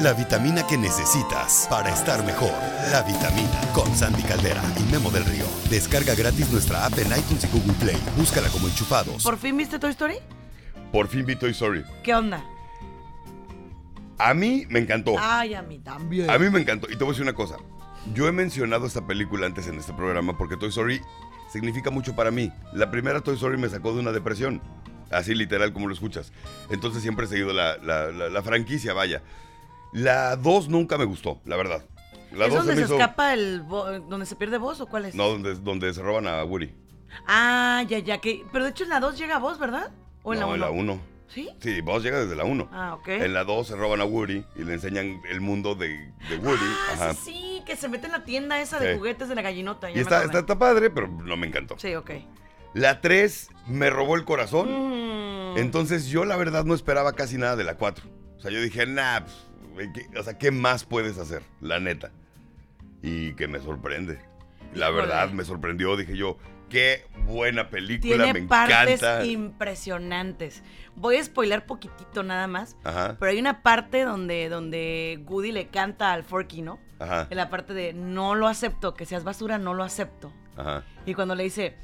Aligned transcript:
la, 0.00 0.12
vitamina 0.12 0.66
que 0.66 0.76
necesitas 0.76 1.66
para 1.70 1.90
estar 1.92 2.24
mejor. 2.24 2.50
La 2.90 3.02
vitamina 3.02 3.50
con 3.74 3.94
Sandy 3.96 4.22
Caldera 4.22 4.62
y 4.78 4.82
Memo 4.92 5.10
del 5.10 5.24
Río. 5.24 5.44
Descarga 5.70 6.14
gratis 6.14 6.50
nuestra 6.50 6.84
app 6.86 6.98
en 6.98 7.06
iTunes 7.08 7.44
y 7.44 7.46
Google 7.48 7.72
Play. 7.74 7.96
Búscala 8.16 8.48
como 8.48 8.68
enchufados. 8.68 9.22
¿Por 9.22 9.38
fin 9.38 9.56
viste 9.56 9.78
Toy 9.78 9.90
Story? 9.90 10.16
Por 10.92 11.08
fin 11.08 11.24
vi 11.24 11.36
Toy 11.36 11.50
Story. 11.50 11.84
¿Qué 12.02 12.14
onda? 12.14 12.44
A 14.18 14.34
mí 14.34 14.66
me 14.68 14.78
encantó. 14.78 15.14
Ay, 15.18 15.54
a 15.54 15.62
mí 15.62 15.78
también. 15.78 16.30
A 16.30 16.38
mí 16.38 16.48
me 16.50 16.60
encantó. 16.60 16.86
Y 16.90 16.96
te 16.96 16.98
voy 17.04 17.08
a 17.08 17.12
decir 17.12 17.22
una 17.22 17.34
cosa. 17.34 17.56
Yo 18.14 18.26
he 18.28 18.32
mencionado 18.32 18.86
esta 18.86 19.06
película 19.06 19.46
antes 19.46 19.66
en 19.66 19.78
este 19.78 19.92
programa 19.92 20.36
porque 20.36 20.56
Toy 20.56 20.68
Story 20.68 21.00
significa 21.52 21.90
mucho 21.90 22.14
para 22.14 22.30
mí. 22.30 22.52
La 22.72 22.90
primera 22.90 23.20
Toy 23.20 23.34
Story 23.34 23.58
me 23.58 23.68
sacó 23.68 23.92
de 23.94 24.00
una 24.00 24.12
depresión. 24.12 24.60
Así 25.10 25.34
literal 25.34 25.72
como 25.72 25.88
lo 25.88 25.94
escuchas. 25.94 26.32
Entonces 26.70 27.02
siempre 27.02 27.26
he 27.26 27.28
seguido 27.28 27.52
la, 27.52 27.76
la- 27.78 28.10
la- 28.12 28.28
la 28.30 28.42
franquicia, 28.42 28.92
vaya. 28.94 29.22
La 29.92 30.36
2 30.36 30.68
nunca 30.68 30.96
me 30.98 31.04
gustó, 31.04 31.40
la 31.44 31.56
verdad. 31.56 31.84
La 32.32 32.46
¿Es 32.46 32.54
2 32.54 32.60
donde 32.66 32.76
se 32.76 32.82
hizo... 32.86 32.94
escapa 32.94 33.34
el... 33.34 33.66
donde 33.68 34.24
se 34.26 34.36
pierde 34.36 34.56
voz 34.58 34.80
o 34.80 34.86
cuál 34.86 35.04
es? 35.04 35.14
No, 35.14 35.28
donde, 35.28 35.54
donde 35.56 35.92
se 35.92 36.00
roban 36.02 36.26
a 36.26 36.42
Woody. 36.44 36.72
Ah, 37.26 37.84
ya, 37.88 37.98
ya, 37.98 38.18
que... 38.18 38.44
Pero 38.52 38.64
de 38.64 38.70
hecho 38.70 38.84
en 38.84 38.90
la 38.90 39.00
2 39.00 39.18
llega 39.18 39.38
voz, 39.38 39.58
¿verdad? 39.58 39.90
¿O 40.22 40.32
en 40.32 40.40
no, 40.40 40.46
la 40.56 40.70
1? 40.70 40.82
en 40.82 40.86
la 40.86 40.92
1. 40.94 41.00
¿Sí? 41.28 41.48
Sí, 41.60 41.80
vos 41.80 42.02
llega 42.02 42.20
desde 42.20 42.36
la 42.36 42.44
1. 42.44 42.68
Ah, 42.72 42.94
ok. 42.94 43.08
En 43.08 43.32
la 43.34 43.44
2 43.44 43.66
se 43.66 43.76
roban 43.76 44.00
a 44.00 44.04
Woody 44.04 44.44
y 44.56 44.64
le 44.64 44.74
enseñan 44.74 45.20
el 45.28 45.40
mundo 45.40 45.74
de, 45.74 45.88
de 46.28 46.36
Woody. 46.38 46.58
Ah, 46.90 46.92
Ajá. 46.94 47.14
sí, 47.14 47.20
sí, 47.32 47.62
que 47.66 47.76
se 47.76 47.88
mete 47.88 48.06
en 48.06 48.12
la 48.12 48.24
tienda 48.24 48.60
esa 48.60 48.78
de 48.78 48.92
Sí. 48.92 48.98
juguetes 48.98 49.28
de 49.28 49.34
la 49.34 49.42
gallinota. 49.42 49.90
ya 49.90 49.96
Y 49.96 50.00
está, 50.00 50.24
está, 50.24 50.40
está 50.40 50.58
padre, 50.58 50.90
pero 50.90 51.08
no 51.08 51.36
me 51.36 51.46
encantó. 51.46 51.78
Sí, 51.78 51.94
ok. 51.94 52.10
La 52.74 53.00
3 53.02 53.48
me 53.66 53.90
robó 53.90 54.16
el 54.16 54.24
corazón. 54.24 55.52
Mm. 55.54 55.58
Entonces 55.58 56.06
yo 56.06 56.24
la 56.24 56.36
verdad 56.36 56.64
no 56.64 56.74
esperaba 56.74 57.12
casi 57.12 57.36
nada 57.36 57.56
de 57.56 57.64
la 57.64 57.76
4. 57.76 58.04
O 58.36 58.40
sea, 58.40 58.50
yo 58.50 58.60
dije, 58.60 58.86
nah, 58.86 59.20
pues, 59.20 59.34
güey, 59.34 59.40
¿qué- 59.42 59.51
o 60.18 60.22
sea, 60.22 60.38
¿qué 60.38 60.50
más 60.50 60.84
puedes 60.84 61.18
hacer? 61.18 61.42
La 61.60 61.78
neta. 61.80 62.10
Y 63.02 63.34
que 63.34 63.48
me 63.48 63.58
sorprende. 63.60 64.20
La 64.74 64.90
verdad 64.90 65.30
me 65.30 65.44
sorprendió. 65.44 65.96
Dije 65.96 66.16
yo, 66.16 66.38
qué 66.70 67.04
buena 67.26 67.68
película, 67.68 68.24
Tiene 68.24 68.40
me 68.42 68.46
partes 68.48 69.02
encanta. 69.02 69.24
impresionantes. 69.24 70.62
Voy 70.94 71.16
a 71.16 71.24
spoiler 71.24 71.66
poquitito 71.66 72.22
nada 72.22 72.46
más. 72.46 72.76
Ajá, 72.84 73.16
Pero 73.18 73.30
hay 73.32 73.38
una 73.40 73.62
parte 73.62 74.02
donde, 74.04 74.48
donde 74.48 75.22
Woody 75.26 75.52
le 75.52 75.68
canta 75.68 76.12
al 76.12 76.22
Forky, 76.24 76.62
¿no? 76.62 76.78
ajá, 76.98 77.26
En 77.30 77.36
la 77.36 77.50
parte 77.50 77.74
de 77.74 77.92
no 77.92 78.34
lo 78.34 78.46
acepto, 78.48 78.94
que 78.94 79.06
seas 79.06 79.24
basura, 79.24 79.58
no 79.58 79.74
lo 79.74 79.82
acepto. 79.84 80.32
ajá. 80.56 80.84
Y 81.06 81.14
cuando 81.14 81.34
le 81.34 81.44
dice, 81.44 81.74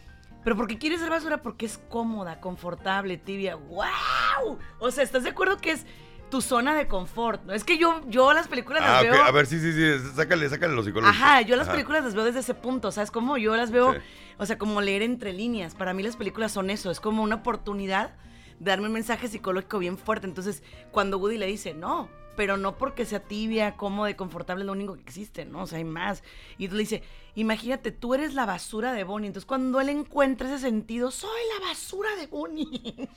pero 0.45 0.57
¿por 0.57 0.69
qué 0.69 0.79
quieres 0.79 1.01
ser 1.01 1.11
basura? 1.11 1.43
Porque 1.43 1.67
es 1.67 1.79
cómoda, 1.89 2.41
confortable, 2.41 3.17
tibia. 3.19 3.57
¡Wow! 3.57 4.59
O 4.79 4.91
sea, 4.91 5.03
¿estás 5.05 5.25
de 5.25 5.31
acuerdo 5.31 5.57
que 5.59 5.73
es 5.73 5.85
tu 6.31 6.41
zona 6.43 6.75
de 6.75 6.87
confort? 6.89 7.43
¿no? 7.45 7.53
Es 7.53 7.65
que 7.65 7.79
yo, 7.79 8.01
yo 8.09 8.33
las 8.33 8.49
películas 8.49 8.83
Ah, 8.85 9.03
las 9.03 9.05
ok, 9.05 9.11
veo. 9.11 9.23
A 9.25 9.31
ver, 9.31 9.47
sí, 9.47 9.59
sí, 9.61 9.73
sí. 9.73 10.11
Sácale, 10.15 10.49
sácale 10.49 10.75
los 10.75 10.85
psicólogos. 10.85 11.15
Ajá, 11.15 11.41
yo 11.43 11.57
las 11.57 11.67
Ajá. 11.67 11.73
películas 11.75 12.05
las 12.05 12.15
veo 12.15 12.25
desde 12.25 12.41
ese 12.41 12.55
punto, 12.55 12.93
¿sabes 12.93 13.11
cómo? 13.11 13.37
Yo 13.39 13.57
las 13.57 13.71
veo, 13.71 13.95
Sí. 13.95 13.99
o 14.39 14.47
sea, 14.47 14.59
como 14.59 14.81
leer 14.81 15.03
entre 15.03 15.33
líneas. 15.33 15.75
Para 15.75 15.95
mí 15.95 16.03
las 16.03 16.17
películas 16.17 16.53
son 16.53 16.71
eso, 16.71 16.91
es 16.91 17.01
como 17.01 17.23
una 17.23 17.37
oportunidad 17.37 18.11
de 18.59 18.71
darme 18.71 18.87
un 18.89 18.93
mensaje 18.93 19.29
psicológico 19.29 19.79
bien 19.79 19.97
fuerte. 19.99 20.27
Entonces, 20.27 20.63
cuando 20.91 21.19
Woody 21.19 21.39
le 21.39 21.47
dice, 21.47 21.75
no, 21.75 22.09
pero 22.37 22.57
no 22.57 22.77
porque 22.79 23.05
sea 23.05 23.21
tibia, 23.21 23.77
cómoda 23.77 24.11
y 24.11 24.15
confortable 24.15 24.63
es 24.63 24.67
lo 24.67 24.73
único 24.73 24.95
que 24.95 25.01
existe, 25.03 25.45
¿no? 25.45 25.63
O 25.63 25.67
sea, 25.67 25.79
hay 25.79 25.85
más. 25.85 26.23
Y 26.57 26.69
tú 26.69 26.75
le 26.77 26.81
dice, 26.83 27.03
imagínate, 27.35 27.91
tú 27.93 28.15
eres 28.15 28.35
la 28.35 28.47
basura 28.47 28.93
de 28.93 29.03
Bonnie. 29.05 29.27
Entonces, 29.29 29.47
cuando 29.47 29.81
él 29.81 29.89
encuentra 29.89 30.49
ese 30.49 30.59
sentido, 30.59 31.11
soy 31.11 31.41
la 31.61 31.67
basura 31.69 32.09
de 32.17 32.27
Bonnie. 32.29 33.09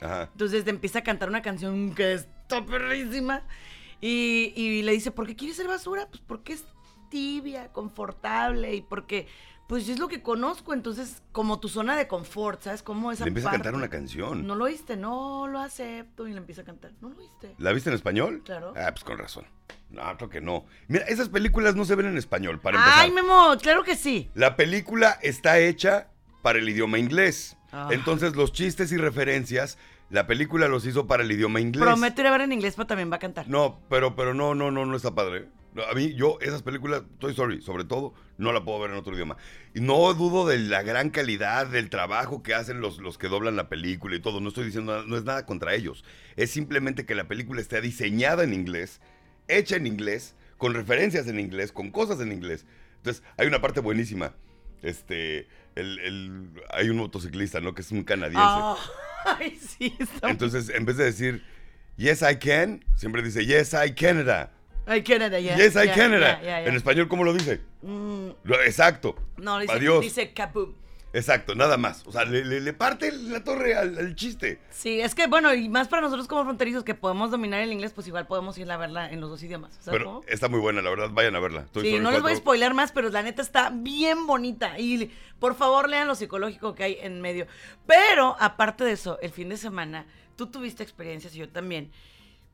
Ajá. 0.00 0.30
Entonces 0.32 0.64
te 0.64 0.70
empieza 0.70 1.00
a 1.00 1.02
cantar 1.02 1.28
una 1.28 1.42
canción 1.42 1.94
que 1.94 2.20
está 2.56 2.64
perrísima. 2.64 3.42
Y, 4.00 4.52
y 4.56 4.82
le 4.82 4.92
dice, 4.92 5.10
¿por 5.10 5.26
qué 5.26 5.36
quieres 5.36 5.56
ser 5.56 5.68
basura? 5.68 6.06
Pues 6.08 6.22
porque 6.26 6.54
es 6.54 6.64
tibia, 7.10 7.68
confortable 7.72 8.74
y 8.74 8.80
porque, 8.80 9.26
pues 9.68 9.88
es 9.88 9.98
lo 9.98 10.08
que 10.08 10.22
conozco. 10.22 10.72
Entonces, 10.72 11.22
como 11.32 11.60
tu 11.60 11.68
zona 11.68 11.96
de 11.96 12.08
confort, 12.08 12.62
¿sabes? 12.62 12.82
Como 12.82 13.12
esa 13.12 13.24
Le 13.24 13.28
empieza 13.28 13.50
a 13.50 13.52
cantar 13.52 13.74
una 13.74 13.90
canción. 13.90 14.46
No 14.46 14.54
lo 14.54 14.64
oíste, 14.64 14.96
no 14.96 15.46
lo 15.48 15.58
acepto. 15.58 16.26
Y 16.26 16.32
le 16.32 16.38
empieza 16.38 16.62
a 16.62 16.64
cantar, 16.64 16.92
no 17.00 17.10
lo 17.10 17.18
oíste. 17.18 17.54
¿La 17.58 17.72
viste 17.72 17.90
en 17.90 17.94
español? 17.94 18.42
Claro. 18.44 18.72
Ah, 18.76 18.90
pues 18.90 19.04
con 19.04 19.18
razón. 19.18 19.44
No, 19.90 20.02
creo 20.16 20.30
que 20.30 20.40
no. 20.40 20.64
Mira, 20.88 21.04
esas 21.06 21.28
películas 21.28 21.74
no 21.74 21.84
se 21.84 21.94
ven 21.94 22.06
en 22.06 22.16
español, 22.16 22.60
para 22.60 22.78
empezar. 22.78 23.00
Ay, 23.00 23.10
Memo, 23.10 23.56
claro 23.60 23.82
que 23.82 23.96
sí. 23.96 24.30
La 24.34 24.56
película 24.56 25.18
está 25.20 25.58
hecha 25.58 26.08
para 26.42 26.58
el 26.58 26.68
idioma 26.68 26.98
inglés. 26.98 27.56
Ah. 27.72 27.88
Entonces, 27.90 28.34
los 28.34 28.52
chistes 28.52 28.92
y 28.92 28.96
referencias, 28.96 29.78
la 30.10 30.26
película 30.26 30.68
los 30.68 30.84
hizo 30.86 31.06
para 31.06 31.22
el 31.22 31.32
idioma 31.32 31.60
inglés. 31.60 31.84
Prometo 31.84 32.20
ir 32.20 32.26
a 32.26 32.30
ver 32.32 32.40
en 32.42 32.52
inglés, 32.52 32.74
pero 32.76 32.86
también 32.86 33.10
va 33.10 33.16
a 33.16 33.20
cantar. 33.20 33.48
No, 33.48 33.80
pero, 33.88 34.14
pero 34.16 34.34
no, 34.34 34.54
no, 34.54 34.70
no, 34.70 34.84
no 34.86 34.96
está 34.96 35.14
padre. 35.14 35.46
A 35.88 35.94
mí, 35.94 36.14
yo, 36.14 36.36
esas 36.40 36.62
películas, 36.62 37.02
Toy 37.20 37.30
Story, 37.30 37.62
sobre 37.62 37.84
todo, 37.84 38.12
no 38.38 38.52
la 38.52 38.64
puedo 38.64 38.80
ver 38.80 38.90
en 38.90 38.96
otro 38.96 39.14
idioma. 39.14 39.36
Y 39.72 39.80
no 39.80 40.12
dudo 40.14 40.44
de 40.48 40.58
la 40.58 40.82
gran 40.82 41.10
calidad 41.10 41.68
del 41.68 41.90
trabajo 41.90 42.42
que 42.42 42.54
hacen 42.54 42.80
los, 42.80 42.98
los 42.98 43.18
que 43.18 43.28
doblan 43.28 43.54
la 43.54 43.68
película 43.68 44.16
y 44.16 44.20
todo. 44.20 44.40
No 44.40 44.48
estoy 44.48 44.64
diciendo, 44.64 44.92
nada- 44.92 45.04
no 45.06 45.16
es 45.16 45.22
nada 45.22 45.46
contra 45.46 45.74
ellos. 45.74 46.04
Es 46.34 46.50
simplemente 46.50 47.06
que 47.06 47.14
la 47.14 47.28
película 47.28 47.60
esté 47.60 47.80
diseñada 47.80 48.42
en 48.42 48.52
inglés, 48.52 49.00
hecha 49.46 49.76
en 49.76 49.86
inglés, 49.86 50.34
con 50.58 50.74
referencias 50.74 51.28
en 51.28 51.38
inglés, 51.38 51.70
con 51.70 51.92
cosas 51.92 52.18
en 52.20 52.32
inglés. 52.32 52.66
Entonces, 52.96 53.22
hay 53.38 53.46
una 53.46 53.60
parte 53.60 53.78
buenísima. 53.78 54.34
Este, 54.82 55.46
el, 55.74 55.98
el- 56.00 56.50
hay 56.70 56.88
un 56.90 56.96
motociclista, 56.98 57.60
¿no? 57.60 57.74
Que 57.74 57.82
es 57.82 57.90
un 57.92 58.02
canadiense. 58.04 58.42
Ah, 58.44 58.76
Ay, 59.38 59.56
sí, 59.56 59.94
está 59.98 60.30
Entonces, 60.30 60.68
en 60.70 60.84
vez 60.86 60.96
de 60.96 61.04
decir, 61.04 61.44
yes, 61.96 62.22
I 62.22 62.36
can, 62.36 62.84
siempre 62.96 63.22
dice, 63.22 63.44
yes, 63.44 63.74
I 63.74 63.92
Canada. 63.94 64.50
Ay, 64.86 65.02
Canada, 65.02 65.38
ya. 65.38 65.56
yes, 65.56 65.76
I 65.76 65.88
Canada. 65.88 66.40
En 66.66 66.74
español, 66.74 67.06
¿cómo 67.08 67.22
lo 67.24 67.32
dice? 67.34 67.60
Mm, 67.82 68.30
Exacto. 68.66 69.14
no, 69.36 69.58
dice, 69.58 69.72
Adiós. 69.72 70.00
dice 70.00 70.32
kaboom. 70.32 70.74
Exacto, 71.12 71.54
nada 71.56 71.76
más. 71.76 72.06
O 72.06 72.12
sea, 72.12 72.24
le, 72.24 72.44
le- 72.44 72.60
le 72.60 72.72
parte 72.72 73.10
la 73.10 73.42
torre 73.42 73.74
al, 73.74 73.98
al 73.98 74.14
chiste. 74.14 74.60
Sí, 74.70 75.00
es 75.00 75.14
que 75.16 75.26
bueno, 75.26 75.52
y 75.54 75.68
más 75.68 75.88
para 75.88 76.02
nosotros 76.02 76.28
como 76.28 76.44
fronterizos 76.44 76.84
que 76.84 76.94
podemos 76.94 77.30
dominar 77.32 77.60
el 77.60 77.72
inglés, 77.72 77.92
pues 77.92 78.06
igual 78.06 78.26
podemos 78.28 78.56
ir 78.58 78.70
a 78.70 78.76
verla 78.76 79.10
en 79.10 79.20
los 79.20 79.28
dos 79.30 79.42
idiomas. 79.42 79.72
¿Sabes 79.80 79.98
Pero 79.98 80.04
cómo? 80.04 80.20
está 80.28 80.48
muy 80.48 80.60
buena, 80.60 80.82
la 80.82 80.90
verdad. 80.90 81.10
Vayan 81.12 81.34
a 81.34 81.40
verla. 81.40 81.66
Sí, 81.74 81.98
no 81.98 82.10
les 82.12 82.22
voy 82.22 82.30
a 82.32 82.34
4. 82.34 82.36
spoiler 82.36 82.74
más, 82.74 82.92
pero 82.92 83.08
la 83.08 83.22
neta 83.22 83.42
está 83.42 83.70
bien 83.70 84.26
bonita. 84.26 84.78
Y 84.78 85.10
por 85.40 85.56
favor 85.56 85.88
lean 85.88 86.06
lo 86.06 86.14
psicológico 86.14 86.74
que 86.76 86.84
hay 86.84 86.98
en 87.00 87.20
medio. 87.20 87.46
Pero 87.86 88.36
aparte 88.38 88.84
de 88.84 88.92
eso, 88.92 89.18
el 89.20 89.30
fin 89.30 89.48
de 89.48 89.56
semana, 89.56 90.06
tú 90.36 90.46
tuviste 90.46 90.82
experiencias 90.84 91.34
y 91.34 91.38
yo 91.38 91.48
también. 91.48 91.90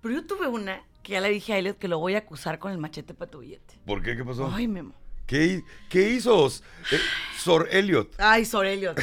Pero 0.01 0.15
yo 0.15 0.27
tuve 0.27 0.47
una 0.47 0.83
que 1.03 1.13
ya 1.13 1.21
le 1.21 1.29
dije 1.29 1.53
a 1.53 1.59
Elliot 1.59 1.79
que 1.79 1.89
lo 1.89 1.99
voy 1.99 2.15
a 2.15 2.19
acusar 2.19 2.59
con 2.59 2.73
el 2.73 2.79
machete 2.79 3.13
para 3.13 3.31
tu 3.31 3.41
billete. 3.41 3.75
¿Por 3.85 4.03
qué? 4.03 4.17
¿Qué 4.17 4.25
pasó? 4.25 4.51
Ay, 4.53 4.67
Memo. 4.67 4.95
¿Qué, 5.27 5.45
hi- 5.47 5.65
qué 5.89 6.11
hizo 6.11 6.47
eh, 6.47 6.99
Sor 7.37 7.69
Elliot? 7.73 8.13
Ay, 8.19 8.45
Sor 8.45 8.67
Elliot. 8.67 8.99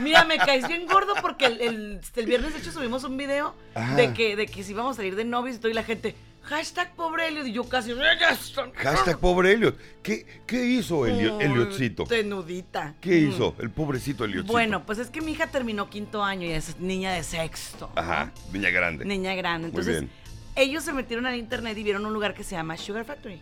Mira, 0.00 0.24
me 0.24 0.36
caes 0.38 0.68
bien 0.68 0.86
gordo 0.86 1.14
porque 1.20 1.46
el, 1.46 1.60
el- 1.60 2.00
el 2.16 2.26
viernes, 2.26 2.52
de 2.54 2.60
hecho, 2.60 2.70
subimos 2.72 3.02
un 3.04 3.16
video 3.16 3.54
de 3.96 4.12
que, 4.14 4.36
de 4.36 4.46
que 4.46 4.62
si 4.62 4.72
íbamos 4.72 4.94
a 4.94 4.96
salir 4.98 5.16
de 5.16 5.24
novios 5.24 5.56
y 5.56 5.58
todo, 5.58 5.70
y 5.70 5.74
la 5.74 5.82
gente, 5.82 6.14
hashtag 6.42 6.94
pobre 6.94 7.26
Elliot, 7.28 7.46
y 7.48 7.52
yo 7.52 7.68
casi. 7.68 7.92
Hashtag 8.76 9.18
pobre 9.18 9.52
Elliot. 9.52 9.76
¿Qué, 10.02 10.24
qué 10.46 10.64
hizo 10.64 11.06
Elliot, 11.06 11.40
Elliotcito? 11.42 12.04
Tenudita. 12.04 12.94
¿Qué 13.00 13.20
Mm. 13.22 13.30
hizo 13.30 13.56
el 13.58 13.70
pobrecito 13.70 14.24
Elliotcito? 14.24 14.52
Bueno, 14.52 14.86
pues 14.86 14.98
es 14.98 15.10
que 15.10 15.20
mi 15.20 15.32
hija 15.32 15.48
terminó 15.48 15.90
quinto 15.90 16.22
año 16.22 16.46
y 16.46 16.52
es 16.52 16.78
niña 16.78 17.12
de 17.12 17.24
sexto. 17.24 17.90
Ajá, 17.96 18.32
niña 18.52 18.70
grande. 18.70 19.04
Niña 19.04 19.34
grande. 19.34 19.68
Muy 19.68 19.80
Entonces, 19.80 20.02
bien. 20.02 20.12
ellos 20.54 20.84
se 20.84 20.92
metieron 20.92 21.26
al 21.26 21.34
internet 21.36 21.76
y 21.76 21.82
vieron 21.82 22.06
un 22.06 22.12
lugar 22.12 22.32
que 22.34 22.44
se 22.44 22.54
llama 22.54 22.76
Sugar 22.76 23.04
Factory. 23.04 23.38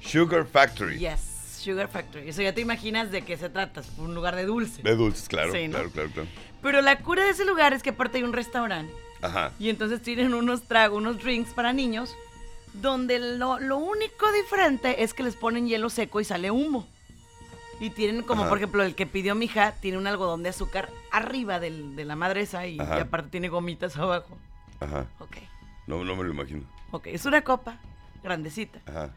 Sugar 0.00 0.46
Factory. 0.46 0.98
Yes, 0.98 1.37
Sugar 1.72 1.88
Factory. 1.88 2.28
Eso 2.28 2.42
ya 2.42 2.52
te 2.54 2.60
imaginas 2.60 3.10
de 3.10 3.22
qué 3.22 3.36
se 3.36 3.48
trata. 3.50 3.80
Es 3.80 3.90
un 3.98 4.14
lugar 4.14 4.34
de 4.36 4.44
dulce. 4.46 4.82
De 4.82 4.96
dulces, 4.96 5.28
claro, 5.28 5.52
Sí, 5.52 5.68
¿no? 5.68 5.74
claro, 5.74 5.90
claro, 5.90 6.10
claro. 6.10 6.28
Pero 6.62 6.80
la 6.82 6.98
cura 7.00 7.24
de 7.24 7.30
ese 7.30 7.44
lugar 7.44 7.72
es 7.74 7.82
que 7.82 7.90
aparte 7.90 8.18
hay 8.18 8.24
un 8.24 8.32
restaurante 8.32 8.92
Ajá. 9.22 9.52
y 9.58 9.68
entonces 9.68 10.02
tienen 10.02 10.34
unos 10.34 10.62
tragos, 10.64 10.98
unos 10.98 11.18
drinks 11.22 11.52
para 11.52 11.72
niños, 11.72 12.14
donde 12.74 13.18
lo, 13.18 13.58
lo 13.60 13.76
único 13.78 14.30
diferente 14.32 15.02
es 15.02 15.14
que 15.14 15.22
les 15.22 15.36
ponen 15.36 15.66
hielo 15.68 15.88
seco 15.90 16.20
y 16.20 16.24
sale 16.24 16.50
humo. 16.50 16.86
Y 17.80 17.90
tienen 17.90 18.22
como, 18.22 18.42
Ajá. 18.42 18.48
por 18.48 18.58
ejemplo, 18.58 18.82
el 18.82 18.96
que 18.96 19.06
pidió 19.06 19.36
mi 19.36 19.44
hija, 19.44 19.72
tiene 19.80 19.98
un 19.98 20.06
algodón 20.08 20.42
de 20.42 20.48
azúcar 20.48 20.88
arriba 21.12 21.60
del- 21.60 21.94
de 21.94 22.04
la 22.04 22.16
madre 22.16 22.40
esa 22.40 22.66
y, 22.66 22.76
y 22.76 22.80
aparte 22.80 23.30
tiene 23.30 23.48
gomitas 23.48 23.96
abajo. 23.96 24.36
Ajá. 24.80 25.06
Ok, 25.20 25.36
No, 25.86 26.02
no 26.04 26.16
me 26.16 26.24
lo 26.24 26.30
imagino. 26.32 26.62
ok. 26.90 27.06
Es 27.06 27.24
una 27.24 27.42
copa 27.42 27.78
grandecita. 28.24 28.80
Ajá. 28.86 29.14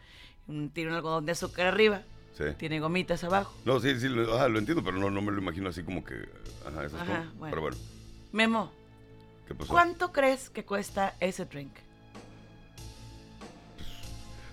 Tiene 0.73 0.91
un 0.91 0.95
algodón 0.95 1.25
de 1.25 1.31
azúcar 1.31 1.65
arriba, 1.67 2.01
Sí. 2.37 2.45
tiene 2.57 2.79
gomitas 2.79 3.23
abajo. 3.23 3.53
No, 3.65 3.79
sí, 3.79 3.99
sí, 3.99 4.07
lo, 4.07 4.35
ajá, 4.35 4.47
lo 4.47 4.57
entiendo, 4.59 4.83
pero 4.83 4.97
no, 4.97 5.09
no 5.09 5.21
me 5.21 5.31
lo 5.31 5.39
imagino 5.41 5.69
así 5.69 5.83
como 5.83 6.03
que. 6.03 6.15
Ajá, 6.65 6.85
esas 6.85 7.01
Ajá, 7.01 7.17
cosas. 7.17 7.35
bueno. 7.37 7.49
Pero 7.51 7.61
bueno, 7.61 7.77
Memo, 8.31 8.71
¿qué 9.47 9.53
pasó? 9.55 9.69
¿cuánto 9.71 10.11
crees 10.11 10.49
que 10.49 10.63
cuesta 10.63 11.15
ese 11.19 11.45
drink? 11.45 11.73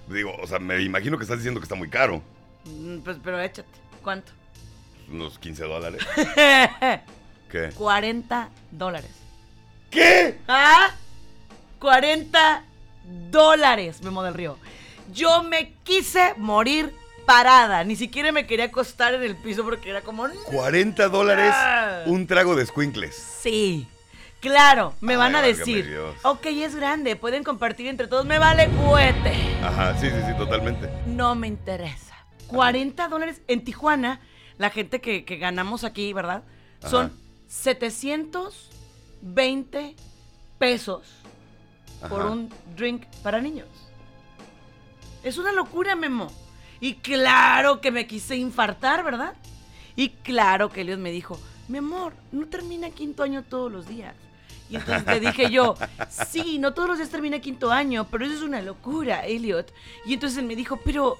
Digo, 0.09 0.35
o 0.43 0.47
sea, 0.47 0.59
me 0.59 0.81
imagino 0.83 1.19
que 1.19 1.25
estás 1.25 1.39
diciendo 1.39 1.61
que 1.61 1.65
está 1.65 1.75
muy 1.75 1.89
caro. 1.91 2.23
Mm, 2.65 2.99
Pues, 3.01 3.19
pero 3.23 3.41
échate. 3.41 3.69
¿Cuánto? 4.03 4.33
Unos 5.11 5.39
15 5.39 5.65
dólares. 5.65 6.03
¿Qué? 7.51 7.71
40 7.75 8.49
dólares. 8.71 9.11
¿Qué? 9.91 10.39
¿Ah? 10.49 10.95
40 11.79 12.65
dólares, 13.31 14.03
Memo 14.03 14.23
del 14.23 14.35
Río. 14.35 14.57
Yo 15.13 15.43
me 15.43 15.75
quise 15.85 16.35
morir 16.37 16.93
parada. 17.29 17.85
Ni 17.85 17.95
siquiera 17.95 18.33
me 18.33 18.47
quería 18.47 18.65
acostar 18.65 19.15
en 19.15 19.23
el 19.23 19.37
piso 19.37 19.63
porque 19.63 19.91
era 19.91 20.01
como. 20.01 20.27
40 20.47 21.09
dólares, 21.09 21.53
Ah. 21.55 22.03
un 22.07 22.27
trago 22.27 22.57
de 22.57 22.67
squinkles. 22.67 23.15
Sí. 23.15 23.87
Claro, 24.41 24.95
me 25.01 25.13
Ay, 25.15 25.19
van 25.19 25.37
a 25.37 25.43
decir. 25.43 25.87
Dios. 25.87 26.15
Ok, 26.23 26.47
es 26.47 26.75
grande, 26.75 27.17
pueden 27.17 27.45
compartir 27.45 27.87
entre 27.89 28.07
todos. 28.07 28.25
Me 28.25 28.39
vale 28.39 28.69
cohete. 28.71 29.35
Ajá, 29.63 29.95
sí, 30.01 30.09
sí, 30.09 30.17
sí, 30.27 30.33
totalmente. 30.39 30.89
No 31.07 31.35
me 31.35 31.49
interesa. 31.49 32.15
40 32.47 33.09
dólares 33.09 33.43
en 33.47 33.63
Tijuana, 33.65 34.21
la 34.57 34.71
gente 34.71 35.01
que, 35.01 35.25
que 35.25 35.37
ganamos 35.37 35.85
aquí, 35.85 36.13
¿verdad? 36.15 36.45
Son 36.89 37.07
Ajá. 37.07 37.15
720 37.49 39.97
pesos 40.59 41.03
por 42.09 42.25
un 42.27 42.49
drink 42.77 43.05
para 43.23 43.41
niños. 43.41 43.67
Es 45.25 45.37
una 45.37 45.53
locura, 45.53 45.97
Memo. 45.97 46.31
Y 46.81 46.95
claro 46.95 47.81
que 47.81 47.91
me 47.91 48.07
quise 48.07 48.37
infartar, 48.37 49.05
¿verdad? 49.05 49.35
Y 49.97 50.11
claro 50.11 50.71
que 50.71 50.83
Eliot 50.83 50.99
me 51.01 51.11
dijo, 51.11 51.41
mi 51.67 51.79
amor, 51.79 52.13
no 52.33 52.47
termina 52.47 52.91
quinto 52.91 53.23
año 53.23 53.43
todos 53.43 53.71
los 53.71 53.89
días. 53.89 54.15
Y 54.71 54.77
entonces 54.77 55.07
le 55.07 55.21
dije 55.21 55.51
yo, 55.51 55.77
sí, 56.29 56.59
no 56.59 56.75
todos 56.75 56.89
los 56.91 56.99
días 56.99 57.11
termina 57.11 57.41
quinto 57.41 57.73
año, 57.73 58.07
pero 58.11 58.27
eso 58.27 58.35
es 58.35 58.43
una 58.43 58.61
locura, 58.63 59.27
Elliot. 59.27 59.73
Y 60.07 60.15
entonces 60.15 60.39
él 60.39 60.45
me 60.45 60.57
dijo, 60.57 60.79
pero 60.85 61.19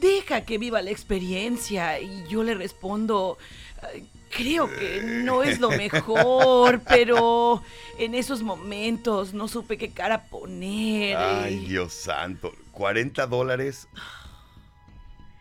deja 0.00 0.42
que 0.42 0.58
viva 0.58 0.82
la 0.82 0.90
experiencia. 0.90 2.00
Y 2.00 2.24
yo 2.28 2.42
le 2.42 2.54
respondo, 2.54 3.38
"Ay, 3.82 4.06
creo 4.30 4.68
que 4.68 5.02
no 5.02 5.42
es 5.42 5.60
lo 5.60 5.70
mejor, 5.70 6.80
pero 6.88 7.62
en 7.98 8.14
esos 8.14 8.42
momentos 8.42 9.34
no 9.34 9.46
supe 9.48 9.78
qué 9.78 9.90
cara 9.90 10.24
poner. 10.24 11.16
Ay, 11.16 11.64
Dios 11.66 11.92
santo. 11.92 12.52
40 12.72 13.26
dólares. 13.26 13.88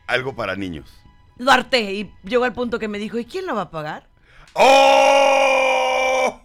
Algo 0.08 0.36
para 0.36 0.56
niños. 0.56 0.92
Lo 1.38 1.52
harté 1.52 1.94
y 1.94 2.14
llegó 2.24 2.46
al 2.46 2.54
punto 2.54 2.80
que 2.80 2.88
me 2.88 2.98
dijo, 2.98 3.18
¿y 3.18 3.26
quién 3.26 3.46
lo 3.46 3.56
va 3.56 3.64
a 3.64 3.72
pagar? 3.72 4.08
¡Oh! 4.54 6.42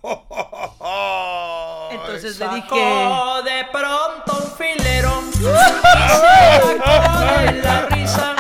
Entonces 1.93 2.39
le 2.39 2.49
dije, 2.49 2.69
Sacó 2.69 3.43
de 3.43 3.65
pronto 3.73 4.45
un 4.45 4.51
filero 4.57 5.23
y 5.33 5.43
sacó 5.43 6.81
la 7.63 7.87
risa. 7.91 8.37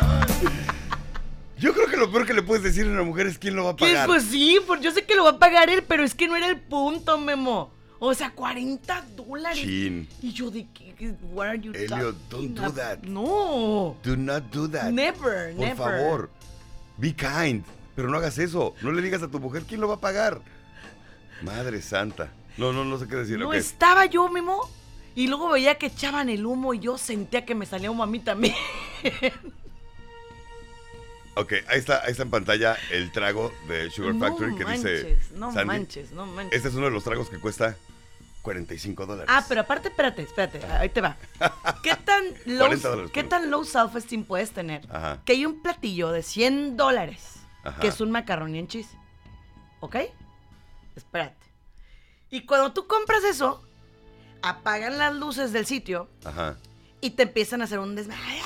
Yo 1.59 1.73
creo 1.75 1.87
que 1.89 1.97
lo 1.97 2.11
peor 2.11 2.27
que 2.27 2.35
le 2.35 2.43
puedes 2.43 2.63
decir 2.65 2.87
a 2.87 2.89
una 2.89 3.03
mujer 3.03 3.27
es 3.27 3.39
quién 3.39 3.55
lo 3.55 3.65
va 3.65 3.71
a 3.71 3.77
¿qué? 3.77 3.85
pagar. 3.87 4.07
Pues 4.07 4.25
sí, 4.25 4.59
pues 4.67 4.81
yo 4.81 4.91
sé 4.91 5.05
que 5.05 5.15
lo 5.15 5.25
va 5.25 5.31
a 5.31 5.39
pagar 5.39 5.69
él, 5.71 5.85
pero 5.87 6.03
es 6.03 6.15
que 6.15 6.27
no 6.27 6.37
era 6.37 6.47
el 6.49 6.59
punto, 6.61 7.19
Memo. 7.19 7.71
O 8.03 8.15
sea, 8.15 8.31
40 8.33 9.05
dólares. 9.15 9.59
Chin. 9.63 10.09
Y 10.23 10.33
yo 10.33 10.51
de 10.51 10.67
qué, 10.73 11.15
what 11.33 11.49
are 11.49 11.61
you 11.61 11.71
Elliot, 11.75 12.17
don't 12.31 12.59
do 12.59 12.73
that. 12.73 12.99
No. 13.03 13.97
Do 14.03 14.17
not 14.17 14.45
do 14.51 14.67
that. 14.71 14.91
Never, 14.91 15.55
Por 15.55 15.67
never. 15.67 15.77
favor. 15.77 16.31
Be 16.97 17.15
kind. 17.15 17.63
Pero 17.95 18.09
no 18.09 18.17
hagas 18.17 18.39
eso. 18.39 18.75
No 18.81 18.91
le 18.91 19.03
digas 19.03 19.23
a 19.23 19.29
tu 19.29 19.39
mujer 19.39 19.65
quién 19.69 19.83
lo 19.83 19.89
va 19.89 19.97
a 19.97 20.01
pagar. 20.01 20.41
Madre 21.43 21.83
santa. 21.83 22.33
No, 22.57 22.73
no, 22.73 22.85
no 22.87 22.99
sé 22.99 23.07
qué 23.07 23.17
decir. 23.17 23.39
No 23.39 23.53
estaba 23.53 24.07
yo, 24.07 24.29
Memo. 24.31 24.69
Y 25.15 25.27
luego 25.27 25.51
veía 25.51 25.75
que 25.77 25.87
echaban 25.87 26.29
el 26.31 26.47
humo 26.47 26.73
y 26.73 26.79
yo 26.79 26.97
sentía 26.97 27.45
que 27.45 27.55
me 27.55 27.67
salía 27.67 27.91
humo 27.91 28.03
a 28.03 28.07
mí 28.07 28.21
también. 28.21 28.55
Ok, 31.37 31.53
ahí 31.69 31.79
está, 31.79 32.03
ahí 32.05 32.11
está 32.11 32.25
en 32.25 32.31
pantalla 32.31 32.77
el 32.91 33.13
trago 33.13 33.53
de 33.69 33.89
Sugar 33.91 34.15
Factory 34.19 34.51
no 34.53 34.59
que 34.59 34.65
manches, 34.65 35.07
dice. 35.07 35.19
no 35.37 35.53
Sandy. 35.53 35.67
manches, 35.67 36.11
no 36.13 36.27
manches. 36.27 36.57
Este 36.57 36.69
es 36.69 36.75
uno 36.75 36.87
de 36.87 36.91
los 36.93 37.05
tragos 37.05 37.31
que 37.31 37.39
cuesta 37.39 37.77
45 38.43 39.07
dólares. 39.07 39.31
Ah, 39.33 39.45
pero 39.49 39.61
aparte, 39.63 39.89
espérate, 39.89 40.23
espérate, 40.23 40.65
ahí 40.67 40.89
te 40.89 41.01
va. 41.01 41.17
¿Qué 41.83 41.95
tan 41.97 42.25
low, 42.47 42.67
40 42.67 42.89
dólares, 42.89 43.11
¿qué 43.13 43.25
tan 43.25 43.51
low 43.51 43.65
self-esteem 43.65 44.25
puedes 44.25 44.51
tener? 44.53 44.87
Ajá. 44.91 45.21
Que 45.25 45.33
hay 45.33 45.47
un 45.47 45.63
platillo 45.63 46.11
de 46.11 46.23
100 46.23 46.77
dólares, 46.77 47.37
que 47.81 47.89
es 47.89 48.01
un 48.01 48.11
macarrón 48.11 48.55
en 48.55 48.67
cheese. 48.67 48.91
¿Ok? 49.81 49.97
Espérate. 50.97 51.37
Y 52.31 52.47
cuando 52.47 52.73
tú 52.73 52.87
compras 52.87 53.25
eso, 53.25 53.63
apagan 54.43 54.99
las 54.99 55.15
luces 55.15 55.53
del 55.53 55.67
sitio 55.67 56.09
Ajá. 56.25 56.57
y 57.01 57.11
te 57.11 57.25
empiezan 57.25 57.61
a 57.61 57.65
hacer 57.65 57.79
un 57.79 57.95
desmadre. 57.95 58.41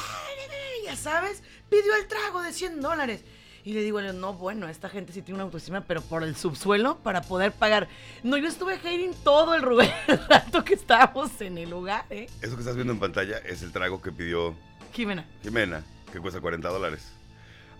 Ya 0.85 0.96
sabes, 0.96 1.43
pidió 1.70 1.94
el 1.96 2.06
trago 2.08 2.43
de 2.43 2.52
100 2.52 2.81
dólares. 2.81 3.25
Y 3.64 3.72
le 3.72 3.82
digo, 3.82 4.02
no, 4.02 4.34
bueno, 4.34 4.69
esta 4.69 4.90
gente 4.90 5.14
sí 5.14 5.22
tiene 5.22 5.37
una 5.37 5.44
autoestima, 5.44 5.81
pero 5.81 6.02
por 6.02 6.22
el 6.22 6.37
subsuelo 6.37 6.99
para 6.99 7.22
poder 7.22 7.50
pagar. 7.50 7.88
No, 8.22 8.37
yo 8.37 8.46
estuve 8.46 8.75
hating 8.75 9.14
todo 9.25 9.55
el 9.55 9.62
Rubén 9.62 9.90
el 10.06 10.20
rato 10.28 10.62
que 10.62 10.75
estábamos 10.75 11.40
en 11.40 11.56
el 11.56 11.70
lugar, 11.70 12.05
¿eh? 12.11 12.28
Eso 12.43 12.56
que 12.56 12.61
estás 12.61 12.75
viendo 12.75 12.93
en 12.93 13.00
pantalla 13.00 13.38
es 13.38 13.62
el 13.62 13.72
trago 13.72 14.02
que 14.02 14.12
pidió 14.12 14.55
Jimena. 14.93 15.26
Jimena, 15.43 15.82
que 16.12 16.20
cuesta 16.20 16.43
40 16.43 16.69
dólares. 16.69 17.11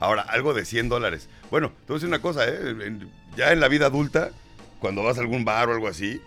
Ahora, 0.01 0.23
algo 0.23 0.55
de 0.55 0.65
100 0.65 0.89
dólares. 0.89 1.29
Bueno, 1.51 1.69
te 1.69 1.93
voy 1.93 1.95
a 1.95 1.99
decir 1.99 2.09
una 2.09 2.23
cosa, 2.23 2.49
¿eh? 2.49 2.99
Ya 3.37 3.53
en 3.53 3.61
la 3.61 3.69
vida 3.69 3.87
adulta, 3.87 4.31
cuando 4.79 5.03
vas 5.03 5.19
a 5.19 5.21
algún 5.21 5.45
bar 5.45 5.69
o 5.69 5.73
algo 5.73 5.89
así, 5.89 6.19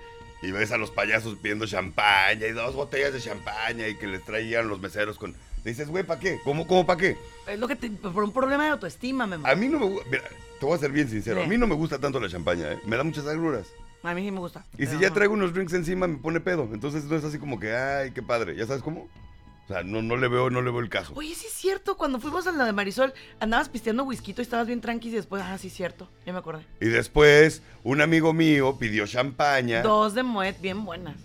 y 0.44 0.52
ves 0.52 0.72
a 0.72 0.78
los 0.78 0.92
payasos 0.92 1.36
pidiendo 1.40 1.66
champaña 1.66 2.46
y 2.46 2.52
dos 2.52 2.76
botellas 2.76 3.12
de 3.12 3.22
champaña 3.22 3.88
y 3.88 3.96
que 3.96 4.06
les 4.06 4.24
traían 4.24 4.68
los 4.68 4.80
meseros 4.80 5.18
con... 5.18 5.36
Dices, 5.68 5.90
güey, 5.90 6.06
¿para 6.06 6.18
qué? 6.18 6.40
¿Cómo, 6.46 6.66
cómo 6.66 6.86
para 6.86 6.98
qué? 6.98 7.18
Es 7.46 7.60
lo 7.60 7.68
que 7.68 7.76
te, 7.76 7.90
por 7.90 8.24
un 8.24 8.32
problema 8.32 8.64
de 8.64 8.70
autoestima, 8.70 9.28
Memo. 9.28 9.46
A 9.46 9.54
mí 9.54 9.68
no 9.68 9.80
me 9.80 9.86
gusta... 9.86 10.10
Mira, 10.10 10.24
te 10.60 10.66
voy 10.66 10.76
a 10.76 10.80
ser 10.80 10.94
bien 10.94 11.10
sincero. 11.10 11.44
A 11.44 11.46
mí 11.46 11.58
no 11.58 11.68
me 11.68 11.76
gusta 11.76 12.00
tanto 12.00 12.22
la 12.22 12.30
champaña, 12.30 12.72
¿eh? 12.72 12.80
Me 12.86 12.96
da 12.96 13.04
muchas 13.04 13.28
agruras. 13.28 13.68
A 14.02 14.14
mí 14.14 14.24
sí 14.24 14.32
me 14.32 14.40
gusta. 14.40 14.66
Y 14.78 14.86
si 14.86 14.98
ya 14.98 15.10
no. 15.10 15.14
traigo 15.14 15.34
unos 15.34 15.54
drinks 15.54 15.74
encima, 15.74 16.08
me 16.08 16.20
pone 16.20 16.40
pedo. 16.40 16.70
Entonces 16.72 17.04
no 17.04 17.18
es 17.18 17.26
así 17.26 17.38
como 17.38 17.60
que, 17.60 17.76
ay, 17.76 18.12
qué 18.12 18.24
padre. 18.24 18.56
¿Ya 18.56 18.66
sabes 18.66 18.82
cómo? 18.82 19.10
O 19.66 19.68
sea, 19.68 19.84
no, 19.84 20.02
no 20.02 20.16
le 20.16 20.30
veo, 20.30 20.50
no 20.50 20.62
le 20.62 20.72
veo 20.72 20.80
el 20.80 20.88
caso. 20.88 21.12
Oye, 21.18 21.36
sí 21.36 21.48
es 21.48 21.54
cierto, 21.54 21.98
cuando 21.98 22.22
fuimos 22.22 22.48
a 22.48 22.54
la 22.54 22.64
de 22.64 22.72
Marisol, 22.72 23.14
andabas 23.42 23.68
pisteando 23.68 24.06
whisky 24.06 24.34
y 24.38 24.42
estabas 24.42 24.68
bien 24.68 24.80
tranqui 24.80 25.10
y 25.10 25.12
después, 25.12 25.44
ah, 25.46 25.58
sí 25.58 25.68
es 25.68 25.74
cierto, 25.74 26.10
ya 26.26 26.32
me 26.32 26.40
acordé. 26.40 26.66
Y 26.80 26.86
después, 26.86 27.62
un 27.84 28.00
amigo 28.00 28.32
mío 28.32 28.78
pidió 28.80 29.06
champaña. 29.06 29.82
Dos 29.82 30.14
de 30.14 30.24
Moet 30.24 30.62
bien 30.62 30.86
buenas. 30.86 31.18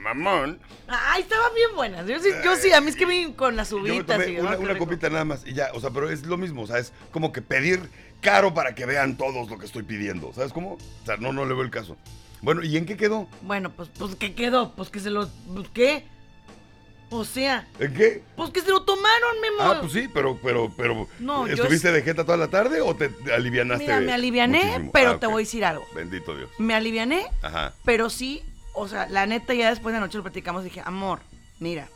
Mamón. 0.00 0.58
Ay, 0.88 1.22
estaban 1.22 1.54
bien 1.54 1.70
buenas. 1.74 2.06
Yo 2.06 2.18
sí, 2.20 2.28
yo 2.44 2.56
sí, 2.56 2.72
a 2.72 2.80
mí 2.80 2.88
es 2.90 2.96
que 2.96 3.06
vi 3.06 3.32
con 3.32 3.54
las 3.56 3.70
Yo 3.70 3.78
me 3.78 3.92
uvitas 3.92 4.18
tomé 4.18 4.32
y 4.32 4.38
una, 4.40 4.52
ah, 4.52 4.58
una 4.58 4.78
copita 4.78 5.08
nada 5.10 5.24
más 5.24 5.46
y 5.46 5.52
ya, 5.52 5.70
o 5.74 5.80
sea, 5.80 5.90
pero 5.90 6.10
es 6.10 6.24
lo 6.26 6.36
mismo, 6.36 6.62
o 6.62 6.66
sea, 6.66 6.78
es 6.78 6.92
como 7.12 7.32
que 7.32 7.42
pedir 7.42 7.80
caro 8.20 8.54
para 8.54 8.74
que 8.74 8.86
vean 8.86 9.16
todos 9.16 9.48
lo 9.50 9.58
que 9.58 9.66
estoy 9.66 9.82
pidiendo, 9.82 10.32
¿sabes 10.32 10.52
cómo? 10.52 10.74
O 10.74 11.06
sea, 11.06 11.16
no, 11.18 11.32
no 11.32 11.44
le 11.44 11.54
veo 11.54 11.62
el 11.62 11.70
caso. 11.70 11.96
Bueno, 12.42 12.62
¿y 12.64 12.76
en 12.76 12.86
qué 12.86 12.96
quedó? 12.96 13.28
Bueno, 13.42 13.70
pues, 13.70 13.90
pues, 13.98 14.14
¿qué 14.16 14.34
quedó? 14.34 14.72
Pues 14.74 14.88
que 14.88 15.00
se 15.00 15.10
lo. 15.10 15.28
Pues, 15.54 15.68
¿Qué? 15.74 16.04
O 17.12 17.24
sea, 17.24 17.66
¿En 17.80 17.92
qué? 17.92 18.22
pues 18.36 18.50
que 18.50 18.60
se 18.60 18.70
lo 18.70 18.82
tomaron, 18.84 19.40
Memo. 19.42 19.56
Ah, 19.60 19.78
pues 19.80 19.92
sí, 19.92 20.08
pero, 20.14 20.38
pero, 20.40 20.72
pero, 20.76 21.08
No, 21.18 21.46
yo 21.48 21.54
¿estuviste 21.54 21.90
de 21.90 22.02
jeta 22.02 22.24
toda 22.24 22.38
la 22.38 22.46
tarde 22.46 22.80
o 22.80 22.94
te 22.94 23.10
alivianaste? 23.34 23.82
Mira, 23.84 24.00
me 24.00 24.12
aliviané, 24.12 24.62
muchísimo? 24.64 24.90
pero 24.92 25.10
Ah, 25.10 25.18
te 25.20 25.26
voy 25.26 25.42
a 25.42 25.44
decir 25.44 25.64
algo. 25.64 25.84
Bendito 25.92 26.36
Dios. 26.36 26.48
Me 26.58 26.72
aliviané, 26.72 27.26
Ajá. 27.42 27.74
pero 27.84 28.10
sí, 28.10 28.44
o 28.80 28.88
sea, 28.88 29.08
la 29.08 29.26
neta, 29.26 29.54
ya 29.54 29.70
después 29.70 29.92
de 29.92 30.00
la 30.00 30.06
noche 30.06 30.18
lo 30.18 30.24
platicamos, 30.24 30.64
dije, 30.64 30.82
amor, 30.84 31.20
mira. 31.58 31.88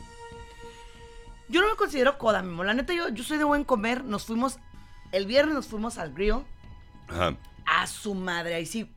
Yo 1.47 1.61
no 1.61 1.69
me 1.69 1.75
considero 1.75 2.17
coda, 2.17 2.41
Memo. 2.41 2.63
La 2.63 2.73
neta, 2.73 2.93
yo, 2.93 3.09
yo 3.09 3.23
soy 3.23 3.37
de 3.37 3.43
buen 3.43 3.63
comer. 3.63 4.03
Nos 4.03 4.25
fuimos, 4.25 4.57
el 5.11 5.25
viernes 5.27 5.53
nos 5.53 5.67
fuimos 5.67 5.97
al 5.97 6.13
grill. 6.13 6.43
Ajá. 7.07 7.35
A 7.65 7.85
su 7.87 8.15
madre, 8.15 8.55
ahí 8.55 8.65
sí. 8.65 8.91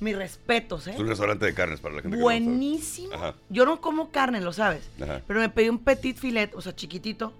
Mis 0.00 0.16
respetos, 0.16 0.88
¿eh? 0.88 0.92
Es 0.94 0.98
un 1.00 1.06
restaurante 1.08 1.46
de 1.46 1.54
carnes 1.54 1.80
para 1.80 1.94
la 1.94 2.02
gente 2.02 2.16
que 2.16 2.20
no. 2.20 2.24
Buenísimo. 2.24 3.14
Ajá. 3.14 3.34
Yo 3.48 3.64
no 3.64 3.80
como 3.80 4.10
carne, 4.10 4.40
lo 4.40 4.52
sabes. 4.52 4.90
Ajá. 5.00 5.22
Pero 5.26 5.40
me 5.40 5.48
pedí 5.48 5.68
un 5.68 5.78
petit 5.78 6.16
filet, 6.18 6.52
o 6.54 6.60
sea, 6.60 6.74
chiquitito. 6.74 7.32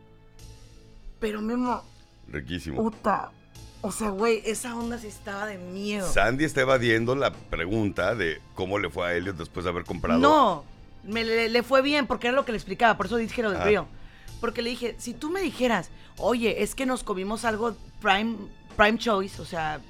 Pero 1.18 1.42
Memo, 1.42 1.82
Riquísimo. 2.28 2.80
puta. 2.82 3.32
O 3.86 3.92
sea, 3.92 4.08
güey, 4.08 4.40
esa 4.46 4.74
onda 4.74 4.96
sí 4.98 5.08
estaba 5.08 5.44
de 5.46 5.58
miedo. 5.58 6.10
Sandy 6.10 6.44
está 6.44 6.62
evadiendo 6.62 7.14
la 7.14 7.34
pregunta 7.34 8.14
de 8.14 8.40
cómo 8.54 8.78
le 8.78 8.88
fue 8.88 9.06
a 9.06 9.12
Elliot 9.14 9.36
después 9.36 9.64
de 9.64 9.70
haber 9.70 9.84
comprado. 9.84 10.18
No, 10.20 10.64
me 11.02 11.22
le, 11.22 11.50
le 11.50 11.62
fue 11.62 11.82
bien 11.82 12.06
porque 12.06 12.28
era 12.28 12.34
lo 12.34 12.46
que 12.46 12.52
le 12.52 12.56
explicaba, 12.56 12.96
por 12.96 13.04
eso 13.06 13.16
dije 13.16 13.42
lo 13.42 13.50
del 13.50 13.60
Ah. 13.60 13.64
río. 13.64 13.86
Porque 14.40 14.62
le 14.62 14.70
dije, 14.70 14.94
si 14.98 15.12
tú 15.12 15.28
me 15.30 15.42
dijeras, 15.42 15.90
oye, 16.16 16.62
es 16.62 16.74
que 16.74 16.86
nos 16.86 17.04
comimos 17.04 17.44
algo 17.44 17.76
prime, 18.00 18.36
prime 18.74 18.96
choice, 18.96 19.40
o 19.42 19.44
sea, 19.44 19.80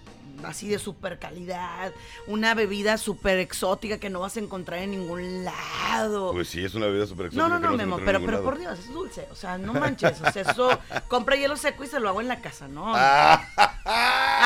así 0.42 0.66
de 0.68 0.80
super 0.80 1.20
calidad, 1.20 1.92
una 2.26 2.54
bebida 2.54 2.98
súper 2.98 3.38
exótica 3.38 3.98
que 3.98 4.10
no 4.10 4.18
vas 4.20 4.36
a 4.36 4.40
encontrar 4.40 4.80
en 4.80 4.90
ningún 4.90 5.44
lado. 5.44 6.32
Pues 6.32 6.48
sí, 6.48 6.64
es 6.64 6.74
una 6.74 6.86
bebida 6.86 7.06
súper 7.06 7.26
exótica. 7.26 7.48
no, 7.48 7.58
no, 7.60 7.70
no, 7.70 7.76
Memo, 7.76 7.98
pero, 8.04 8.20
pero 8.24 8.42
por 8.42 8.58
Dios, 8.58 8.76
es 8.78 8.92
dulce, 8.92 9.28
o 9.30 9.36
sea, 9.36 9.56
no 9.56 9.72
manches, 9.72 10.20
o 10.20 10.32
sea, 10.32 10.42
eso, 10.42 10.68
compra 11.08 11.36
hielo 11.36 11.56
seco 11.56 11.84
y 11.84 11.86
se 11.86 12.00
lo 12.00 12.08
hago 12.08 12.20
en 12.20 12.26
la 12.28 12.40
casa, 12.40 12.66
¿no? 12.66 12.92
Ah. 12.94 13.74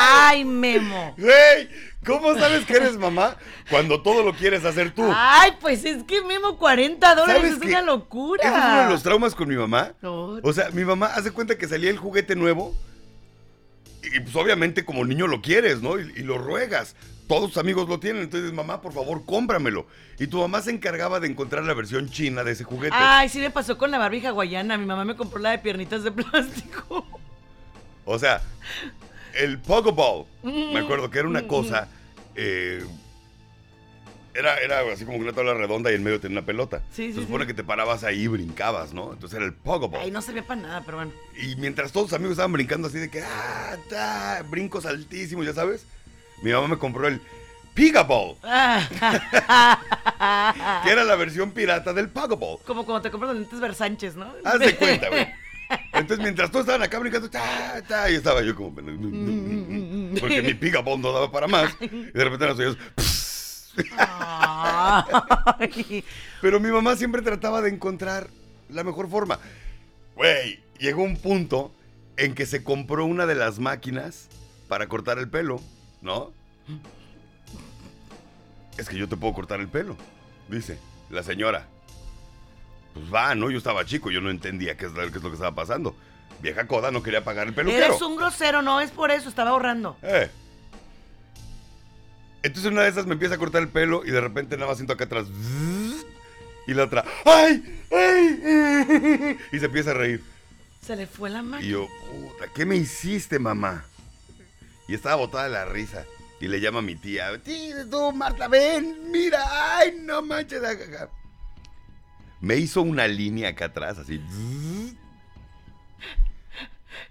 Ay, 0.00 0.44
Memo. 0.44 1.14
¡Güey! 1.18 1.68
¿Cómo 2.06 2.34
sabes 2.38 2.64
que 2.64 2.74
eres 2.74 2.96
mamá 2.96 3.36
cuando 3.68 4.00
todo 4.00 4.22
lo 4.22 4.32
quieres 4.32 4.64
hacer 4.64 4.94
tú? 4.94 5.04
Ay, 5.14 5.52
pues 5.60 5.84
es 5.84 6.04
que 6.04 6.22
Memo, 6.22 6.56
40 6.56 7.14
dólares 7.14 7.42
¿Sabes 7.42 7.62
es 7.62 7.68
una 7.68 7.82
locura. 7.82 8.42
Ese 8.42 8.56
es 8.56 8.64
uno 8.64 8.84
de 8.84 8.90
los 8.90 9.02
traumas 9.02 9.34
con 9.34 9.48
mi 9.48 9.56
mamá. 9.56 9.92
No. 10.00 10.38
O 10.42 10.52
sea, 10.52 10.70
mi 10.70 10.84
mamá 10.84 11.06
hace 11.06 11.32
cuenta 11.32 11.58
que 11.58 11.68
salía 11.68 11.90
el 11.90 11.98
juguete 11.98 12.34
nuevo 12.36 12.74
y 14.02 14.20
pues 14.20 14.34
obviamente 14.36 14.84
como 14.84 15.04
niño 15.04 15.26
lo 15.26 15.42
quieres, 15.42 15.82
¿no? 15.82 15.98
Y, 15.98 16.12
y 16.16 16.22
lo 16.22 16.38
ruegas. 16.38 16.94
todos 17.26 17.50
tus 17.50 17.58
amigos 17.58 17.88
lo 17.88 18.00
tienen, 18.00 18.22
entonces 18.22 18.52
mamá, 18.52 18.80
por 18.80 18.92
favor, 18.92 19.24
cómpramelo. 19.26 19.86
Y 20.18 20.28
tu 20.28 20.38
mamá 20.38 20.62
se 20.62 20.70
encargaba 20.70 21.20
de 21.20 21.28
encontrar 21.28 21.64
la 21.64 21.74
versión 21.74 22.08
china 22.08 22.42
de 22.42 22.52
ese 22.52 22.64
juguete. 22.64 22.96
Ay, 22.98 23.28
sí 23.28 23.38
me 23.38 23.50
pasó 23.50 23.76
con 23.76 23.90
la 23.90 23.98
Barbie 23.98 24.26
hawaiana. 24.26 24.78
Mi 24.78 24.86
mamá 24.86 25.04
me 25.04 25.16
compró 25.16 25.38
la 25.40 25.50
de 25.50 25.58
piernitas 25.58 26.04
de 26.04 26.12
plástico. 26.12 27.06
O 28.04 28.18
sea, 28.18 28.40
el 29.38 29.58
Pokeball, 29.58 30.26
Mm. 30.42 30.72
me 30.74 30.80
acuerdo 30.80 31.10
que 31.10 31.18
era 31.20 31.28
una 31.28 31.46
cosa, 31.46 31.88
eh, 32.34 32.84
era, 34.34 34.56
era 34.58 34.80
así 34.92 35.04
como 35.04 35.18
una 35.18 35.32
tabla 35.32 35.54
redonda 35.54 35.90
y 35.90 35.94
en 35.96 36.04
medio 36.04 36.20
tenía 36.20 36.38
una 36.38 36.46
pelota. 36.46 36.82
Sí, 36.92 37.08
sí, 37.08 37.14
Se 37.14 37.20
supone 37.22 37.44
sí. 37.44 37.48
que 37.48 37.54
te 37.54 37.64
parabas 37.64 38.04
ahí 38.04 38.22
y 38.24 38.28
brincabas, 38.28 38.92
¿no? 38.94 39.12
Entonces 39.12 39.36
era 39.36 39.46
el 39.46 39.52
Pokeball. 39.54 40.00
Ay, 40.02 40.10
no 40.12 40.22
servía 40.22 40.46
para 40.46 40.60
nada, 40.60 40.82
pero 40.84 40.98
bueno. 40.98 41.12
Y 41.40 41.56
mientras 41.56 41.90
todos 41.92 42.06
tus 42.08 42.14
amigos 42.14 42.32
estaban 42.32 42.52
brincando 42.52 42.86
así 42.88 42.98
de 42.98 43.10
que, 43.10 43.22
ah, 43.22 43.76
ta, 43.90 44.44
brincos 44.48 44.86
altísimos, 44.86 45.44
ya 45.46 45.54
sabes, 45.54 45.84
mi 46.42 46.52
mamá 46.52 46.68
me 46.68 46.78
compró 46.78 47.08
el 47.08 47.20
Pigaball, 47.74 48.36
que 48.42 48.48
era 50.90 51.04
la 51.04 51.14
versión 51.16 51.50
pirata 51.52 51.92
del 51.92 52.08
Pokeball. 52.08 52.58
Como 52.66 52.84
cuando 52.84 53.02
te 53.02 53.10
compras 53.10 53.32
los 53.32 53.40
lentes 53.40 53.60
Versánchez, 53.60 54.14
¿no? 54.16 54.32
Haz 54.44 54.58
de 54.60 54.76
cuenta, 54.76 55.08
güey. 55.08 55.26
Entonces, 55.92 56.18
mientras 56.18 56.50
todos 56.50 56.64
estaban 56.64 56.82
acá 56.82 56.98
brincando, 56.98 57.28
ta, 57.28 57.82
ta, 57.86 58.10
y 58.10 58.14
estaba 58.14 58.42
yo 58.42 58.54
como. 58.54 58.74
Porque 58.74 60.42
mi 60.42 60.54
Pigaball 60.54 61.00
no 61.00 61.12
daba 61.12 61.30
para 61.30 61.46
más. 61.46 61.76
Y 61.80 61.88
de 61.88 62.24
repente 62.24 62.46
los 62.46 62.58
oídos. 62.58 62.78
Pero 66.40 66.60
mi 66.60 66.70
mamá 66.70 66.96
siempre 66.96 67.22
trataba 67.22 67.62
de 67.62 67.70
encontrar 67.70 68.28
la 68.68 68.84
mejor 68.84 69.08
forma. 69.08 69.38
Güey, 70.16 70.60
llegó 70.78 71.02
un 71.02 71.16
punto 71.16 71.72
en 72.16 72.34
que 72.34 72.46
se 72.46 72.64
compró 72.64 73.04
una 73.04 73.26
de 73.26 73.34
las 73.34 73.58
máquinas 73.58 74.28
para 74.68 74.88
cortar 74.88 75.18
el 75.18 75.28
pelo, 75.28 75.60
¿no? 76.02 76.32
Es 78.76 78.88
que 78.88 78.96
yo 78.96 79.08
te 79.08 79.16
puedo 79.16 79.34
cortar 79.34 79.60
el 79.60 79.68
pelo, 79.68 79.96
dice 80.48 80.78
la 81.10 81.22
señora. 81.22 81.66
Pues 82.98 83.14
va, 83.14 83.34
¿no? 83.34 83.50
Yo 83.50 83.58
estaba 83.58 83.84
chico, 83.84 84.10
yo 84.10 84.20
no 84.20 84.30
entendía 84.30 84.76
qué 84.76 84.86
es, 84.86 84.92
lo- 84.92 85.02
qué 85.10 85.18
es 85.18 85.22
lo 85.22 85.30
que 85.30 85.34
estaba 85.34 85.54
pasando. 85.54 85.94
Vieja 86.40 86.66
coda 86.66 86.90
no 86.90 87.02
quería 87.02 87.24
pagar 87.24 87.46
el 87.48 87.54
peluquero. 87.54 87.84
Eres 87.86 88.02
un 88.02 88.16
grosero, 88.16 88.62
no 88.62 88.80
es 88.80 88.90
por 88.90 89.10
eso, 89.10 89.28
estaba 89.28 89.50
ahorrando. 89.50 89.96
Eh. 90.02 90.30
Entonces 92.42 92.70
una 92.70 92.82
de 92.82 92.88
esas 92.90 93.06
me 93.06 93.14
empieza 93.14 93.34
a 93.34 93.38
cortar 93.38 93.62
el 93.62 93.68
pelo 93.68 94.02
y 94.04 94.10
de 94.10 94.20
repente 94.20 94.56
nada 94.56 94.68
más 94.68 94.76
siento 94.78 94.92
acá 94.92 95.04
atrás. 95.04 95.26
Y 96.66 96.74
la 96.74 96.84
otra. 96.84 97.04
¡Ay! 97.24 97.82
¡Ay! 97.90 99.36
Y 99.52 99.58
se 99.58 99.66
empieza 99.66 99.90
a 99.90 99.94
reír. 99.94 100.22
Se 100.84 100.94
le 100.96 101.06
fue 101.06 101.28
la 101.30 101.40
Y 101.40 101.42
mano. 101.42 101.60
yo, 101.64 101.86
puta, 102.10 102.46
¿qué 102.54 102.64
me 102.64 102.76
hiciste, 102.76 103.38
mamá? 103.38 103.84
Y 104.86 104.94
estaba 104.94 105.16
botada 105.16 105.44
de 105.44 105.50
la 105.50 105.64
risa. 105.64 106.04
Y 106.40 106.46
le 106.46 106.60
llama 106.60 106.78
a 106.78 106.82
mi 106.82 106.94
tía. 106.94 107.36
Tía, 107.42 107.84
tú, 107.90 108.12
Marta, 108.12 108.46
ven, 108.48 109.10
mira. 109.10 109.42
¡Ay, 109.76 109.96
no 110.00 110.22
manches! 110.22 110.62
ajaja". 110.62 111.08
Me 112.40 112.56
hizo 112.56 112.82
una 112.82 113.08
línea 113.08 113.50
acá 113.50 113.66
atrás, 113.66 113.98
así. 113.98 114.20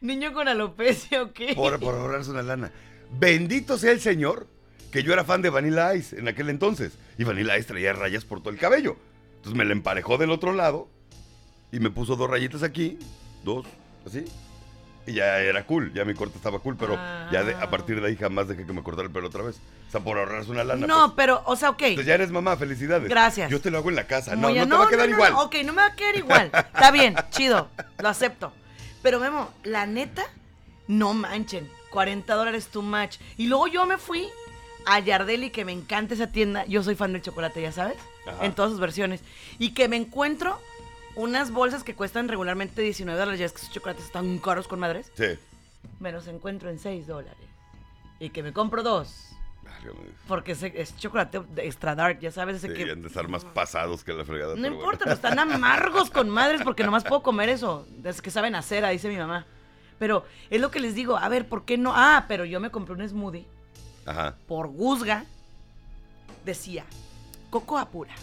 Niño 0.02 0.34
con 0.34 0.48
alopecia, 0.48 1.24
¿o 1.24 1.34
qué? 1.34 1.54
por, 1.56 1.80
por 1.80 1.96
ahorrarse 1.96 2.32
una 2.32 2.44
lana. 2.44 2.72
Bendito 3.20 3.78
sea 3.78 3.92
el 3.92 4.00
Señor 4.00 4.48
que 4.92 5.04
yo 5.04 5.14
era 5.14 5.24
fan 5.24 5.42
de 5.42 5.50
Vanilla 5.50 5.94
Ice 5.96 6.18
en 6.18 6.28
aquel 6.28 6.50
entonces. 6.50 6.98
Y 7.18 7.24
Vanilla 7.24 7.58
Ice 7.58 7.68
traía 7.68 7.94
rayas 7.94 8.26
por 8.26 8.40
todo 8.40 8.52
el 8.52 8.60
cabello. 8.60 8.98
Entonces 9.38 9.58
me 9.58 9.66
la 9.66 9.74
emparejó 9.74 10.18
del 10.18 10.32
otro 10.32 10.54
lado 10.54 10.90
y 11.72 11.80
me 11.80 11.90
puso 11.90 12.16
dos 12.16 12.30
rayitas 12.30 12.64
aquí, 12.64 12.98
dos, 13.44 13.66
así. 14.06 14.26
Ya 15.08 15.40
era 15.40 15.66
cool, 15.66 15.94
ya 15.94 16.04
mi 16.06 16.14
corte 16.14 16.38
estaba 16.38 16.60
cool, 16.60 16.76
pero 16.78 16.96
ya 17.32 17.44
de- 17.44 17.56
a 17.56 17.70
partir 17.70 18.02
de 18.02 18.08
ahí 18.08 18.16
jamás 18.18 18.48
dejé 18.48 18.66
que 18.66 18.74
me 18.74 18.84
cortara 18.84 19.08
el 19.08 19.14
pelo 19.14 19.28
otra 19.28 19.42
vez. 19.44 19.56
O 19.88 19.92
sea, 19.92 20.02
por 20.02 20.18
ahorrarse 20.18 20.52
una 20.52 20.64
lana. 20.66 20.86
No, 20.86 21.06
pues. 21.08 21.14
pero, 21.16 21.42
o 21.46 21.56
sea, 21.56 21.70
ok. 21.70 21.82
Entonces 21.84 22.06
ya 22.08 22.16
eres 22.16 22.30
mamá, 22.32 22.58
felicidades. 22.58 23.08
Gracias. 23.10 23.50
Yo 23.50 23.62
te 23.62 23.72
lo 23.72 23.78
hago 23.78 23.90
en 23.90 23.96
la 23.96 24.06
casa. 24.06 24.36
No, 24.36 24.50
ya- 24.50 24.66
no 24.66 24.76
te 24.76 24.80
va 24.82 24.86
a 24.86 24.90
quedar 24.90 25.08
no, 25.10 25.16
igual. 25.16 25.32
no, 25.32 25.42
ok, 25.44 25.56
no 25.66 25.74
me 25.74 25.82
va 25.82 25.88
a 25.88 25.96
quedar 25.96 26.16
igual. 26.18 26.52
Está 26.54 26.92
bien, 26.92 27.16
chido, 27.32 27.70
lo 28.00 28.10
acepto. 28.10 28.52
Pero 29.02 29.20
Memo, 29.22 29.50
la 29.64 29.86
neta, 29.86 30.24
no 30.88 31.14
manchen. 31.14 31.70
40 31.92 32.34
dólares 32.36 32.68
too 32.68 32.82
much. 32.82 33.16
Y 33.38 33.48
luego 33.48 33.68
yo 33.68 33.86
me 33.86 33.98
fui 33.98 34.28
a 34.86 35.00
Yardelli, 35.00 35.52
que 35.52 35.64
me 35.64 35.72
encanta 35.72 36.16
esa 36.16 36.28
tienda. 36.28 36.66
Yo 36.66 36.84
soy 36.84 36.96
fan 36.96 37.14
del 37.14 37.22
chocolate, 37.22 37.62
ya 37.62 37.72
sabes. 37.72 37.96
Ajá. 38.28 38.46
En 38.46 38.54
todas 38.54 38.72
sus 38.72 38.80
versiones. 38.82 39.22
Y 39.58 39.70
que 39.74 39.88
me 39.88 39.96
encuentro 39.96 40.60
unas 41.18 41.52
bolsas 41.52 41.84
que 41.84 41.96
cuestan 41.96 42.28
regularmente 42.30 42.82
19 42.82 43.20
dólares. 43.20 43.40
Ya 43.40 43.46
es 43.48 43.52
que 43.52 43.58
esos 43.60 43.72
chocolates 43.72 44.06
están 44.06 44.38
caros 44.40 44.68
con 44.68 44.80
madres. 44.80 45.12
Sí. 45.16 45.26
Me 46.00 46.12
los 46.12 46.28
encuentro 46.28 46.70
en 46.70 46.80
6 46.80 47.08
dólares. 47.08 47.38
Y 48.20 48.30
que 48.30 48.42
me 48.44 48.54
compro 48.54 48.84
dos. 48.84 49.30
Válgame. 49.64 50.08
Porque 50.28 50.54
es, 50.54 50.64
es 50.64 50.96
chocolate 50.98 51.42
de 51.54 51.66
extra 51.66 51.94
dark, 51.96 52.20
ya 52.20 52.32
sabes. 52.32 52.58
Ese 52.58 52.68
Sí, 52.70 52.74
que 52.74 52.92
han 52.92 53.02
de 53.02 53.08
estar 53.08 53.28
más 53.28 53.44
pasados 53.46 54.04
que 54.04 54.14
la 54.14 54.24
fregada. 54.26 54.56
no 54.56 54.66
importa, 54.68 54.84
bueno. 54.84 55.00
pero 55.00 55.14
están 55.14 55.40
amargos 55.40 56.10
con 56.10 56.30
madres 56.30 56.62
porque 56.64 56.84
nomás 56.84 57.04
puedo 57.04 57.22
comer 57.24 57.50
eso. 57.50 57.88
Es 58.04 58.22
que 58.22 58.32
saben 58.32 58.56
hacer, 58.56 58.88
dice 58.90 59.10
mi 59.10 59.18
mamá. 59.18 59.46
Pero 60.00 60.26
es 60.50 60.62
lo 60.62 60.70
que 60.72 60.80
les 60.80 60.94
digo, 60.96 61.18
a 61.18 61.28
ver, 61.28 61.48
¿por 61.50 61.66
qué 61.66 61.78
no? 61.78 61.92
Ah, 61.96 62.26
pero 62.28 62.46
yo 62.46 62.60
me 62.60 62.70
compré 62.70 62.94
un 62.96 63.08
smoothie 63.10 63.46
Ajá. 64.06 64.36
por 64.48 64.68
Guzga. 64.68 65.26
Decía, 66.46 66.86
cocoa 67.50 67.90
pura. 67.90 68.14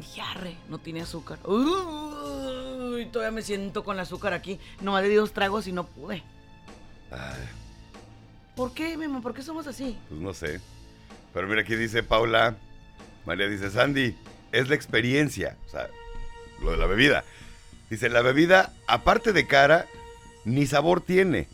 Y 0.00 0.20
arre, 0.20 0.56
no 0.68 0.78
tiene 0.78 1.02
azúcar. 1.02 1.38
Uy, 1.46 3.06
todavía 3.12 3.32
me 3.32 3.42
siento 3.42 3.84
con 3.84 3.96
el 3.96 4.00
azúcar 4.00 4.32
aquí. 4.32 4.58
Nomás 4.80 5.02
le 5.02 5.08
di 5.08 5.14
dos 5.14 5.32
tragos 5.32 5.66
y 5.66 5.72
no 5.72 5.86
pude. 5.86 6.22
Ay. 7.10 7.48
¿Por 8.56 8.72
qué, 8.72 8.96
Memo? 8.96 9.22
¿Por 9.22 9.34
qué 9.34 9.42
somos 9.42 9.66
así? 9.66 9.96
Pues 10.08 10.20
no 10.20 10.34
sé. 10.34 10.60
Pero 11.32 11.46
mira, 11.48 11.62
aquí 11.62 11.76
dice 11.76 12.02
Paula. 12.02 12.56
María 13.26 13.48
dice, 13.48 13.70
Sandy, 13.70 14.16
es 14.52 14.68
la 14.68 14.74
experiencia. 14.74 15.56
O 15.66 15.70
sea, 15.70 15.88
lo 16.62 16.72
de 16.72 16.76
la 16.76 16.86
bebida. 16.86 17.24
Dice, 17.88 18.08
la 18.08 18.22
bebida, 18.22 18.72
aparte 18.86 19.32
de 19.32 19.46
cara, 19.46 19.86
ni 20.44 20.66
sabor 20.66 21.00
tiene. 21.00 21.48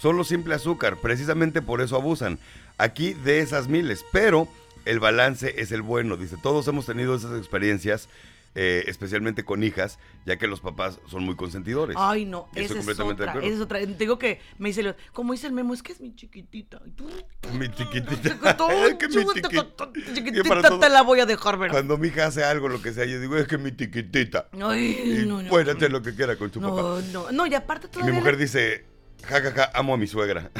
Solo 0.00 0.24
simple 0.24 0.54
azúcar. 0.54 0.96
Precisamente 0.96 1.62
por 1.62 1.80
eso 1.80 1.96
abusan. 1.96 2.38
Aquí 2.76 3.14
de 3.14 3.40
esas 3.40 3.68
miles. 3.68 4.04
Pero 4.12 4.48
el 4.88 5.00
balance 5.00 5.54
es 5.60 5.70
el 5.72 5.82
bueno. 5.82 6.16
Dice, 6.16 6.36
todos 6.42 6.66
hemos 6.68 6.86
tenido 6.86 7.14
esas 7.14 7.36
experiencias. 7.38 8.08
eh, 8.54 8.84
especialmente 8.88 9.44
con 9.44 9.62
hijas, 9.62 9.98
ya 10.26 10.36
que 10.36 10.48
los 10.48 10.60
papás 10.60 10.98
son 11.06 11.22
muy 11.22 11.36
consentidores. 11.36 11.94
Ay, 11.98 12.24
no, 12.24 12.48
esa 12.56 12.76
es 12.78 12.88
otra, 12.98 13.34
esa 13.34 13.40
es 13.46 13.60
otra. 13.60 13.78
Te 13.80 13.86
digo 13.94 14.18
que 14.18 14.40
me 14.56 14.70
dice, 14.70 14.96
como 15.12 15.32
dice 15.34 15.46
el 15.46 15.52
memo, 15.52 15.74
es 15.74 15.82
que 15.82 15.92
es 15.92 16.00
mi 16.00 16.12
chiquitita. 16.16 16.80
Tú, 16.96 17.08
Mi 17.52 17.68
chiquitita. 17.70 18.30
Es 18.88 18.94
que 18.94 19.08
mi 19.08 19.14
chiquitita, 19.14 19.48
chiquitita. 19.50 20.14
chiquitita 20.14 20.62
todo- 20.62 20.80
te 20.80 20.88
la 20.88 21.02
voy 21.02 21.20
a 21.20 21.26
dejar 21.26 21.58
ver. 21.58 21.70
Cuando 21.70 21.98
mi 21.98 22.08
hija 22.08 22.26
hace 22.26 22.42
algo, 22.42 22.68
lo 22.68 22.80
que 22.82 22.92
sea, 22.92 23.04
yo 23.04 23.20
digo, 23.20 23.36
es 23.36 23.46
que 23.46 23.58
mi 23.58 23.70
tiquitita. 23.70 24.48
Ay, 24.60 25.20
Y 25.22 25.26
no, 25.26 25.40
no. 25.42 25.48
puede 25.50 25.70
hacer 25.70 25.92
lo 25.92 26.02
que 26.02 26.14
quiera 26.16 26.34
con 26.36 26.50
su 26.52 26.60
papá. 26.60 26.74
No, 26.82 27.00
no, 27.12 27.30
no, 27.30 27.46
y 27.46 27.54
aparte 27.54 27.86
Y 27.86 27.88
mi 27.90 27.92
todavía, 27.92 28.14
mujer 28.18 28.36
dice, 28.38 28.86
jajaja, 29.24 29.70
amo 29.74 29.94
a 29.94 29.96
mi 29.96 30.06
suegra. 30.06 30.50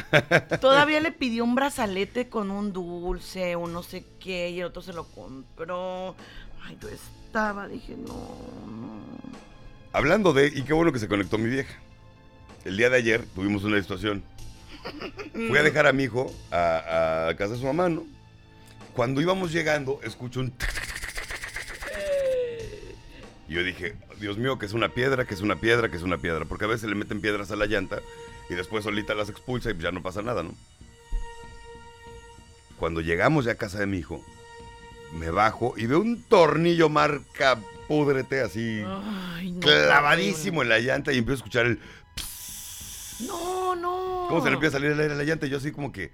todavía 0.61 0.99
le 0.99 1.11
pidió 1.11 1.43
un 1.43 1.55
brazalete 1.55 2.29
con 2.29 2.51
un 2.51 2.73
dulce, 2.73 3.55
un 3.55 3.73
no 3.73 3.83
sé 3.83 4.05
qué, 4.19 4.49
y 4.49 4.59
el 4.59 4.67
otro 4.67 4.81
se 4.81 4.93
lo 4.93 5.05
compró. 5.05 6.15
Ay, 6.63 6.77
yo 6.81 6.89
estaba, 6.89 7.67
dije, 7.67 7.95
no, 7.95 8.13
no. 8.13 8.99
Hablando 9.91 10.33
de, 10.33 10.47
y 10.47 10.63
qué 10.63 10.73
bueno 10.73 10.91
que 10.91 10.99
se 10.99 11.07
conectó 11.07 11.37
mi 11.37 11.49
vieja. 11.49 11.73
El 12.65 12.77
día 12.77 12.89
de 12.89 12.97
ayer 12.97 13.25
tuvimos 13.33 13.63
una 13.63 13.81
situación. 13.81 14.23
Fui 15.33 15.57
a 15.57 15.63
dejar 15.63 15.87
a 15.87 15.93
mi 15.93 16.03
hijo 16.03 16.31
a, 16.51 17.27
a 17.29 17.35
casa 17.35 17.53
de 17.53 17.59
su 17.59 17.65
mamá, 17.65 17.89
¿no? 17.89 18.05
Cuando 18.93 19.21
íbamos 19.21 19.51
llegando, 19.51 19.99
escucho 20.03 20.41
un... 20.41 20.53
Y 23.47 23.53
yo 23.53 23.63
dije, 23.63 23.95
Dios 24.19 24.37
mío, 24.37 24.59
que 24.59 24.67
es 24.67 24.73
una 24.73 24.89
piedra, 24.89 25.25
que 25.25 25.33
es 25.33 25.41
una 25.41 25.55
piedra, 25.55 25.89
que 25.89 25.97
es 25.97 26.03
una 26.03 26.17
piedra. 26.17 26.45
Porque 26.45 26.65
a 26.65 26.67
veces 26.67 26.89
le 26.89 26.95
meten 26.95 27.19
piedras 27.19 27.49
a 27.49 27.55
la 27.55 27.65
llanta 27.65 27.99
y 28.49 28.55
después 28.55 28.83
solita 28.83 29.13
las 29.13 29.29
expulsa 29.29 29.71
y 29.71 29.77
ya 29.77 29.91
no 29.91 30.01
pasa 30.01 30.21
nada, 30.21 30.43
¿no? 30.43 30.53
Cuando 32.77 33.01
llegamos 33.01 33.45
ya 33.45 33.53
a 33.53 33.55
casa 33.55 33.79
de 33.79 33.85
mi 33.85 33.97
hijo, 33.97 34.23
me 35.13 35.29
bajo 35.29 35.73
y 35.77 35.85
veo 35.85 35.99
un 35.99 36.23
tornillo 36.23 36.89
marca 36.89 37.59
púdrete 37.87 38.41
así 38.41 38.83
Ay, 38.85 39.51
no. 39.51 39.59
clavadísimo 39.61 40.61
en 40.61 40.69
la 40.69 40.79
llanta 40.79 41.11
y 41.11 41.17
empiezo 41.17 41.37
a 41.37 41.41
escuchar 41.43 41.65
el... 41.65 41.79
No, 43.27 43.75
no. 43.75 44.27
¿Cómo 44.29 44.41
se 44.41 44.49
le 44.49 44.53
empieza 44.53 44.77
a 44.77 44.79
salir 44.79 44.93
el 44.93 44.99
aire 44.99 45.13
a 45.13 45.17
la 45.17 45.23
llanta? 45.23 45.47
Y 45.47 45.49
yo 45.49 45.57
así 45.57 45.71
como 45.71 45.91
que... 45.91 46.11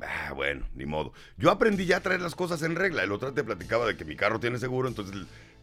Ah, 0.00 0.32
bueno, 0.34 0.66
ni 0.74 0.84
modo. 0.84 1.12
Yo 1.38 1.50
aprendí 1.50 1.86
ya 1.86 1.98
a 1.98 2.00
traer 2.00 2.20
las 2.20 2.34
cosas 2.34 2.62
en 2.62 2.74
regla. 2.74 3.02
El 3.04 3.12
otro 3.12 3.32
te 3.32 3.44
platicaba 3.44 3.86
de 3.86 3.96
que 3.96 4.04
mi 4.04 4.16
carro 4.16 4.40
tiene 4.40 4.58
seguro, 4.58 4.88
entonces 4.88 5.16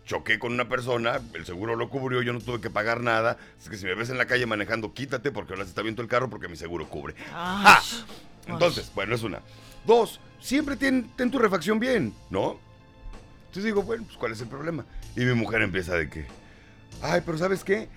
choqué 0.05 0.39
con 0.39 0.51
una 0.53 0.67
persona, 0.67 1.21
el 1.33 1.45
seguro 1.45 1.75
lo 1.75 1.89
cubrió, 1.89 2.21
yo 2.21 2.33
no 2.33 2.39
tuve 2.39 2.59
que 2.61 2.69
pagar 2.69 3.01
nada. 3.01 3.37
Es 3.61 3.69
que 3.69 3.77
si 3.77 3.85
me 3.85 3.95
ves 3.95 4.09
en 4.09 4.17
la 4.17 4.25
calle 4.25 4.45
manejando, 4.45 4.93
quítate 4.93 5.31
porque 5.31 5.53
ahora 5.53 5.63
se 5.65 5.69
está 5.69 5.81
viendo 5.81 6.01
el 6.01 6.07
carro 6.07 6.29
porque 6.29 6.47
mi 6.47 6.55
seguro 6.57 6.87
cubre. 6.87 7.15
Ay, 7.33 7.63
¡Ja! 7.65 7.81
Entonces, 8.47 8.91
bueno, 8.95 9.15
es 9.15 9.23
una. 9.23 9.39
Dos, 9.85 10.19
siempre 10.39 10.75
ten, 10.75 11.09
ten 11.15 11.31
tu 11.31 11.39
refacción 11.39 11.79
bien, 11.79 12.13
¿no? 12.29 12.59
Entonces 13.41 13.63
digo, 13.65 13.83
bueno, 13.83 14.03
pues 14.05 14.17
¿cuál 14.17 14.31
es 14.31 14.41
el 14.41 14.47
problema? 14.47 14.85
Y 15.15 15.21
mi 15.21 15.33
mujer 15.33 15.61
empieza 15.61 15.95
de 15.95 16.09
que, 16.09 16.25
ay, 17.01 17.21
pero 17.25 17.37
¿sabes 17.37 17.63
qué? 17.63 17.89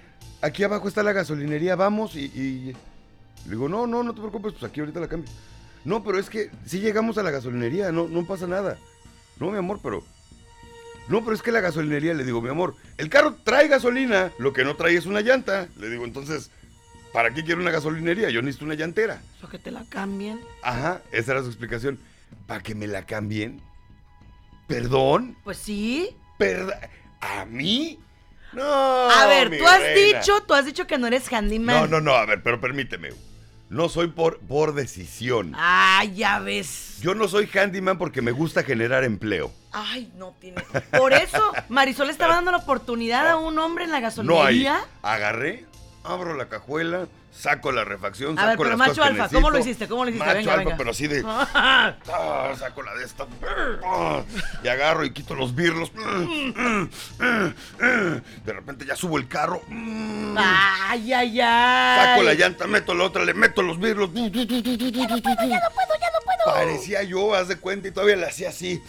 Aquí 0.43 0.63
abajo 0.65 0.89
está 0.89 1.03
la 1.03 1.13
gasolinería, 1.13 1.77
vamos 1.77 2.17
y... 2.17 2.25
y- 2.27 2.77
Le 3.47 3.51
digo, 3.51 3.69
no, 3.69 3.87
no, 3.87 4.03
no 4.03 4.15
te 4.15 4.21
preocupes, 4.21 4.53
pues 4.53 4.65
aquí 4.65 4.81
ahorita 4.81 5.01
la 5.01 5.09
cambio. 5.09 5.31
No, 5.85 6.03
pero 6.03 6.19
es 6.19 6.29
que 6.31 6.51
si 6.67 6.81
llegamos 6.81 7.19
a 7.19 7.23
la 7.23 7.31
gasolinería, 7.31 7.93
no, 7.93 8.09
no 8.09 8.25
pasa 8.27 8.47
nada. 8.47 8.79
No, 9.39 9.51
mi 9.51 9.59
amor, 9.59 9.81
pero... 9.83 10.03
No, 11.09 11.23
pero 11.23 11.35
es 11.35 11.43
que 11.43 11.53
la 11.53 11.61
gasolinería, 11.61 12.15
le 12.15 12.25
digo, 12.25 12.41
mi 12.41 12.49
amor, 12.49 12.77
el 12.97 13.11
carro 13.11 13.35
trae 13.45 13.69
gasolina, 13.69 14.33
lo 14.39 14.53
que 14.53 14.65
no 14.65 14.75
trae 14.77 14.97
es 14.97 15.07
una 15.07 15.21
llanta. 15.21 15.69
Le 15.77 15.91
digo, 15.91 16.05
entonces, 16.05 16.51
¿para 17.13 17.33
qué 17.35 17.45
quiero 17.45 17.61
una 17.61 17.71
gasolinería? 17.71 18.31
Yo 18.31 18.41
necesito 18.41 18.65
una 18.65 18.75
llantera. 18.75 19.21
Eso 19.37 19.49
que 19.49 19.59
te 19.59 19.71
la 19.71 19.85
cambien. 19.85 20.41
Ajá, 20.63 21.03
esa 21.13 21.33
era 21.33 21.43
su 21.43 21.49
explicación. 21.49 21.99
¿Para 22.47 22.63
que 22.63 22.75
me 22.75 22.87
la 22.87 23.05
cambien? 23.05 23.61
¿Perdón? 24.67 25.37
Pues 25.45 25.59
sí. 25.59 26.17
¿Perdón? 26.39 26.75
¿A 27.21 27.45
mí? 27.45 27.99
No. 28.53 29.11
A 29.11 29.27
ver, 29.27 29.51
mi 29.51 29.59
tú 29.59 29.67
has 29.67 29.81
reina. 29.81 30.21
dicho, 30.21 30.43
tú 30.47 30.55
has 30.55 30.65
dicho 30.65 30.87
que 30.87 30.97
no 30.97 31.07
eres 31.07 31.31
handyman. 31.31 31.83
No, 31.83 31.87
no, 31.87 32.01
no, 32.01 32.15
a 32.15 32.25
ver, 32.25 32.43
pero 32.43 32.61
permíteme. 32.61 33.11
No 33.69 33.89
soy 33.89 34.09
por, 34.09 34.39
por 34.41 34.75
decisión. 34.75 35.53
Ah, 35.57 36.05
ya 36.15 36.39
ves. 36.39 36.99
Yo 37.01 37.15
no 37.15 37.29
soy 37.29 37.49
handyman 37.53 37.99
porque 37.99 38.23
me 38.23 38.31
gusta 38.31 38.63
generar 38.63 39.05
empleo. 39.05 39.53
Ay, 39.75 40.11
no 40.17 40.35
tiene. 40.41 40.63
Por 40.97 41.13
eso, 41.13 41.53
Marisol 41.69 42.09
estaba 42.11 42.35
dando 42.37 42.51
la 42.53 42.59
oportunidad 42.59 43.29
a 43.29 43.37
un 43.37 43.59
hombre 43.59 43.85
en 43.85 43.91
la 43.91 43.99
No 44.01 44.07
hay. 44.07 44.11
gasolinería. 44.63 44.85
Agarré, 45.03 45.67
abro 46.05 46.35
la 46.35 46.49
cajuela, 46.49 47.07
saco 47.37 47.73
la 47.73 47.83
refacción, 47.85 48.39
A 48.39 48.43
ver, 48.43 48.51
saco 48.53 48.63
pero 48.63 48.71
las 48.71 48.79
macho 48.79 48.95
cosas 49.01 49.15
que 49.17 49.21
alfa, 49.23 49.35
¿cómo 49.35 49.51
lo 49.51 49.59
hiciste? 49.59 49.89
¿Cómo 49.89 50.05
lo 50.05 50.11
hiciste? 50.11 50.25
Macho 50.27 50.39
Venga, 50.39 50.53
alfa, 50.53 50.65
venga. 50.65 50.77
pero 50.77 50.91
así 50.93 51.09
de... 51.09 51.25
ah, 51.27 52.53
saco 52.57 52.83
la 52.85 52.95
de 52.95 53.05
esta. 53.05 53.27
ah, 53.85 54.23
y 54.63 54.69
agarro 54.69 55.05
y 55.05 55.13
quito 55.13 55.35
los 55.35 55.55
birlos. 55.57 55.91
De 57.19 58.53
repente 58.53 58.87
ya 58.87 58.95
subo 58.97 59.19
el 59.19 59.27
carro. 59.27 59.61
Ay, 60.37 61.13
ay, 61.13 61.41
ay. 61.41 62.05
Saco 62.07 62.23
la 62.23 62.35
llanta, 62.35 62.67
meto 62.69 62.95
la 62.95 63.05
otra, 63.05 63.25
le 63.25 63.35
meto 63.35 63.63
los 63.63 63.81
birlos. 63.81 64.11
Ya 64.15 64.23
no 64.23 64.31
puedo, 64.31 64.47
ya 64.47 65.09
no 65.09 65.21
puedo, 65.23 65.95
ya 66.01 66.11
no 66.11 66.21
puedo. 66.25 66.55
Parecía 66.55 67.03
yo, 67.03 67.35
haz 67.35 67.49
de 67.49 67.57
cuenta, 67.59 67.89
y 67.89 67.91
todavía 67.91 68.17
le 68.17 68.27
hacía 68.27 68.51
así. 68.51 68.81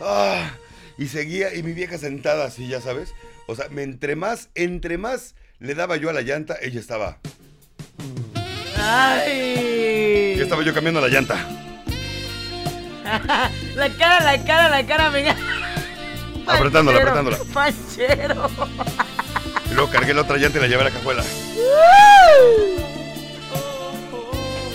Ah, 0.00 0.50
y 0.98 1.08
seguía, 1.08 1.54
y 1.54 1.62
mi 1.62 1.72
vieja 1.72 1.98
sentada 1.98 2.44
así, 2.46 2.68
ya 2.68 2.80
sabes. 2.80 3.14
O 3.46 3.54
sea, 3.54 3.68
me, 3.68 3.82
entre 3.82 4.16
más, 4.16 4.48
entre 4.54 4.98
más 4.98 5.34
le 5.58 5.74
daba 5.74 5.96
yo 5.96 6.10
a 6.10 6.12
la 6.12 6.22
llanta, 6.22 6.56
ella 6.62 6.80
estaba. 6.80 7.18
Ay. 8.76 10.34
Y 10.36 10.40
estaba 10.40 10.62
yo 10.64 10.72
cambiando 10.72 11.00
la 11.00 11.08
llanta. 11.08 11.36
La 13.74 13.88
cara, 13.88 14.20
la 14.20 14.44
cara, 14.44 14.68
la 14.68 14.86
cara, 14.86 15.08
venga. 15.10 15.34
Apretándola, 16.46 16.98
apretándola. 16.98 17.38
Panchero. 17.52 18.48
Y 19.70 19.74
luego 19.74 19.90
cargué 19.90 20.14
la 20.14 20.22
otra 20.22 20.36
llanta 20.36 20.58
y 20.58 20.60
la 20.60 20.68
llevé 20.68 20.82
a 20.82 20.84
la 20.84 20.90
cajuela. 20.90 21.24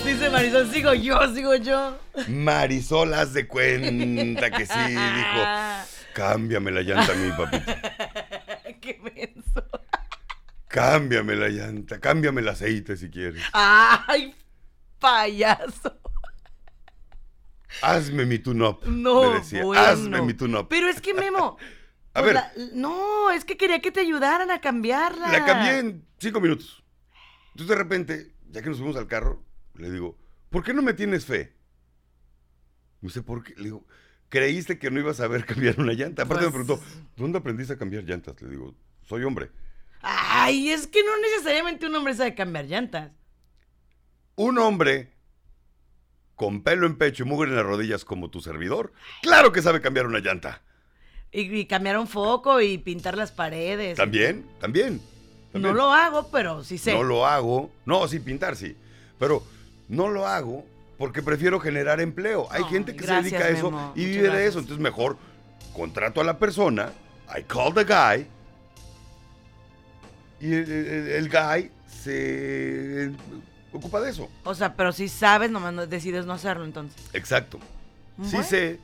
Dice 0.06 0.30
Marisol, 0.30 0.70
sigo 0.72 0.94
yo, 0.94 1.34
sigo 1.34 1.54
yo. 1.56 1.98
Marisol, 2.28 3.12
haz 3.14 3.32
de 3.32 3.46
cuenta 3.48 4.50
que 4.50 4.64
sí, 4.66 4.78
dijo. 4.88 5.42
Cámbiame 6.14 6.70
la 6.70 6.80
llanta 6.82 7.12
a 7.12 7.16
mí, 7.16 7.30
papito. 7.36 7.72
Qué 8.80 8.98
menso. 9.02 9.66
Cámbiame 10.68 11.34
la 11.36 11.48
llanta, 11.48 12.00
cámbiame 12.00 12.40
el 12.40 12.48
aceite 12.48 12.96
si 12.96 13.10
quieres. 13.10 13.42
Ay, 13.52 14.34
payaso. 14.98 15.98
Hazme 17.82 18.24
mi 18.26 18.38
tune-up. 18.38 18.80
No, 18.86 19.32
me 19.32 19.38
decía. 19.40 19.62
bueno. 19.64 19.82
Hazme 19.82 20.22
mi 20.22 20.34
tune-up. 20.34 20.68
Pero 20.68 20.88
es 20.88 21.00
que 21.00 21.12
Memo. 21.14 21.58
A 22.14 22.22
pues 22.22 22.26
ver. 22.26 22.34
la- 22.34 22.52
no, 22.74 23.30
es 23.30 23.44
que 23.44 23.56
quería 23.58 23.80
que 23.80 23.90
te 23.92 24.00
ayudaran 24.00 24.50
a 24.50 24.60
cambiarla. 24.62 25.30
La 25.30 25.44
cambié 25.44 25.78
en 25.80 26.06
cinco 26.18 26.40
minutos. 26.40 26.82
Entonces 27.48 27.68
de 27.68 27.74
repente, 27.82 28.32
ya 28.50 28.62
que 28.62 28.68
nos 28.70 28.78
subimos 28.78 28.96
al 28.96 29.06
carro, 29.06 29.44
le 29.78 29.90
digo, 29.90 30.16
¿por 30.50 30.62
qué 30.64 30.72
no 30.74 30.82
me 30.82 30.94
tienes 30.94 31.24
fe? 31.24 31.52
No 33.00 33.08
sé 33.10 33.22
por 33.22 33.42
qué. 33.44 33.54
Le 33.56 33.64
digo, 33.64 33.84
creíste 34.28 34.78
que 34.78 34.90
no 34.90 35.00
ibas 35.00 35.20
a 35.20 35.24
saber 35.24 35.44
cambiar 35.46 35.78
una 35.80 35.92
llanta. 35.92 36.22
Aparte 36.22 36.44
Pues- 36.50 36.54
me 36.58 36.64
preguntó, 36.64 36.84
¿dónde 37.16 37.38
aprendiste 37.38 37.74
a 37.74 37.78
cambiar 37.78 38.04
llantas? 38.04 38.40
Le 38.42 38.48
digo, 38.50 38.74
soy 39.02 39.22
hombre. 39.24 39.50
Ay, 40.02 40.70
es 40.70 40.86
que 40.86 41.02
no 41.02 41.16
necesariamente 41.20 41.86
un 41.86 41.94
hombre 41.96 42.14
sabe 42.14 42.34
cambiar 42.34 42.66
llantas. 42.66 43.12
Un 44.36 44.58
hombre 44.58 45.12
con 46.34 46.62
pelo 46.62 46.86
en 46.86 46.96
pecho 46.98 47.22
y 47.22 47.26
mugre 47.26 47.48
en 47.50 47.56
las 47.56 47.64
rodillas 47.64 48.04
como 48.04 48.28
tu 48.30 48.40
servidor, 48.42 48.92
claro 49.22 49.52
que 49.52 49.62
sabe 49.62 49.80
cambiar 49.80 50.06
una 50.06 50.18
llanta. 50.18 50.62
Y, 51.32 51.40
y 51.54 51.66
cambiar 51.66 51.98
un 51.98 52.06
foco 52.06 52.60
y 52.60 52.76
pintar 52.78 53.16
las 53.16 53.32
paredes. 53.32 53.96
También, 53.96 54.46
también. 54.60 54.96
No 54.96 55.52
también. 55.52 55.76
lo 55.76 55.92
hago, 55.92 56.30
pero 56.30 56.62
sí 56.62 56.76
sé. 56.76 56.92
No 56.92 57.02
lo 57.02 57.26
hago. 57.26 57.72
No, 57.86 58.06
sí, 58.06 58.20
pintar 58.20 58.54
sí. 58.56 58.76
Pero 59.18 59.42
no 59.88 60.08
lo 60.08 60.26
hago 60.26 60.64
porque 60.98 61.22
prefiero 61.22 61.60
generar 61.60 62.00
empleo. 62.00 62.48
Hay 62.50 62.62
Ay, 62.64 62.70
gente 62.70 62.96
que 62.96 63.04
gracias, 63.04 63.24
se 63.24 63.30
dedica 63.36 63.44
a 63.46 63.48
eso 63.50 63.70
Memo. 63.70 63.92
y 63.94 64.00
Muchas 64.00 64.14
vive 64.22 64.36
de 64.36 64.46
eso. 64.46 64.58
Entonces 64.60 64.82
mejor 64.82 65.16
contrato 65.74 66.20
a 66.20 66.24
la 66.24 66.38
persona, 66.38 66.92
I 67.38 67.42
call 67.42 67.74
the 67.74 67.84
guy, 67.84 68.26
y 70.40 70.52
el, 70.52 70.70
el- 70.70 71.08
el 71.12 71.28
guy 71.28 71.70
se 72.02 73.10
ocupa 73.72 74.00
de 74.00 74.10
eso. 74.10 74.28
O 74.44 74.54
sea, 74.54 74.74
pero 74.74 74.92
si 74.92 75.08
sabes, 75.08 75.50
nomás 75.50 75.72
no- 75.74 75.86
decides 75.86 76.26
no 76.26 76.32
hacerlo 76.32 76.64
entonces. 76.64 77.00
Exacto. 77.12 77.58
Sí 78.22 78.30
Bueno. 78.32 78.44
sé, 78.44 78.78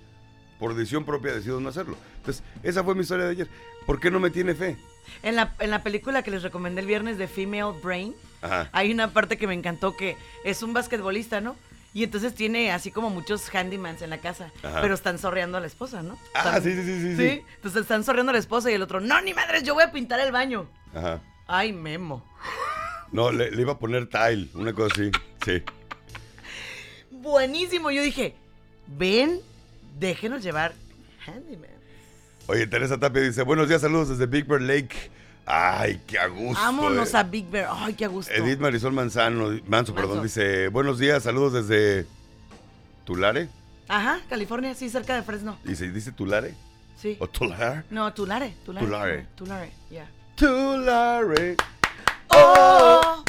por 0.58 0.74
decisión 0.74 1.04
propia 1.04 1.32
decido 1.32 1.60
no 1.60 1.68
hacerlo. 1.70 1.96
Entonces, 2.18 2.42
esa 2.62 2.84
fue 2.84 2.94
mi 2.94 3.00
historia 3.02 3.24
de 3.24 3.30
ayer. 3.32 3.48
¿Por 3.86 3.98
qué 4.00 4.10
no 4.10 4.20
me 4.20 4.30
tiene 4.30 4.54
fe? 4.54 4.76
En 5.22 5.36
la, 5.36 5.54
en 5.60 5.70
la 5.70 5.82
película 5.82 6.22
que 6.22 6.30
les 6.30 6.42
recomendé 6.42 6.80
el 6.80 6.86
viernes 6.86 7.18
de 7.18 7.28
Female 7.28 7.78
Brain, 7.82 8.14
Ajá. 8.40 8.68
hay 8.72 8.90
una 8.92 9.12
parte 9.12 9.36
que 9.38 9.46
me 9.46 9.54
encantó 9.54 9.96
que 9.96 10.16
es 10.44 10.62
un 10.62 10.72
basquetbolista, 10.72 11.40
¿no? 11.40 11.56
Y 11.94 12.04
entonces 12.04 12.34
tiene 12.34 12.72
así 12.72 12.90
como 12.90 13.10
muchos 13.10 13.54
handymans 13.54 14.00
en 14.02 14.10
la 14.10 14.18
casa, 14.18 14.50
Ajá. 14.62 14.80
pero 14.80 14.94
están 14.94 15.18
sorreando 15.18 15.58
a 15.58 15.60
la 15.60 15.66
esposa, 15.66 16.02
¿no? 16.02 16.18
Ah, 16.34 16.56
Están- 16.56 16.62
sí, 16.62 16.72
sí, 16.74 16.82
sí, 16.84 17.00
sí, 17.00 17.16
Sí, 17.16 17.28
sí. 17.28 17.42
entonces 17.56 17.82
están 17.82 18.02
sorreando 18.04 18.30
a 18.30 18.32
la 18.32 18.38
esposa 18.38 18.70
y 18.70 18.74
el 18.74 18.82
otro, 18.82 19.00
no, 19.00 19.20
ni 19.20 19.34
madres, 19.34 19.62
yo 19.62 19.74
voy 19.74 19.84
a 19.84 19.92
pintar 19.92 20.18
el 20.20 20.32
baño. 20.32 20.66
Ajá. 20.94 21.20
Ay, 21.46 21.72
Memo. 21.72 22.24
No, 23.12 23.30
le, 23.30 23.50
le 23.50 23.60
iba 23.60 23.72
a 23.72 23.78
poner 23.78 24.08
tile, 24.08 24.48
una 24.54 24.72
cosa 24.72 24.94
así. 24.94 25.10
Sí. 25.44 25.62
Buenísimo. 27.10 27.90
Yo 27.90 28.02
dije, 28.02 28.34
ven, 28.86 29.40
déjenos 29.98 30.42
llevar 30.42 30.72
handyman. 31.26 31.70
Oye, 32.46 32.66
Teresa 32.66 32.98
Tapia 32.98 33.22
dice, 33.22 33.42
buenos 33.42 33.68
días, 33.68 33.80
saludos 33.80 34.08
desde 34.08 34.26
Big 34.26 34.46
Bear 34.46 34.60
Lake. 34.60 35.10
Ay, 35.46 36.00
qué 36.06 36.18
a 36.18 36.26
gusto. 36.26 36.60
Vámonos 36.60 37.14
eh. 37.14 37.16
a 37.16 37.22
Big 37.22 37.48
Bear. 37.48 37.68
Ay, 37.72 37.94
qué 37.94 38.04
a 38.04 38.08
gusto. 38.08 38.32
Edith 38.32 38.58
Marisol 38.58 38.92
Manzano, 38.92 39.50
Manso, 39.66 39.94
perdón, 39.94 40.18
Manso. 40.18 40.24
dice, 40.24 40.68
buenos 40.68 40.98
días, 40.98 41.22
saludos 41.22 41.52
desde 41.52 42.06
Tulare. 43.04 43.48
Ajá, 43.88 44.20
California, 44.28 44.74
sí, 44.74 44.88
cerca 44.88 45.14
de 45.14 45.22
Fresno. 45.22 45.58
Dice, 45.64 45.90
¿dice 45.90 46.12
Tulare? 46.12 46.54
Sí. 46.96 47.16
¿O 47.20 47.28
Tulare? 47.28 47.84
No, 47.90 48.12
Tulare. 48.12 48.54
Tulare. 48.64 48.86
Tulare. 48.86 49.26
Tulare, 49.36 49.72
ya. 49.90 50.06
Tulare. 50.36 51.56
Oh, 52.28 53.24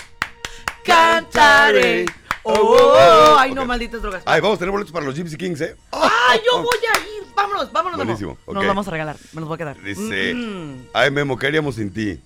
cantaré. 0.83 2.05
Oh, 2.43 2.51
oh, 2.53 2.93
oh. 2.95 3.37
Ay, 3.39 3.53
no, 3.53 3.65
malditas 3.65 4.01
drogas. 4.01 4.21
Ay, 4.25 4.41
vamos 4.41 4.57
a 4.57 4.59
tener 4.59 4.71
boletos 4.71 4.91
para 4.91 5.05
los 5.05 5.15
Gypsy 5.15 5.37
Kings, 5.37 5.61
¿eh? 5.61 5.75
Ay, 5.91 6.39
yo 6.45 6.61
voy 6.61 6.77
a 6.93 6.99
ir. 6.99 7.33
Vámonos, 7.35 7.71
vámonos. 7.71 7.97
Memo. 7.97 8.05
Buenísimo, 8.11 8.37
Nos 8.47 8.57
ok. 8.63 8.67
vamos 8.67 8.87
a 8.87 8.91
regalar. 8.91 9.15
Me 9.33 9.39
los 9.41 9.47
voy 9.47 9.55
a 9.55 9.57
quedar. 9.57 9.81
Dice, 9.81 10.33
Mm, 10.35 10.87
ay, 10.93 11.09
Memo, 11.11 11.37
¿qué 11.37 11.47
haríamos 11.47 11.75
sin 11.75 11.91
ti? 11.93 12.19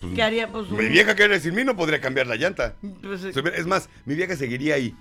Pues, 0.00 0.12
¿Qué 0.14 0.22
haría? 0.22 0.50
Pues, 0.50 0.68
Mi 0.70 0.86
vieja 0.86 1.14
que 1.14 1.40
sin 1.40 1.54
mí 1.54 1.64
no 1.64 1.76
podría 1.76 2.00
cambiar 2.00 2.26
la 2.26 2.36
llanta. 2.36 2.74
pues, 3.02 3.24
eh, 3.24 3.32
Es 3.54 3.66
más, 3.66 3.88
mi 4.06 4.14
vieja 4.14 4.34
seguiría 4.36 4.74
ahí, 4.74 4.94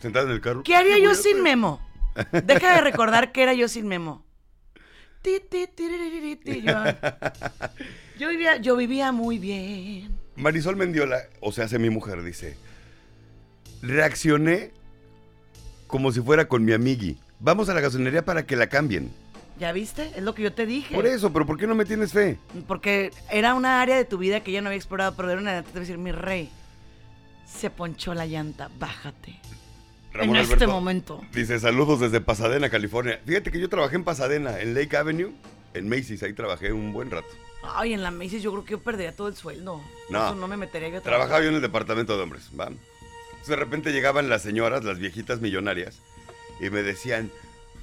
sentada 0.00 0.26
en 0.26 0.32
el 0.32 0.40
carro. 0.40 0.62
¿Qué 0.62 0.76
haría 0.76 0.98
yo 0.98 1.14
sin? 1.14 1.42
Memo? 1.42 1.80
Deja 2.32 2.74
de 2.76 2.80
recordar 2.82 3.32
que 3.32 3.42
era 3.42 3.54
yo 3.54 3.66
sin 3.68 3.86
Memo. 3.88 4.24
Ti, 5.22 5.40
ti, 5.50 5.66
tiririri, 5.66 6.36
ti, 6.36 6.62
Yo, 6.62 6.72
yo 8.18 8.28
vivía, 8.30 8.56
yo 8.56 8.76
vivía 8.76 9.12
muy 9.12 9.38
bien. 9.38 10.18
Marisol 10.36 10.76
Mendiola, 10.76 11.18
o 11.40 11.52
sea, 11.52 11.66
hace 11.66 11.78
mi 11.78 11.90
mujer, 11.90 12.22
dice, 12.22 12.56
reaccioné 13.82 14.72
como 15.86 16.12
si 16.12 16.20
fuera 16.20 16.46
con 16.48 16.64
mi 16.64 16.72
amigui. 16.72 17.18
Vamos 17.40 17.68
a 17.68 17.74
la 17.74 17.80
gasolinería 17.80 18.24
para 18.24 18.46
que 18.46 18.56
la 18.56 18.68
cambien. 18.68 19.10
¿Ya 19.58 19.72
viste? 19.72 20.10
Es 20.16 20.22
lo 20.22 20.34
que 20.34 20.42
yo 20.42 20.52
te 20.52 20.64
dije. 20.64 20.94
Por 20.94 21.06
eso, 21.06 21.32
pero 21.32 21.44
¿por 21.44 21.58
qué 21.58 21.66
no 21.66 21.74
me 21.74 21.84
tienes 21.84 22.12
fe? 22.12 22.38
Porque 22.66 23.10
era 23.30 23.54
una 23.54 23.82
área 23.82 23.96
de 23.96 24.04
tu 24.04 24.16
vida 24.16 24.40
que 24.40 24.52
ya 24.52 24.62
no 24.62 24.68
había 24.68 24.78
explorado, 24.78 25.14
pero 25.16 25.30
era 25.30 25.40
una 25.40 25.62
te 25.62 25.70
voy 25.70 25.78
a 25.78 25.80
decir, 25.80 25.98
mi 25.98 26.12
rey, 26.12 26.48
se 27.46 27.68
ponchó 27.68 28.14
la 28.14 28.26
llanta, 28.26 28.70
bájate. 28.78 29.38
Ramón 30.12 30.36
en 30.36 30.42
este 30.42 30.66
momento. 30.66 31.20
Dice, 31.32 31.60
saludos 31.60 32.00
desde 32.00 32.20
Pasadena, 32.20 32.70
California. 32.70 33.20
Fíjate 33.26 33.50
que 33.50 33.60
yo 33.60 33.68
trabajé 33.68 33.96
en 33.96 34.04
Pasadena, 34.04 34.58
en 34.60 34.74
Lake 34.74 34.96
Avenue, 34.96 35.32
en 35.74 35.88
Macy's, 35.88 36.22
ahí 36.22 36.32
trabajé 36.32 36.72
un 36.72 36.92
buen 36.92 37.10
rato. 37.10 37.28
Ay, 37.62 37.92
en 37.92 38.02
la 38.02 38.10
Macy's 38.10 38.42
yo 38.42 38.50
creo 38.52 38.64
que 38.64 38.70
yo 38.72 38.80
perdería 38.80 39.14
todo 39.14 39.28
el 39.28 39.36
sueldo. 39.36 39.80
No. 40.08 40.26
Eso 40.26 40.34
no 40.34 40.48
me 40.48 40.56
metería 40.56 40.88
yo 40.88 40.98
a 40.98 41.00
Trabajaba 41.02 41.42
yo 41.42 41.50
en 41.50 41.56
el 41.56 41.60
departamento 41.60 42.16
de 42.16 42.22
hombres, 42.22 42.50
¿va? 42.58 42.70
Entonces, 43.40 43.48
de 43.48 43.56
repente 43.56 43.92
llegaban 43.92 44.28
las 44.28 44.42
señoras, 44.42 44.84
las 44.84 44.98
viejitas 44.98 45.40
millonarias, 45.40 46.00
y 46.60 46.68
me 46.70 46.82
decían, 46.82 47.30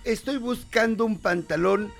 estoy 0.03 0.37
buscando 0.37 1.03
un 1.03 1.17
pantalón 1.17 1.91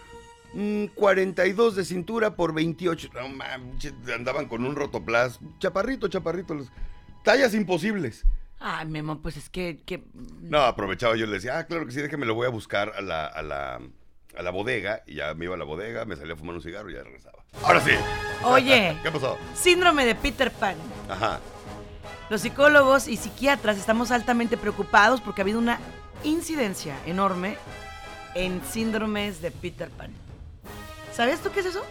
mm, 0.54 0.86
42 0.96 1.76
de 1.76 1.84
cintura 1.86 2.36
por 2.36 2.54
28. 2.54 3.10
No 3.13 4.13
andaban 4.13 4.48
con 4.48 4.63
un 4.63 4.76
rotoplas, 4.76 5.39
chaparrito, 5.60 6.08
chaparrito, 6.08 6.54
los- 6.54 6.70
tallas 7.24 7.54
imposibles. 7.56 8.26
Ay, 8.60 8.86
Memo, 8.88 9.22
pues 9.22 9.38
es 9.38 9.50
que, 9.50 9.80
que 9.86 10.04
No, 10.41 10.60
aprovechaba 10.62 11.15
yo 11.15 11.26
y 11.26 11.28
le 11.28 11.34
decía, 11.36 11.58
ah, 11.60 11.65
claro 11.67 11.86
que 11.86 11.91
sí, 11.91 12.02
déjeme, 12.02 12.26
lo 12.26 12.34
voy 12.36 12.46
a 12.48 12.50
buscar 12.50 12.93
a 12.96 13.02
la, 13.02 13.26
a 13.26 13.41
la, 13.43 13.80
a 14.36 14.41
la 14.43 14.50
bodega. 14.52 15.04
Y 15.06 15.15
ya 15.15 15.34
me 15.36 15.46
iba 15.46 15.56
a 15.56 15.58
la 15.60 15.65
bodega, 15.65 16.06
me 16.06 16.15
salía 16.15 16.34
a 16.34 16.38
fumar 16.38 16.56
un 16.56 16.62
cigarro 16.63 16.89
y 16.89 16.93
ya 16.93 17.04
regresaba. 17.04 17.43
Ahora 17.63 17.82
sí. 17.82 17.91
Oye. 18.43 18.98
¿Qué 19.04 19.12
pasó? 19.12 19.38
síndrome 19.56 20.06
de 20.06 20.15
Peter 20.15 20.52
Pan. 20.52 20.76
Ajá. 21.10 21.39
Los 22.30 22.42
psicólogos 22.42 23.08
y 23.08 23.16
psiquiatras 23.16 23.78
estamos 23.78 24.12
altamente 24.12 24.58
preocupados 24.58 25.22
porque 25.22 25.42
ha 25.42 25.44
habido 25.44 25.60
una 25.60 25.80
incidencia 26.26 26.98
enorme 27.06 27.58
en 28.36 28.62
síndromes 28.70 29.42
de 29.42 29.52
Peter 29.52 29.90
Pan. 29.90 30.12
¿Sabes 31.13 31.40
tú 31.40 31.52
qué 31.52 31.62
es 31.62 31.68
eso? 31.68 31.84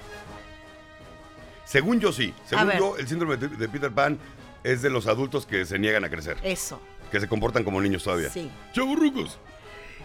Según 1.64 2.00
yo 2.00 2.12
sí. 2.12 2.34
Según 2.44 2.72
yo, 2.78 2.96
el 2.98 3.08
síndrome 3.08 3.38
de, 3.38 3.68
Peter 3.68 3.90
Pan 3.90 4.18
es 4.62 4.82
de 4.82 4.90
los 4.90 5.06
adultos 5.06 5.46
que 5.46 5.64
se 5.64 5.78
niegan 5.78 6.04
a 6.04 6.10
crecer. 6.10 6.36
Eso. 6.42 6.80
Que 7.10 7.18
se 7.18 7.28
comportan 7.28 7.64
como 7.64 7.80
niños 7.80 8.04
todavía. 8.04 8.28
Sí. 8.28 8.50
¡Chaburrucos! 8.72 9.38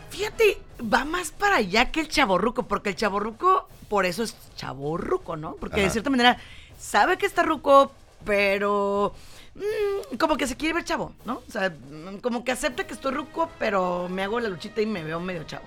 Fíjate, 0.09 0.61
va 0.81 1.03
más 1.03 1.31
para 1.31 1.57
allá 1.57 1.91
que 1.91 1.99
el 1.99 2.07
chaborruco, 2.07 2.63
porque 2.63 2.89
el 2.89 2.95
chaborruco, 2.95 3.67
por 3.89 4.05
eso 4.05 4.23
es 4.23 4.35
chaborruco, 4.55 5.35
¿no? 5.35 5.55
Porque 5.55 5.81
de 5.81 5.89
cierta 5.89 6.09
manera 6.09 6.37
sabe 6.77 7.17
que 7.17 7.25
está 7.25 7.43
ruco, 7.43 7.91
pero 8.25 9.13
mm, 9.55 10.17
como 10.17 10.37
que 10.37 10.47
se 10.47 10.55
quiere 10.57 10.73
ver 10.75 10.83
chavo, 10.83 11.13
¿no? 11.25 11.41
O 11.47 11.51
sea, 11.51 11.69
mm, 11.69 12.17
como 12.19 12.43
que 12.43 12.51
acepta 12.51 12.85
que 12.87 12.93
estoy 12.93 13.13
ruco, 13.13 13.49
pero 13.59 14.07
me 14.09 14.23
hago 14.23 14.39
la 14.39 14.49
luchita 14.49 14.81
y 14.81 14.85
me 14.85 15.03
veo 15.03 15.19
medio 15.19 15.43
chavo. 15.43 15.65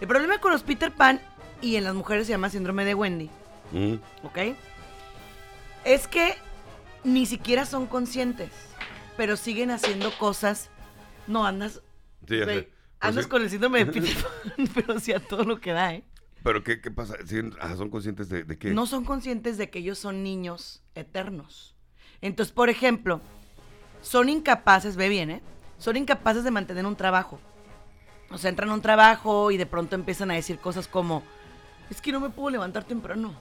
El 0.00 0.08
problema 0.08 0.38
con 0.38 0.52
los 0.52 0.62
Peter 0.62 0.92
Pan 0.92 1.20
y 1.62 1.76
en 1.76 1.84
las 1.84 1.94
mujeres 1.94 2.26
se 2.26 2.32
llama 2.32 2.50
síndrome 2.50 2.84
de 2.84 2.94
Wendy, 2.94 3.30
Mm. 3.72 3.94
¿ok? 4.22 4.38
Es 5.84 6.06
que 6.08 6.34
ni 7.04 7.26
siquiera 7.26 7.66
son 7.66 7.86
conscientes, 7.86 8.50
pero 9.16 9.36
siguen 9.36 9.70
haciendo 9.70 10.10
cosas. 10.18 10.70
No 11.26 11.46
andas. 11.46 11.82
Sí. 12.28 12.40
Pues 12.44 12.66
andas 13.00 13.24
sí. 13.24 13.30
con 13.30 13.42
el 13.42 13.50
síndrome 13.50 13.84
de 13.84 13.92
Peter 13.92 14.14
Pan, 14.16 14.68
pero 14.74 15.00
sí 15.00 15.12
a 15.12 15.20
todo 15.20 15.44
lo 15.44 15.60
que 15.60 15.72
da, 15.72 15.94
¿eh? 15.94 16.04
¿Pero 16.42 16.62
qué, 16.62 16.80
qué 16.80 16.90
pasa? 16.92 17.16
Ah, 17.60 17.74
¿Son 17.76 17.90
conscientes 17.90 18.28
de, 18.28 18.44
de 18.44 18.56
qué? 18.58 18.70
No 18.70 18.86
son 18.86 19.04
conscientes 19.04 19.58
de 19.58 19.68
que 19.70 19.80
ellos 19.80 19.98
son 19.98 20.22
niños 20.22 20.82
eternos. 20.94 21.75
Entonces, 22.22 22.52
por 22.52 22.68
ejemplo, 22.70 23.20
son 24.02 24.28
incapaces, 24.28 24.96
ve 24.96 25.08
bien, 25.08 25.30
¿eh? 25.30 25.42
Son 25.78 25.96
incapaces 25.96 26.44
de 26.44 26.50
mantener 26.50 26.86
un 26.86 26.96
trabajo. 26.96 27.38
O 28.30 28.38
sea, 28.38 28.50
entran 28.50 28.70
a 28.70 28.74
un 28.74 28.82
trabajo 28.82 29.50
y 29.50 29.56
de 29.56 29.66
pronto 29.66 29.94
empiezan 29.94 30.30
a 30.30 30.34
decir 30.34 30.58
cosas 30.58 30.88
como, 30.88 31.22
es 31.90 32.00
que 32.00 32.12
no 32.12 32.20
me 32.20 32.30
puedo 32.30 32.50
levantar 32.50 32.84
temprano. 32.84 33.34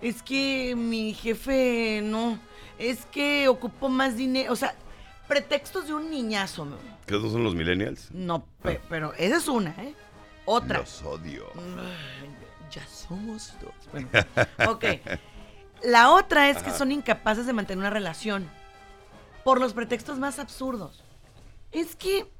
Es 0.00 0.22
que 0.22 0.74
mi 0.76 1.12
jefe 1.14 2.00
no. 2.02 2.38
Es 2.78 3.04
que 3.06 3.48
ocupo 3.48 3.88
más 3.88 4.16
dinero. 4.16 4.52
O 4.52 4.56
sea, 4.56 4.74
pretextos 5.26 5.86
de 5.88 5.94
un 5.94 6.10
niñazo. 6.10 6.64
¿no? 6.64 6.76
¿Que 7.06 7.16
esos 7.16 7.32
son 7.32 7.42
los 7.44 7.54
millennials? 7.54 8.10
No, 8.12 8.44
pe- 8.62 8.80
pero 8.88 9.12
esa 9.14 9.36
es 9.36 9.48
una, 9.48 9.70
¿eh? 9.82 9.94
Otra. 10.44 10.78
Los 10.78 11.02
odio. 11.02 11.44
Ay, 11.56 12.30
Ya 12.72 12.86
somos 12.86 13.54
dos. 13.60 13.72
Bueno, 13.92 14.08
ok. 14.70 14.84
La 15.82 16.10
otra 16.12 16.50
es 16.50 16.62
que 16.62 16.70
son 16.72 16.92
incapaces 16.92 17.46
de 17.46 17.52
mantener 17.52 17.78
una 17.80 17.90
relación 17.90 18.48
por 19.44 19.60
los 19.60 19.72
pretextos 19.72 20.18
más 20.18 20.38
absurdos. 20.38 21.02
Es 21.72 21.94
que, 21.94 22.30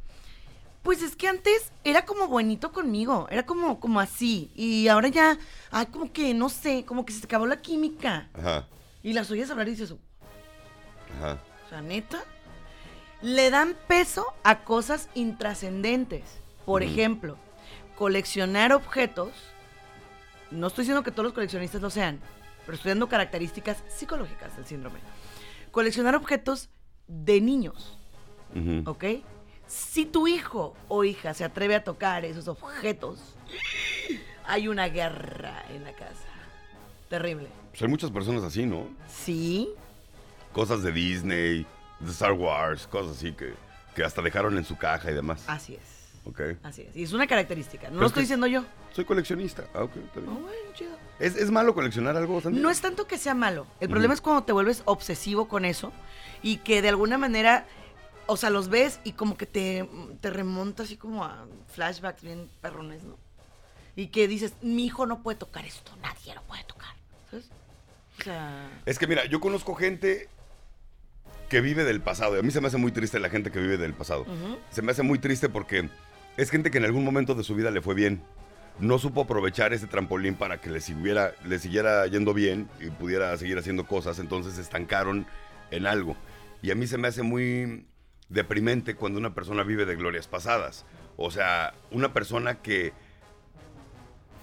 pues 0.83 1.03
es 1.03 1.15
que 1.17 1.29
antes 1.29 1.71
era 1.85 2.05
como 2.05 2.27
buenito 2.29 2.73
conmigo, 2.73 3.27
era 3.31 3.47
como, 3.47 3.79
como 3.81 4.01
así. 4.01 4.51
Y 4.55 4.89
ahora 4.89 5.09
ya, 5.09 5.39
ay, 5.71 5.87
como 5.87 6.13
que, 6.13 6.35
no 6.35 6.49
sé, 6.49 6.85
como 6.85 7.05
que 7.05 7.13
se 7.13 7.25
acabó 7.25 7.47
la 7.47 7.61
química. 7.61 8.29
Ajá, 8.35 8.67
Y 9.03 9.13
las 9.13 9.31
oyes 9.31 9.51
hablar 9.51 9.69
y 9.69 9.73
dices, 9.73 9.93
o 9.93 9.99
ajá. 11.19 11.39
sea, 11.69 11.81
neta. 11.81 12.23
Le 13.23 13.51
dan 13.51 13.77
peso 13.89 14.27
a 14.45 14.61
cosas 14.65 15.09
intrascendentes. 15.15 16.23
Por 16.65 16.83
ejemplo, 16.83 17.37
coleccionar 17.97 18.73
objetos. 18.73 19.31
No 20.51 20.67
estoy 20.69 20.83
diciendo 20.83 21.03
que 21.03 21.11
todos 21.11 21.25
los 21.25 21.33
coleccionistas 21.33 21.81
lo 21.83 21.91
sean, 21.91 22.21
pero 22.69 22.77
estoy 22.77 22.91
dando 22.91 23.09
características 23.09 23.83
psicológicas 23.89 24.55
del 24.55 24.67
síndrome. 24.67 24.99
Coleccionar 25.71 26.15
objetos 26.15 26.69
de 27.07 27.41
niños, 27.41 27.97
Ujú. 28.55 28.91
¿ok? 28.91 29.05
Si 29.67 30.05
tu 30.05 30.29
hijo 30.29 30.77
o 30.87 31.03
hija 31.03 31.33
se 31.33 31.45
atreve 31.45 31.77
a 31.77 31.83
tocar 31.83 32.27
esos 32.27 32.47
objetos, 32.47 33.21
hay 34.45 34.69
una 34.69 34.87
guerra 34.91 35.65
en 35.71 35.83
la 35.85 35.93
casa. 35.95 36.29
Terrible. 37.09 37.49
Pues 37.71 37.81
hay 37.81 37.89
muchas 37.89 38.11
personas 38.11 38.43
así, 38.45 38.67
¿no? 38.67 38.87
Sí, 39.11 39.71
Cosas 40.53 40.83
de 40.83 40.93
Disney, 40.93 41.67
de 42.01 42.11
Star 42.11 42.33
Wars, 42.33 42.87
cosas 42.87 43.17
así 43.17 43.33
que, 43.33 43.55
que 43.95 44.05
hasta 44.05 44.21
dejaron 44.21 44.59
en 44.59 44.65
su 44.67 44.77
caja 44.77 45.11
y 45.11 45.15
demás. 45.15 45.43
así 45.47 45.75
es. 45.75 46.21
Ok. 46.27 46.41
Así 46.65 46.83
es. 46.83 46.95
Y 46.95 47.05
es 47.05 47.15
una 47.15 47.27
característica. 47.27 47.85
No 47.85 47.93
Pero 47.93 48.01
lo 48.01 48.07
es 48.07 48.11
estoy 48.11 48.23
diciendo 48.25 48.47
yo. 48.47 48.63
Soy 48.93 49.07
coleccionista. 49.07 49.65
Ah, 49.75 49.85
ok, 49.85 49.97
está 49.97 50.21
bien. 50.21 50.33
Oh, 50.37 50.41
bueno, 50.41 50.73
chido. 50.75 51.08
¿Es, 51.19 51.37
es 51.37 51.51
malo 51.51 51.75
coleccionar 51.75 52.17
algo? 52.17 52.41
No 52.51 52.71
es 52.71 52.81
tanto 52.81 53.07
que 53.07 53.19
sea 53.19 53.35
malo. 53.35 53.67
El 53.81 53.89
problema 53.89 54.15
es 54.15 54.21
cuando 54.21 54.45
te 54.45 54.53
vuelves 54.53 54.83
obsesivo 54.85 55.49
con 55.49 55.65
eso 55.65 55.93
y 56.43 56.59
que 56.59 56.81
de 56.83 56.89
alguna 56.89 57.19
manera, 57.19 57.67
o 58.27 58.37
sea, 58.37 58.51
los 58.51 58.69
ves 58.69 59.01
y 59.05 59.13
como 59.13 59.37
que 59.37 59.47
te, 59.47 59.89
te 60.21 60.31
remonta 60.31 60.85
así 60.85 60.97
como 60.97 61.25
a 61.25 61.47
flashbacks 61.73 62.23
bien 62.23 62.49
perrones, 62.61 63.03
¿no? 63.03 63.17
Y 63.97 64.09
que 64.09 64.29
dices, 64.29 64.53
mi 64.63 64.87
hijo 64.87 65.07
no 65.07 65.23
puede 65.23 65.39
tocar 65.39 65.65
esto, 65.65 65.91
nadie 66.01 66.35
lo 66.35 66.43
puede 66.43 66.63
tocar. 66.65 66.95
¿Sabes? 67.31 67.51
O 68.21 68.23
sea, 68.23 68.71
Es 68.87 68.99
que 68.99 69.09
mira, 69.09 69.25
yo 69.27 69.41
conozco 69.41 69.75
gente 69.75 70.29
que 71.49 71.61
vive 71.61 71.83
del 71.85 72.01
pasado. 72.01 72.37
Y 72.37 72.39
a 72.39 72.43
mí 72.43 72.51
se 72.53 72.61
me 72.61 72.69
hace 72.69 72.77
muy 72.77 72.93
triste 72.93 73.19
la 73.19 73.31
gente 73.31 73.51
que 73.51 73.59
vive 73.59 73.77
del 73.77 73.95
pasado. 73.95 74.25
Se 74.71 74.83
me 74.83 74.93
hace 74.93 75.03
muy 75.03 75.19
triste 75.19 75.49
porque 75.49 75.89
es 76.37 76.51
gente 76.51 76.71
que 76.71 76.79
en 76.79 76.85
algún 76.85 77.05
momento 77.05 77.35
de 77.35 77.43
su 77.43 77.55
vida 77.57 77.71
le 77.73 77.81
fue 77.83 77.95
bien. 77.95 78.23
No 78.81 78.99
supo 78.99 79.23
aprovechar 79.23 79.73
ese 79.73 79.87
trampolín 79.87 80.37
para 80.37 80.61
que 80.61 80.71
le 80.71 80.81
siguiera, 80.81 81.35
le 81.45 81.59
siguiera 81.59 82.07
yendo 82.07 82.33
bien 82.33 82.69
y 82.81 82.91
pudiera 82.91 83.37
seguir 83.37 83.59
haciendo 83.59 83.87
cosas. 83.87 84.19
Entonces 84.19 84.55
se 84.55 84.61
estancaron 84.61 85.27
en 85.71 85.87
algo. 85.87 86.17
Y 86.63 86.71
a 86.71 86.75
mí 86.75 86.87
se 86.87 86.99
me 86.99 87.09
hace 87.09 87.23
muy 87.23 87.87
deprimente 88.29 88.95
cuando 88.95 89.19
una 89.19 89.35
persona 89.35 89.63
vive 89.63 89.85
de 89.85 89.97
glorias 89.97 90.29
pasadas. 90.29 90.85
O 91.17 91.31
sea, 91.31 91.75
una 91.91 92.13
persona 92.13 92.63
que... 92.63 92.93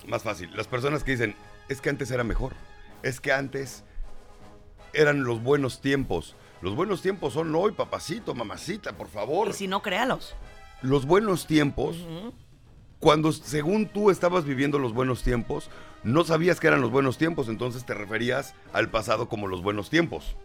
Más 0.07 0.23
fácil. 0.23 0.51
Las 0.55 0.67
personas 0.67 1.03
que 1.03 1.11
dicen, 1.11 1.35
es 1.69 1.81
que 1.81 1.89
antes 1.89 2.11
era 2.11 2.23
mejor. 2.23 2.53
Es 3.03 3.21
que 3.21 3.31
antes 3.31 3.83
eran 4.93 5.23
los 5.23 5.41
buenos 5.41 5.81
tiempos. 5.81 6.35
Los 6.61 6.75
buenos 6.75 7.01
tiempos 7.01 7.33
son 7.33 7.53
hoy, 7.55 7.71
papacito, 7.71 8.33
mamacita, 8.33 8.93
por 8.93 9.07
favor. 9.07 9.49
y 9.49 9.53
si 9.53 9.67
no, 9.67 9.81
créalos. 9.81 10.35
Los 10.81 11.05
buenos 11.05 11.47
tiempos. 11.47 11.97
Cuando 13.05 13.31
según 13.31 13.85
tú 13.85 14.09
estabas 14.09 14.45
viviendo 14.45 14.79
los 14.79 14.91
buenos 14.91 15.21
tiempos, 15.21 15.69
no 16.03 16.23
sabías 16.23 16.59
que 16.59 16.65
eran 16.65 16.81
los 16.81 16.89
buenos 16.89 17.19
tiempos, 17.19 17.49
entonces 17.49 17.85
te 17.85 17.93
referías 17.93 18.55
al 18.73 18.89
pasado 18.89 19.29
como 19.29 19.45
los 19.45 19.61
buenos 19.61 19.91
tiempos. 19.91 20.35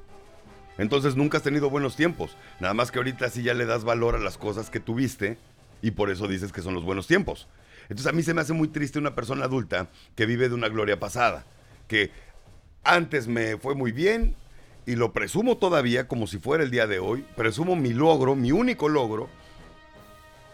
Entonces 0.77 1.17
nunca 1.17 1.39
has 1.39 1.43
tenido 1.43 1.71
buenos 1.71 1.97
tiempos. 1.97 2.37
Nada 2.61 2.75
más 2.75 2.91
que 2.91 2.99
ahorita 2.99 3.31
sí 3.31 3.43
ya 3.43 3.55
le 3.55 3.65
das 3.65 3.85
valor 3.85 4.15
a 4.15 4.19
las 4.19 4.37
cosas 4.37 4.69
que 4.69 4.79
tuviste 4.79 5.39
y 5.81 5.93
por 5.93 6.11
eso 6.11 6.29
dices 6.29 6.53
que 6.53 6.61
son 6.61 6.75
los 6.75 6.85
buenos 6.85 7.07
tiempos. 7.07 7.49
Entonces 7.85 8.09
a 8.09 8.13
mí 8.13 8.23
se 8.23 8.35
me 8.35 8.43
hace 8.43 8.53
muy 8.53 8.69
triste 8.69 8.99
una 8.99 9.15
persona 9.15 9.47
adulta 9.47 9.89
que 10.15 10.27
vive 10.27 10.51
de 10.51 10.55
una 10.55 10.69
gloria 10.69 11.01
pasada. 11.01 11.47
Que 11.89 12.11
antes 12.85 13.27
me 13.27 13.57
fue 13.57 13.75
muy 13.75 13.91
bien 13.91 14.37
y 14.85 14.97
lo 14.97 15.15
presumo 15.15 15.57
todavía 15.57 16.09
como 16.09 16.27
si 16.27 16.39
fuera 16.39 16.63
el 16.63 16.71
día 16.71 16.87
de 16.87 16.99
hoy. 16.99 17.25
Presumo 17.39 17.75
mi 17.75 17.95
logro, 17.95 18.37
mi 18.37 18.53
único 18.53 18.91
logro. 18.91 19.31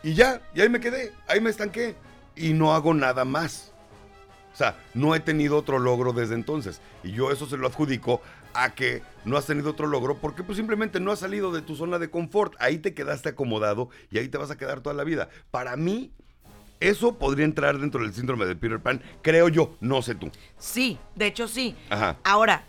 Y 0.07 0.14
ya, 0.14 0.40
y 0.55 0.61
ahí 0.61 0.69
me 0.69 0.79
quedé, 0.79 1.12
ahí 1.27 1.40
me 1.40 1.51
estanqué. 1.51 1.97
Y 2.37 2.53
no 2.53 2.73
hago 2.75 2.95
nada 2.95 3.25
más. 3.25 3.73
O 4.55 4.57
sea, 4.57 4.79
no 4.95 5.16
he 5.16 5.21
tenido 5.21 5.57
otro 5.57 5.81
logro 5.81 6.12
desde 6.12 6.37
entonces. 6.37 6.81
Y 7.03 7.11
yo 7.11 7.33
eso 7.33 7.47
se 7.47 7.57
lo 7.57 7.66
adjudico 7.66 8.23
a 8.55 8.71
que 8.71 9.03
no 9.25 9.37
has 9.37 9.47
tenido 9.47 9.71
otro 9.71 9.88
logro 9.88 10.19
porque 10.19 10.45
pues 10.45 10.59
simplemente 10.59 11.01
no 11.01 11.11
has 11.11 11.19
salido 11.19 11.51
de 11.51 11.61
tu 11.61 11.75
zona 11.75 11.99
de 11.99 12.09
confort. 12.09 12.55
Ahí 12.61 12.79
te 12.79 12.95
quedaste 12.95 13.31
acomodado 13.31 13.90
y 14.09 14.19
ahí 14.19 14.29
te 14.29 14.38
vas 14.38 14.53
a 14.53 14.57
quedar 14.57 14.81
toda 14.81 14.95
la 14.95 15.03
vida. 15.03 15.29
Para 15.51 15.75
mí, 15.75 16.12
eso 16.79 17.19
podría 17.19 17.45
entrar 17.45 17.77
dentro 17.81 18.01
del 18.01 18.14
síndrome 18.14 18.47
de 18.47 18.55
Peter 18.55 18.79
Pan. 18.79 19.03
Creo 19.23 19.49
yo, 19.49 19.75
no 19.81 20.03
sé 20.03 20.14
tú. 20.14 20.31
Sí, 20.57 21.01
de 21.16 21.27
hecho 21.27 21.49
sí. 21.49 21.75
Ajá. 21.90 22.16
Ahora, 22.23 22.62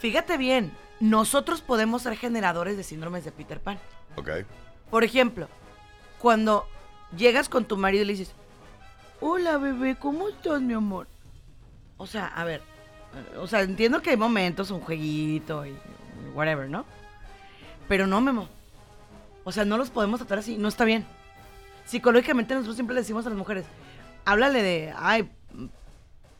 fíjate 0.00 0.38
bien, 0.38 0.72
nosotros 0.98 1.60
podemos 1.60 2.04
ser 2.04 2.16
generadores 2.16 2.78
de 2.78 2.84
síndromes 2.84 3.26
de 3.26 3.32
Peter 3.32 3.60
Pan. 3.60 3.78
Ok. 4.16 4.30
Por 4.90 5.04
ejemplo, 5.04 5.46
cuando 6.18 6.66
llegas 7.16 7.48
con 7.48 7.64
tu 7.64 7.76
marido 7.76 8.02
y 8.02 8.06
le 8.06 8.12
dices, 8.14 8.34
hola 9.20 9.58
bebé, 9.58 9.96
¿cómo 9.96 10.28
estás, 10.28 10.60
mi 10.60 10.74
amor? 10.74 11.08
O 11.96 12.06
sea, 12.06 12.26
a 12.26 12.44
ver, 12.44 12.62
o 13.38 13.46
sea, 13.46 13.62
entiendo 13.62 14.02
que 14.02 14.10
hay 14.10 14.16
momentos, 14.16 14.70
un 14.70 14.80
jueguito 14.80 15.66
y 15.66 15.76
whatever, 16.34 16.68
¿no? 16.68 16.84
Pero 17.88 18.06
no, 18.06 18.20
Memo. 18.20 18.48
O 19.44 19.52
sea, 19.52 19.64
no 19.64 19.78
los 19.78 19.90
podemos 19.90 20.20
tratar 20.20 20.38
así, 20.38 20.58
no 20.58 20.68
está 20.68 20.84
bien. 20.84 21.06
Psicológicamente 21.86 22.54
nosotros 22.54 22.76
siempre 22.76 22.94
le 22.94 23.00
decimos 23.00 23.24
a 23.26 23.30
las 23.30 23.38
mujeres, 23.38 23.64
háblale 24.24 24.62
de, 24.62 24.92
ay, 24.94 25.30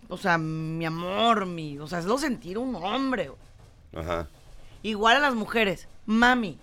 o 0.09 0.17
sea, 0.17 0.39
mi 0.39 0.85
amor, 0.85 1.47
mi, 1.47 1.79
o 1.79 1.87
sea, 1.87 1.99
hazlo 1.99 2.19
sentir 2.19 2.59
un 2.59 2.75
hombre. 2.77 3.31
Ajá. 3.95 4.29
Igual 4.83 5.17
a 5.17 5.21
las 5.21 5.35
mujeres, 5.35 5.89
mami. 6.07 6.59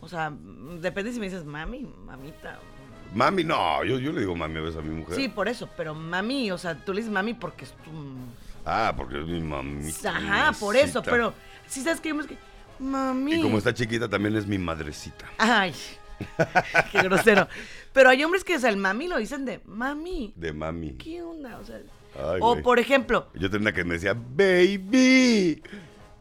O 0.00 0.08
sea, 0.08 0.32
depende 0.80 1.12
si 1.12 1.20
me 1.20 1.26
dices 1.26 1.44
mami, 1.44 1.86
mamita. 2.04 2.58
Mami, 3.14 3.42
no, 3.42 3.84
yo, 3.84 3.98
yo 3.98 4.12
le 4.12 4.20
digo 4.20 4.36
mami 4.36 4.58
a 4.58 4.62
veces 4.62 4.78
a 4.78 4.82
mi 4.82 4.94
mujer. 4.94 5.16
Sí, 5.16 5.28
por 5.28 5.48
eso, 5.48 5.68
pero 5.76 5.94
mami, 5.94 6.50
o 6.50 6.58
sea, 6.58 6.74
tú 6.84 6.92
le 6.92 7.00
dices 7.00 7.12
mami 7.12 7.34
porque 7.34 7.64
es 7.64 7.72
tu... 7.84 7.90
Ah, 8.64 8.92
porque 8.96 9.20
es 9.20 9.26
mi 9.26 9.40
mamita. 9.40 10.16
Ajá, 10.16 10.52
por 10.58 10.76
eso, 10.76 11.02
pero 11.02 11.32
si 11.66 11.80
sabes 11.80 12.00
que 12.00 12.10
que 12.10 12.36
mami. 12.78 13.34
Y 13.36 13.42
como 13.42 13.58
está 13.58 13.72
chiquita, 13.72 14.08
también 14.08 14.36
es 14.36 14.46
mi 14.46 14.58
madrecita. 14.58 15.24
Ay, 15.38 15.74
qué 16.92 17.02
grosero. 17.02 17.48
Pero 17.92 18.10
hay 18.10 18.22
hombres 18.22 18.44
que, 18.44 18.56
o 18.56 18.58
sea, 18.58 18.68
el 18.70 18.76
mami 18.76 19.08
lo 19.08 19.16
dicen 19.16 19.44
de 19.44 19.60
mami. 19.64 20.32
De 20.36 20.52
mami. 20.52 20.92
¿Qué 20.98 21.22
onda? 21.22 21.58
O 21.58 21.64
sea, 21.64 21.80
Ay, 22.16 22.38
o 22.40 22.52
güey. 22.52 22.62
por 22.62 22.78
ejemplo, 22.78 23.28
Yo 23.34 23.50
tenía 23.50 23.68
una 23.68 23.72
que 23.72 23.84
me 23.84 23.94
decía, 23.94 24.14
baby. 24.14 25.62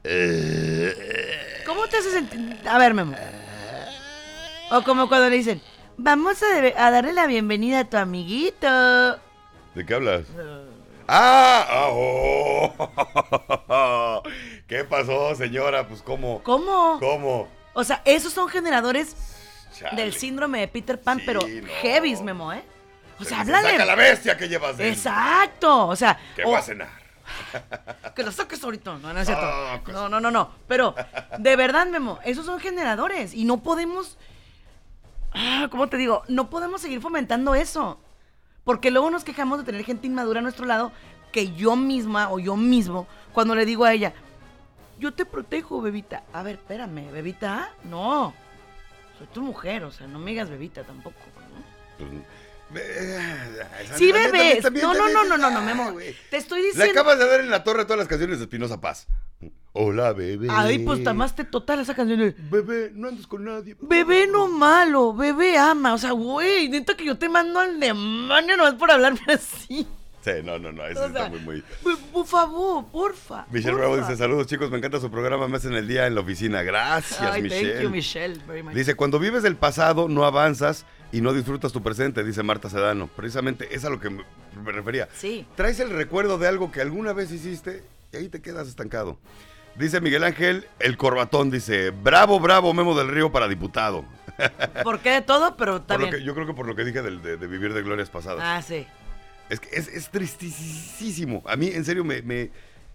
Eh, 0.04 1.64
¿cómo 1.66 1.86
te 1.88 1.98
hace 1.98 2.12
sentir? 2.12 2.58
A 2.66 2.78
ver, 2.78 2.94
Memo. 2.94 3.14
O 4.72 4.82
como 4.84 5.08
cuando 5.08 5.30
le 5.30 5.38
dicen, 5.38 5.62
vamos 5.98 6.42
a, 6.44 6.92
darle 6.92 7.14
la 7.14 7.28
bienvenida 7.28 7.80
a 7.82 7.86
tu 7.86 7.98
amiguito. 7.98 8.68
¿De 9.76 9.86
qué 9.86 9.94
hablas? 9.94 10.24
¡Ah! 11.08 11.66
ah, 11.70 11.88
oh. 11.92 12.74
¿Qué 14.68 14.84
pasó, 14.84 15.34
señora? 15.36 15.88
Pues, 15.88 16.02
¿cómo? 16.02 16.42
¿Cómo? 16.44 16.98
¿Cómo? 17.00 17.48
O 17.74 17.84
sea, 17.84 18.02
esos 18.04 18.34
son 18.34 18.50
generadores 18.50 19.16
Chale. 19.74 20.02
del 20.02 20.14
síndrome 20.14 20.60
de 20.60 20.68
Peter 20.68 21.00
Pan, 21.00 21.20
Sí, 21.20 21.24
pero 21.26 21.42
no. 21.42 21.68
heavies, 21.82 22.22
Memo, 22.22 22.52
¿eh? 22.52 22.64
O 23.20 23.24
Se 23.24 23.30
sea, 23.30 23.40
dice, 23.46 23.52
Saca 23.54 23.72
la 23.86 23.94
háblale. 23.94 24.10
bestia 24.12 24.38
que 24.38 24.50
llevas 24.50 24.78
dentro. 24.78 24.94
Exacto. 24.94 25.88
O 25.88 25.96
sea, 25.96 26.20
¿Qué 26.36 26.44
o- 26.44 26.52
va 26.52 26.60
a 26.60 26.64
cenar? 26.64 26.90
que 28.16 28.24
lo 28.24 28.32
saques 28.32 28.62
ahorita. 28.64 28.98
No, 28.98 29.14
no 29.14 29.20
es 29.20 29.26
cierto. 29.28 29.46
Ah, 29.46 29.80
pues. 29.84 29.96
No, 29.96 30.10
no, 30.10 30.20
no, 30.20 30.32
no. 30.32 30.52
Pero, 30.68 30.94
de 31.38 31.56
verdad, 31.56 31.86
Memo, 31.88 32.20
esos 32.26 32.46
son 32.46 32.60
generadores. 32.60 33.34
Y 33.34 33.46
no 33.46 33.58
podemos. 33.64 34.18
Ah, 35.40 35.68
¿Cómo 35.70 35.88
te 35.88 35.98
digo? 35.98 36.24
No 36.28 36.50
podemos 36.50 36.82
seguir 36.82 37.00
fomentando 37.00 37.54
eso. 37.54 38.00
Porque 38.64 38.92
luego 38.92 39.12
nos 39.12 39.24
quejamos 39.24 39.60
de 39.60 39.64
tener 39.64 39.84
gente 39.86 40.08
inmadura 40.08 40.40
a 40.40 40.44
nuestro 40.44 40.66
lado 40.66 40.92
que 41.32 41.54
yo 41.54 41.76
misma 41.76 42.32
o 42.32 42.40
yo 42.40 42.56
mismo, 42.56 43.08
cuando 43.34 43.54
le 43.54 43.66
digo 43.66 43.86
a 43.86 43.94
ella, 43.94 44.14
yo 45.00 45.14
te 45.14 45.26
protejo, 45.26 45.82
bebita. 45.82 46.24
A 46.34 46.42
ver, 46.42 46.56
espérame, 46.56 47.12
bebita. 47.12 47.72
No. 47.84 48.34
Soy 49.18 49.28
tu 49.28 49.42
mujer, 49.42 49.84
o 49.84 49.92
sea, 49.92 50.08
no 50.08 50.20
me 50.20 50.32
digas 50.32 50.50
bebita 50.50 50.84
tampoco. 50.84 51.16
¿no? 51.36 51.64
Pues, 51.98 52.10
Sí, 53.96 54.12
también, 54.12 54.32
bebés. 54.32 54.62
también, 54.62 54.86
No, 54.86 54.94
no, 54.94 55.10
no, 55.10 55.24
no, 55.24 55.38
no, 55.38 55.50
no, 55.52 55.60
ay, 55.60 55.66
Memo. 55.66 55.94
Te 56.30 56.38
estoy 56.38 56.62
Le 56.62 56.68
diciendo. 56.68 56.92
acabas 56.92 57.18
de 57.20 57.28
dar 57.28 57.40
en 57.40 57.50
la 57.50 57.64
torre 57.64 57.84
todas 57.86 58.00
las 58.00 58.08
canciones 58.08 58.40
de 58.40 58.46
Espinosa 58.46 58.82
Paz. 58.82 59.08
Hola, 59.74 60.12
bebé. 60.14 60.48
Ay, 60.50 60.80
pues 60.80 61.04
tamaste 61.04 61.44
total 61.46 61.80
esa 61.82 61.94
canción. 61.94 62.34
Bebé, 62.50 62.92
no 62.94 63.10
andes 63.10 63.28
con 63.28 63.46
nadie. 63.46 63.76
Bebé 63.80 64.28
no 64.28 64.48
malo, 64.48 65.14
bebé 65.14 65.58
ama. 65.58 65.94
O 65.94 65.98
sea, 65.98 66.12
güey, 66.12 66.68
neta 66.68 66.96
que 66.98 67.06
yo 67.06 67.18
te 67.18 67.30
mando 67.30 67.60
al 67.60 67.80
demonio 67.80 68.58
no 68.58 68.68
es 68.68 68.74
por 68.74 68.90
hablarme 68.92 69.20
así. 69.28 69.88
Sí, 70.24 70.32
no, 70.44 70.60
no, 70.60 70.74
no, 70.74 70.86
eso 70.86 71.04
O 71.04 71.06
está 71.06 71.30
muy, 71.30 71.40
muy... 71.40 71.64
Por, 71.84 71.98
por 72.12 72.26
favor, 72.28 72.86
porfa. 72.92 73.46
Michelle 73.50 73.76
porfa. 73.78 73.88
Bravo 73.88 73.98
dice, 73.98 74.18
saludos 74.18 74.48
chicos, 74.48 74.70
me 74.72 74.78
encanta 74.80 75.00
su 75.00 75.10
programa, 75.10 75.48
me 75.48 75.56
hacen 75.56 75.74
el 75.74 75.88
día 75.88 76.06
en 76.06 76.16
la 76.16 76.22
oficina. 76.22 76.64
Gracias, 76.64 77.22
Ay, 77.22 77.44
Michelle. 77.44 77.72
thank 77.74 77.84
you, 77.84 77.90
Michelle, 77.90 78.42
very 78.46 78.62
much. 78.64 78.74
Dice, 78.74 78.96
cuando 78.96 79.20
vives 79.20 79.44
del 79.44 79.56
pasado, 79.56 80.10
no 80.10 80.26
avanzas 80.26 80.86
y 81.12 81.22
no 81.22 81.34
disfrutas 81.34 81.72
tu 81.72 81.82
presente, 81.82 82.24
dice 82.24 82.44
Marta 82.44 82.70
Sedano. 82.70 83.08
Precisamente 83.08 83.74
es 83.76 83.86
a 83.86 83.90
lo 83.90 84.00
que 84.00 84.10
me, 84.10 84.24
me 84.64 84.72
refería. 84.72 85.08
Sí. 85.16 85.46
Traes 85.56 85.80
el 85.80 85.90
recuerdo 85.92 86.38
de 86.38 86.48
algo 86.48 86.72
que 86.72 86.82
alguna 86.82 87.14
vez 87.14 87.32
hiciste 87.32 87.84
y 88.14 88.18
ahí 88.18 88.30
te 88.30 88.42
quedas 88.42 88.68
estancado. 88.68 89.18
Dice 89.76 90.02
Miguel 90.02 90.24
Ángel, 90.24 90.66
el 90.80 90.98
corbatón, 90.98 91.52
dice, 91.52 91.92
bravo, 91.92 92.40
bravo, 92.40 92.74
Memo 92.74 92.98
del 92.98 93.10
Río 93.10 93.32
para 93.32 93.48
diputado. 93.48 94.06
¿Por 94.84 95.00
qué 95.00 95.12
de 95.12 95.22
todo? 95.22 95.56
Pero 95.56 95.82
también. 95.84 96.12
que, 96.12 96.24
yo 96.24 96.34
creo 96.34 96.48
que 96.48 96.54
por 96.54 96.66
lo 96.66 96.76
que 96.76 96.84
dije 96.84 97.02
del- 97.04 97.22
de, 97.22 97.38
de 97.38 97.48
vivir 97.48 97.74
de 97.74 97.84
glorias 97.84 98.10
pasadas. 98.10 98.42
Ah, 98.44 98.62
sí. 98.62 98.88
Es 99.50 99.60
que 99.60 99.70
es, 99.76 99.88
es 99.88 100.10
tristísimo. 100.10 101.44
A 101.46 101.56
mí, 101.56 101.68
en 101.68 101.86
serio, 101.86 102.04
me, 102.04 102.22
me- 102.22 102.50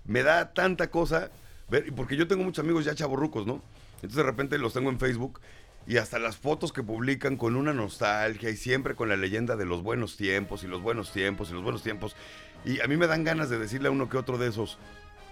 me 0.04 0.22
da 0.22 0.52
tanta 0.52 0.90
cosa 0.90 1.30
ver, 1.70 1.92
porque 1.94 2.16
yo 2.16 2.26
tengo 2.26 2.42
muchos 2.44 2.64
amigos 2.64 2.84
ya 2.84 2.94
chavorrucos, 2.94 3.46
¿no? 3.46 3.62
Entonces 3.96 4.16
de 4.16 4.22
repente 4.24 4.58
los 4.58 4.72
tengo 4.72 4.90
en 4.90 4.98
Facebook 4.98 5.40
y 5.86 5.96
hasta 5.96 6.18
las 6.18 6.36
fotos 6.36 6.72
que 6.72 6.82
publican 6.82 7.36
con 7.36 7.56
una 7.56 7.72
nostalgia 7.72 8.50
y 8.50 8.56
siempre 8.56 8.94
con 8.94 9.08
la 9.08 9.16
leyenda 9.16 9.56
de 9.56 9.66
los 9.66 9.82
buenos 9.82 10.16
tiempos 10.16 10.62
y 10.62 10.68
los 10.68 10.82
buenos 10.82 11.12
tiempos 11.12 11.50
y 11.50 11.54
los 11.54 11.62
buenos 11.62 11.82
tiempos. 11.82 12.16
Y 12.64 12.80
a 12.80 12.86
mí 12.86 12.96
me 12.96 13.06
dan 13.06 13.24
ganas 13.24 13.50
de 13.50 13.58
decirle 13.58 13.88
a 13.88 13.90
uno 13.90 14.08
que 14.08 14.16
otro 14.16 14.38
de 14.38 14.48
esos, 14.48 14.78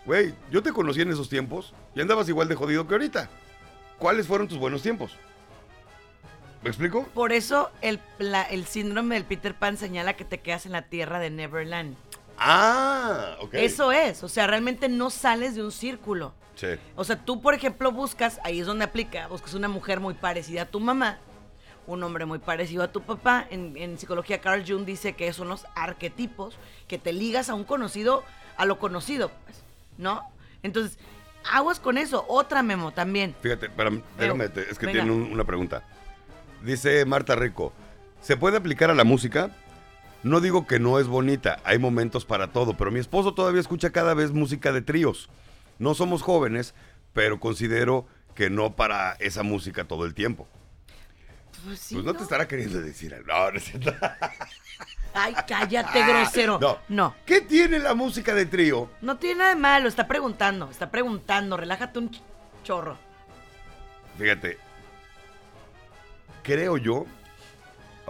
güey, 0.05 0.35
yo 0.51 0.63
te 0.63 0.73
conocí 0.73 1.01
en 1.01 1.11
esos 1.11 1.29
tiempos 1.29 1.75
y 1.95 2.01
andabas 2.01 2.29
igual 2.29 2.49
de 2.49 2.57
jodido 2.57 2.87
que 2.87 2.95
ahorita. 2.95 3.31
¿Cuáles 3.99 4.27
fueron 4.27 4.49
tus 4.49 4.59
buenos 4.59 4.83
tiempos? 4.83 5.17
¿Me 6.63 6.69
explico? 6.69 7.05
Por 7.15 7.33
eso 7.33 7.71
el, 7.81 8.01
el 8.51 8.67
síndrome 8.67 9.15
del 9.15 9.25
Peter 9.25 9.55
Pan 9.55 9.77
señala 9.77 10.15
que 10.15 10.25
te 10.25 10.41
quedas 10.41 10.67
en 10.67 10.73
la 10.73 10.83
tierra 10.83 11.19
de 11.19 11.31
Neverland. 11.31 11.97
Ah, 12.40 13.37
ok. 13.40 13.55
Eso 13.55 13.92
es. 13.92 14.22
O 14.24 14.29
sea, 14.29 14.46
realmente 14.46 14.88
no 14.88 15.11
sales 15.11 15.55
de 15.55 15.62
un 15.62 15.70
círculo. 15.70 16.33
Sí. 16.55 16.68
O 16.96 17.05
sea, 17.05 17.16
tú, 17.16 17.40
por 17.42 17.55
ejemplo, 17.55 17.92
buscas, 17.92 18.40
ahí 18.44 18.61
es 18.61 18.66
donde 18.66 18.85
aplica, 18.85 19.29
buscas 19.29 19.55
una 19.55 19.68
mujer 19.68 20.00
muy 20.00 20.14
parecida 20.14 20.62
a 20.62 20.66
tu 20.66 20.81
mamá, 20.81 21.18
un 21.87 22.03
hombre 22.03 22.24
muy 22.24 22.38
parecido 22.38 22.83
a 22.83 22.88
tu 22.92 23.03
papá. 23.03 23.46
En, 23.50 23.76
en 23.76 23.98
psicología, 23.98 24.40
Carl 24.40 24.64
Jung 24.66 24.85
dice 24.85 25.12
que 25.14 25.33
son 25.33 25.48
los 25.48 25.66
arquetipos 25.74 26.57
que 26.88 26.98
te 26.98 27.12
ligas 27.12 27.50
a 27.50 27.55
un 27.55 27.64
conocido, 27.64 28.24
a 28.57 28.64
lo 28.64 28.79
conocido, 28.79 29.31
pues, 29.44 29.62
¿no? 29.98 30.22
Entonces, 30.62 30.98
aguas 31.50 31.79
con 31.79 31.98
eso. 31.98 32.24
Otra 32.29 32.62
memo 32.62 32.92
también. 32.92 33.35
Fíjate, 33.42 33.66
espérame, 33.66 34.03
déjame, 34.18 34.44
es 34.44 34.79
que 34.79 34.87
venga. 34.87 35.03
tiene 35.03 35.11
un- 35.12 35.33
una 35.33 35.44
pregunta. 35.44 35.83
Dice 36.62 37.05
Marta 37.07 37.35
Rico, 37.37 37.72
¿se 38.20 38.37
puede 38.37 38.59
aplicar 38.59 38.90
a 38.90 38.94
la 38.94 39.05
música? 39.05 39.50
No 40.22 40.40
digo 40.40 40.66
que 40.66 40.78
no 40.78 40.98
es 40.98 41.06
bonita, 41.06 41.61
hay 41.64 41.78
momentos 41.78 42.24
para 42.26 42.48
todo, 42.48 42.76
pero 42.76 42.90
mi 42.90 43.00
esposo 43.00 43.33
todavía 43.35 43.61
escucha 43.61 43.90
cada 43.90 44.12
vez 44.14 44.33
música 44.33 44.70
de 44.72 44.83
tríos. 44.83 45.30
No 45.78 45.94
somos 45.94 46.20
jóvenes, 46.22 46.74
pero 47.14 47.40
considero 47.40 48.06
que 48.35 48.50
no 48.50 48.76
para 48.76 49.12
esa 49.14 49.42
música 49.42 49.85
todo 49.85 50.04
el 50.04 50.14
tiempo. 50.14 50.46
Pues, 51.64 51.78
sí, 51.80 51.94
pues 51.94 52.04
no, 52.06 52.12
¿no? 52.12 52.18
te 52.18 52.24
estará 52.24 52.46
queriendo 52.48 52.80
decir 52.80 53.14
algo. 53.14 53.26
No, 53.28 53.50
no. 53.50 53.92
Ay, 55.12 55.35
cállate, 55.48 56.06
grosero. 56.06 56.59
No. 56.61 56.78
no. 56.88 57.14
¿Qué 57.26 57.40
tiene 57.40 57.78
la 57.78 57.94
música 57.94 58.33
de 58.35 58.46
trío? 58.46 58.90
No 59.00 59.16
tiene 59.16 59.37
nada 59.40 59.50
de 59.54 59.61
malo, 59.61 59.88
está 59.88 60.06
preguntando, 60.06 60.70
está 60.70 60.90
preguntando, 60.90 61.56
relájate 61.56 61.98
un 61.98 62.11
ch- 62.11 62.20
chorro. 62.62 62.96
Fíjate, 64.18 64.59
creo 66.42 66.76
yo. 66.76 67.06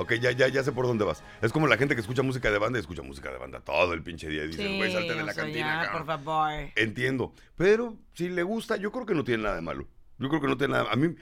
Ok, 0.01 0.15
ya, 0.15 0.31
ya, 0.33 0.49
ya 0.49 0.65
sé 0.65 0.73
por 0.73 0.87
dónde 0.87 1.05
vas. 1.05 1.23
Es 1.43 1.53
como 1.53 1.67
la 1.67 1.77
gente 1.77 1.95
que 1.95 2.01
escucha 2.01 2.23
música 2.23 2.51
de 2.51 2.57
banda 2.57 2.79
y 2.79 2.81
escucha 2.81 3.03
música 3.03 3.31
de 3.31 3.37
banda 3.37 3.61
todo 3.61 3.93
el 3.93 4.03
pinche 4.03 4.29
día 4.29 4.45
y 4.45 4.49
dices, 4.49 4.67
güey, 4.79 4.91
salte 4.91 5.15
de 5.15 5.23
la 5.25 5.35
sea, 5.35 5.43
cantina, 5.45 5.83
ya, 5.83 5.91
cabrón". 5.91 6.07
por 6.07 6.07
favor. 6.25 6.53
Entiendo. 6.75 7.35
Pero 7.55 7.99
si 8.15 8.31
le 8.31 8.43
gusta, 8.43 8.77
yo 8.77 8.93
creo 8.93 9.05
que 9.05 9.15
no 9.15 9.25
tiene 9.25 9.43
nada 9.43 9.57
de 9.57 9.61
malo. 9.61 9.87
Yo 10.19 10.29
creo 10.31 10.41
que 10.41 10.47
no 10.47 10.57
tiene 10.57 10.73
nada. 10.73 10.91
A 10.91 10.97
mí, 10.97 11.15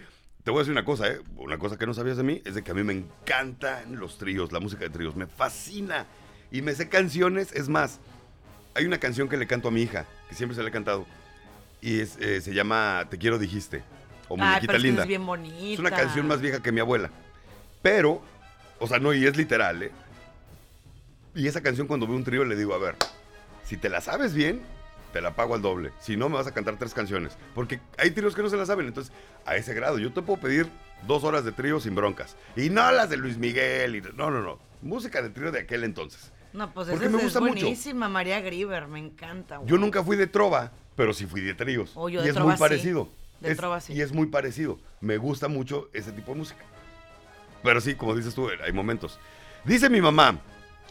te 0.45 0.53
voy 0.53 0.59
a 0.59 0.61
decir 0.61 0.71
una 0.73 0.85
cosa, 0.85 1.09
¿eh? 1.09 1.19
Una 1.35 1.59
cosa 1.59 1.77
que 1.77 1.87
no 1.87 1.93
sabías 1.95 2.17
de 2.19 2.23
mí 2.23 2.41
es 2.45 2.55
de 2.55 2.63
que 2.63 2.71
a 2.71 2.75
mí 2.75 2.85
me 2.85 2.93
encantan 2.93 3.97
los 3.99 4.17
tríos, 4.17 4.53
la 4.53 4.61
música 4.61 4.85
de 4.85 4.91
tríos. 4.91 5.17
Me 5.17 5.27
fascina. 5.27 6.07
Y 6.53 6.63
me 6.63 6.73
sé 6.75 6.89
canciones. 6.89 7.51
Es 7.53 7.69
más, 7.69 7.99
hay 8.75 8.85
una 8.85 8.99
canción 8.99 9.29
que 9.29 9.37
le 9.37 9.49
canto 9.49 9.67
a 9.67 9.71
mi 9.73 9.83
hija, 9.83 10.07
que 10.29 10.37
siempre 10.37 10.55
se 10.55 10.63
le 10.63 10.69
he 10.69 10.73
cantado. 10.73 11.05
Y 11.81 11.99
es, 11.99 12.17
eh, 12.21 12.41
se 12.41 12.55
llama 12.55 13.07
Te 13.11 13.19
quiero 13.19 13.39
dijiste. 13.39 13.83
O 14.29 14.35
Ay, 14.35 14.41
Muñequita 14.41 14.73
pero 14.75 14.83
Linda. 14.85 15.03
es 15.03 15.09
bien 15.09 15.27
bonita. 15.27 15.57
Es 15.75 15.79
una 15.81 15.91
canción 15.91 16.29
más 16.29 16.41
vieja 16.41 16.63
que 16.63 16.71
mi 16.71 16.79
abuela. 16.81 17.11
Pero, 17.83 18.23
o 18.79 18.87
sea, 18.87 18.99
no, 18.99 19.13
y 19.15 19.27
es 19.27 19.37
literal, 19.37 19.83
¿eh? 19.83 19.93
Y 21.35 21.47
esa 21.47 21.61
canción 21.63 21.87
cuando 21.87 22.07
veo 22.07 22.17
un 22.17 22.25
trío 22.25 22.45
le 22.45 22.57
digo, 22.57 22.75
a 22.75 22.79
ver, 22.79 22.97
si 23.65 23.77
te 23.77 23.89
la 23.89 24.01
sabes 24.01 24.35
bien, 24.35 24.61
te 25.13 25.21
la 25.21 25.35
pago 25.37 25.55
al 25.55 25.63
doble. 25.63 25.93
Si 26.01 26.17
no, 26.17 26.29
me 26.29 26.37
vas 26.37 26.47
a 26.47 26.53
cantar 26.55 26.77
tres 26.79 26.95
canciones. 26.95 27.37
Porque 27.55 27.81
hay 27.97 28.11
tríos 28.11 28.35
que 28.35 28.43
no 28.43 28.51
se 28.51 28.57
la 28.57 28.67
saben. 28.67 28.87
Entonces, 28.87 29.13
a 29.47 29.57
ese 29.57 29.73
grado, 29.75 29.99
yo 29.99 30.13
te 30.13 30.23
puedo 30.23 30.41
pedir 30.41 30.69
dos 31.07 31.25
horas 31.25 31.45
de 31.45 31.53
trío 31.53 31.81
sin 31.81 31.95
broncas. 31.95 32.37
Y 32.57 32.71
no 32.71 32.91
las 32.91 33.09
de 33.11 33.17
Luis 33.17 33.39
Miguel. 33.39 33.97
Y, 33.97 34.01
no, 34.17 34.31
no, 34.31 34.43
no. 34.43 34.59
Música 34.83 35.23
de 35.23 35.31
trío 35.31 35.53
de 35.53 35.61
aquel 35.61 35.85
entonces. 35.85 36.33
No, 36.53 36.73
pues 36.73 36.89
Porque 36.89 37.07
esa 37.07 37.17
me 37.17 37.23
es 37.23 37.35
mucho. 37.35 37.41
buenísima, 37.41 38.09
María 38.09 38.41
Grieber, 38.41 38.89
me 38.89 38.99
encanta. 38.99 39.61
Yo 39.65 39.77
nunca 39.77 40.03
fui 40.03 40.17
de 40.17 40.27
trova, 40.27 40.73
pero 40.97 41.13
sí 41.13 41.27
fui 41.27 41.41
de 41.41 41.55
tríos. 41.55 41.93
Oh, 41.95 42.09
yo 42.09 42.21
y 42.21 42.25
de 42.25 42.29
es 42.31 42.35
trova 42.35 42.49
muy 42.51 42.57
sí. 42.57 42.61
parecido. 42.61 43.09
De 43.41 43.51
Es- 43.53 43.57
trova 43.57 43.81
sí. 43.81 43.93
Y 43.93 44.01
es 44.01 44.13
muy 44.13 44.27
parecido. 44.27 44.79
Me 45.01 45.19
gusta 45.19 45.49
mucho 45.49 45.89
ese 45.93 46.11
tipo 46.13 46.33
de 46.33 46.39
música. 46.39 46.65
Pero 47.63 47.81
sí, 47.81 47.95
como 47.95 48.15
dices 48.15 48.35
tú, 48.35 48.49
hay 48.65 48.73
momentos. 48.73 49.19
Dice 49.65 49.91
mi 49.91 50.01
mamá, 50.01 50.39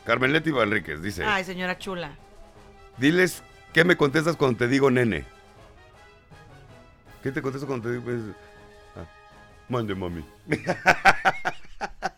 Carmen 0.06 0.34
Leti 0.34 0.49
Enríquez, 0.49 1.01
dice, 1.01 1.23
Ay, 1.23 1.43
señora 1.43 1.77
chula. 1.77 2.12
diles 2.97 3.43
qué 3.73 3.84
me 3.84 3.95
contestas 3.97 4.36
cuando 4.36 4.58
te 4.58 4.67
digo 4.67 4.91
nene. 4.91 5.25
¿Qué 7.23 7.32
te 7.32 7.41
contesto 7.41 7.67
cuando 7.67 7.89
te 7.89 7.95
digo? 7.95 8.03
pues, 8.06 8.19
ah, 8.95 9.06
mande, 9.69 9.95
mami. 9.95 10.23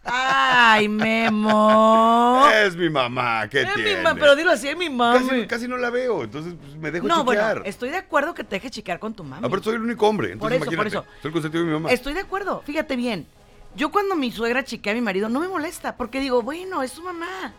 Ay, 0.04 0.88
Memo. 0.90 2.48
Es 2.54 2.76
mi 2.76 2.90
mamá, 2.90 3.48
¿qué 3.48 3.62
Es 3.62 3.76
mi 3.78 4.04
ma- 4.04 4.16
pero 4.16 4.36
dilo 4.36 4.52
así, 4.52 4.68
es 4.68 4.78
mi 4.78 4.90
mami. 4.90 5.28
casi, 5.28 5.48
casi 5.48 5.68
no 5.68 5.78
la 5.78 5.90
veo, 5.90 6.24
entonces 6.24 6.56
pues, 6.60 6.76
me 6.76 6.92
dejo 6.92 7.08
no, 7.08 7.20
chiquear. 7.24 7.56
bueno, 7.56 7.66
estoy 7.70 7.90
de 7.90 7.98
acuerdo 7.98 8.34
que 8.34 8.44
te 8.44 8.56
dejes 8.56 8.72
chiquear 8.72 9.00
con 9.00 9.14
tu 9.14 9.24
mami. 9.24 9.46
Aparte 9.46 9.66
soy 9.66 9.76
el 9.76 9.82
único 9.82 10.08
hombre, 10.08 10.32
entonces 10.34 10.60
Por 10.60 10.68
eso, 10.68 10.78
por 10.78 10.88
eso. 10.88 11.06
Soy 11.22 11.30
el 11.30 11.32
consentido 11.32 11.64
de 11.64 11.68
mi 11.70 11.74
mamá. 11.74 11.92
Estoy 11.92 12.14
de 12.14 12.22
acuerdo, 12.22 12.62
fíjate 12.66 12.96
bien. 12.96 13.28
Yo 13.76 13.92
cuando 13.92 14.16
mi 14.16 14.32
suegra 14.32 14.64
chiquea 14.64 14.94
a 14.94 14.96
mi 14.96 15.02
marido 15.02 15.30
no 15.30 15.40
me 15.40 15.48
molesta, 15.48 15.96
porque 15.96 16.20
digo, 16.20 16.42
bueno, 16.42 16.84
es 16.84 16.92
su 16.92 17.04
mamá. 17.04 17.54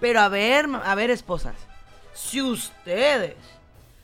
Pero 0.00 0.20
a 0.20 0.28
ver, 0.28 0.66
a 0.84 0.94
ver, 0.94 1.10
esposas, 1.10 1.54
si 2.12 2.42
ustedes 2.42 3.36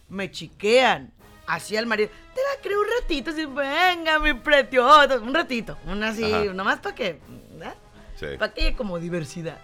me 0.09 0.31
chiquean 0.31 1.13
así 1.47 1.77
al 1.77 1.87
marido, 1.87 2.11
te 2.35 2.41
la 2.41 2.63
creo 2.63 2.81
un 2.81 2.87
ratito, 3.01 3.31
así, 3.31 3.45
venga, 3.45 4.19
mi 4.19 4.33
precioso, 4.35 5.21
un 5.23 5.35
ratito, 5.35 5.77
una 5.87 6.09
así, 6.09 6.25
Ajá. 6.25 6.45
nomás 6.55 6.79
para 6.81 6.95
que, 6.95 7.21
¿verdad? 7.53 7.75
Sí. 8.19 8.27
Para 8.39 8.55
que 8.55 8.67
haya 8.69 8.77
como 8.77 8.99
diversidad. 8.99 9.59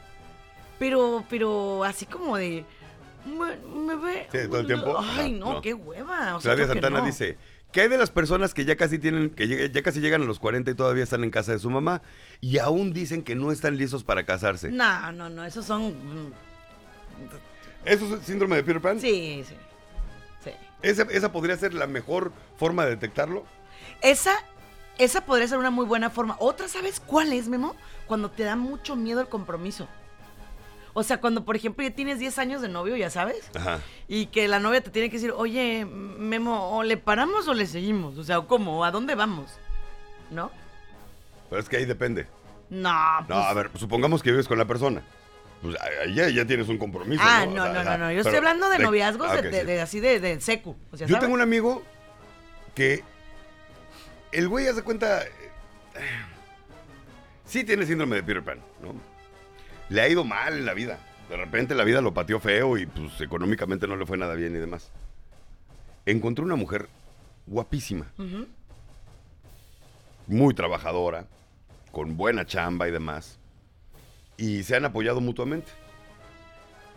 Pero, 0.79 1.25
pero 1.31 1.83
así 1.85 2.05
como 2.07 2.37
de, 2.37 2.65
me, 3.25 3.57
me 3.57 3.97
ve. 3.97 4.29
Sí, 4.31 4.49
todo 4.49 4.61
el 4.61 4.67
tiempo. 4.67 4.97
Ay, 4.99 5.33
no, 5.33 5.55
no. 5.55 5.61
qué 5.61 5.75
hueva. 5.75 6.37
O 6.37 6.41
sea, 6.41 6.55
Claudia 6.55 6.73
Santana 6.73 7.01
no. 7.01 7.07
dice, 7.07 7.37
¿qué 7.73 7.83
hay 7.83 7.89
de 7.89 7.99
las 7.99 8.11
personas 8.11 8.55
que 8.55 8.65
ya 8.65 8.77
casi 8.77 8.99
tienen, 8.99 9.31
que 9.31 9.71
ya 9.71 9.83
casi 9.83 10.01
llegan 10.01 10.23
a 10.23 10.25
los 10.25 10.39
40 10.39 10.71
y 10.71 10.75
todavía 10.75 11.05
están 11.05 11.25
en 11.25 11.31
casa 11.31 11.53
de 11.53 11.59
su 11.59 11.71
mamá 11.71 12.03
y 12.41 12.59
aún 12.59 12.93
dicen 12.93 13.23
que 13.23 13.35
no 13.35 13.53
están 13.53 13.77
listos 13.77 14.05
para 14.05 14.25
casarse? 14.25 14.71
No, 14.71 15.13
no, 15.13 15.29
no, 15.29 15.45
esos 15.45 15.65
son. 15.65 15.89
mm, 15.89 16.33
¿Eso 17.85 18.07
es 18.07 18.13
el 18.13 18.23
síndrome 18.23 18.57
de 18.57 18.65
Peter 18.65 18.81
Pan? 18.81 19.01
Sí, 19.01 19.45
sí. 19.47 19.55
Sí. 20.45 20.51
¿Esa, 20.83 21.03
esa 21.05 21.33
podría 21.33 21.57
ser 21.57 21.75
la 21.75 21.87
mejor 21.87 22.33
forma 22.57 22.85
de 22.85 22.91
detectarlo? 22.91 23.45
Esa, 24.01 24.35
esa 24.99 25.25
podría 25.25 25.49
ser 25.49 25.59
una 25.59 25.71
muy 25.71 25.87
buena 25.87 26.11
forma. 26.11 26.37
Otra, 26.39 26.69
¿sabes 26.69 27.01
cuál 27.01 27.33
es, 27.33 27.49
Memo? 27.49 27.77
Cuando 28.07 28.31
te 28.31 28.45
da 28.45 28.57
mucho 28.57 28.97
miedo 28.97 29.21
el 29.21 29.29
compromiso. 29.29 29.89
O 30.95 31.03
sea, 31.03 31.21
cuando, 31.21 31.45
por 31.45 31.55
ejemplo, 31.57 31.85
ya 31.85 31.91
tienes 31.95 32.19
10 32.19 32.39
años 32.39 32.63
de 32.63 32.69
novio, 32.69 32.97
ya 32.97 33.11
sabes, 33.11 33.51
Ajá. 33.55 33.81
y 34.09 34.27
que 34.27 34.49
la 34.49 34.59
novia 34.59 34.81
te 34.81 34.91
tiene 34.91 35.11
que 35.11 35.17
decir, 35.17 35.33
oye, 35.37 35.85
Memo, 35.85 36.77
¿o 36.77 36.83
le 36.83 36.97
paramos 36.97 37.47
o 37.49 37.55
le 37.55 37.67
seguimos? 37.67 38.19
O 38.19 38.25
sea, 38.25 38.41
¿cómo? 38.41 38.85
¿A 38.85 38.91
dónde 38.91 39.15
vamos? 39.15 39.59
¿No? 40.31 40.51
Pero 41.51 41.61
es 41.63 41.69
que 41.69 41.77
ahí 41.77 41.85
depende. 41.85 42.27
No, 42.71 43.21
No, 43.23 43.27
pues- 43.27 43.39
a 43.39 43.55
ver, 43.55 43.71
supongamos 43.77 44.23
que 44.23 44.31
vives 44.31 44.49
con 44.49 44.59
la 44.59 44.65
persona. 44.67 45.03
Pues 45.63 45.77
ahí 45.81 46.15
ya, 46.15 46.29
ya 46.29 46.45
tienes 46.47 46.69
un 46.69 46.79
compromiso. 46.79 47.21
Ah, 47.25 47.45
no, 47.47 47.65
sea, 47.65 47.73
no, 47.73 47.83
no, 47.85 47.99
no. 47.99 48.13
Yo 48.13 48.21
estoy 48.21 48.37
hablando 48.37 48.69
de 48.69 48.79
noviazgos 48.79 49.29
ah, 49.31 49.37
de, 49.43 49.51
de- 49.51 49.61
sí. 49.61 49.67
de 49.67 49.81
así 49.81 50.01
de, 50.01 50.21
de 50.21 50.41
secu. 50.41 50.77
O 50.93 50.97
sea, 50.97 51.07
Yo 51.07 51.15
¿sabes? 51.15 51.21
tengo 51.21 51.35
un 51.35 51.41
amigo 51.41 51.83
que 52.75 53.03
el 54.33 54.49
güey 54.49 54.69
hace 54.69 54.83
cuenta. 54.83 55.23
eh, 55.25 55.31
Sí 57.45 57.65
tiene 57.65 57.87
síndrome 57.87 58.17
de 58.17 58.23
Peter 58.23 58.43
Pan, 58.45 58.61
¿no? 58.83 58.95
Le 59.89 60.01
ha 60.01 60.09
ido 60.09 60.25
mal 60.25 60.55
en 60.55 60.67
la 60.67 60.75
vida. 60.75 60.99
De 61.29 61.37
repente 61.37 61.75
la 61.75 61.85
vida 61.85 62.01
lo 62.01 62.15
pateó 62.15 62.41
feo 62.41 62.79
y 62.79 62.87
pues 62.87 63.21
económicamente 63.21 63.87
no 63.87 63.97
le 63.97 64.07
fue 64.07 64.17
nada 64.17 64.35
bien 64.35 64.55
y 64.57 64.59
demás. 64.59 64.91
Encontró 66.07 66.45
una 66.45 66.57
mujer 66.57 66.89
guapísima, 67.47 68.07
muy 70.27 70.55
trabajadora, 70.55 71.27
con 71.93 72.17
buena 72.17 72.47
chamba 72.47 72.89
y 72.89 72.91
demás. 72.93 73.39
Y 74.37 74.63
se 74.63 74.77
han 74.77 74.85
apoyado 74.85 75.21
mutuamente. 75.21 75.71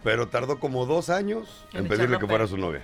Pero 0.03 0.29
tardó 0.29 0.59
como 0.59 0.85
dos 0.85 1.09
años 1.09 1.65
En 1.73 1.81
en, 1.81 1.87
pedirle 1.87 2.17
que 2.17 2.25
fuera 2.27 2.47
su 2.47 2.57
novia. 2.57 2.81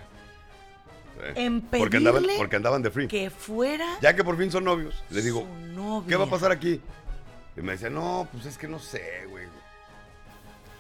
Sí. 1.16 1.42
En 1.42 1.62
Porque 1.62 1.98
andaban, 1.98 2.22
pedirle 2.22 2.38
porque 2.38 2.56
andaban 2.58 2.82
de 2.84 2.92
free. 2.92 3.08
que 3.08 3.30
fuera 3.32 3.98
Ya 4.02 4.16
que 4.16 4.24
por 4.24 4.38
fin 4.38 4.52
son 4.52 4.66
novios, 4.66 5.04
le 5.10 5.22
digo, 5.24 5.48
novia. 5.74 6.08
¿qué 6.10 6.16
va 6.16 6.26
a 6.26 6.30
pasar 6.30 6.52
aquí? 6.52 6.80
Y 7.56 7.62
me 7.62 7.72
decía, 7.72 7.90
no, 7.90 8.28
pues 8.32 8.46
es 8.46 8.58
que 8.58 8.68
no 8.68 8.78
sé, 8.78 9.26
güey. 9.30 9.47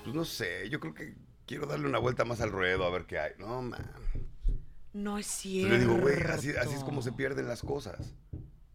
Pues 0.07 0.15
no 0.15 0.23
sé, 0.23 0.69
yo 0.69 0.79
creo 0.79 0.93
que 0.93 1.15
quiero 1.45 1.65
darle 1.65 1.85
una 1.85 1.99
vuelta 1.99 2.23
más 2.23 2.39
al 2.39 2.49
ruedo 2.49 2.85
a 2.85 2.89
ver 2.89 3.03
qué 3.03 3.19
hay. 3.19 3.31
No, 3.39 3.61
man. 3.61 3.91
No 4.93 5.17
es 5.17 5.25
Yo 5.27 5.31
cierto. 5.41 5.73
le 5.73 5.79
digo, 5.79 5.97
güey, 5.97 6.21
así, 6.21 6.51
así 6.51 6.75
es 6.75 6.83
como 6.85 7.01
se 7.01 7.11
pierden 7.11 7.45
las 7.45 7.61
cosas. 7.61 8.15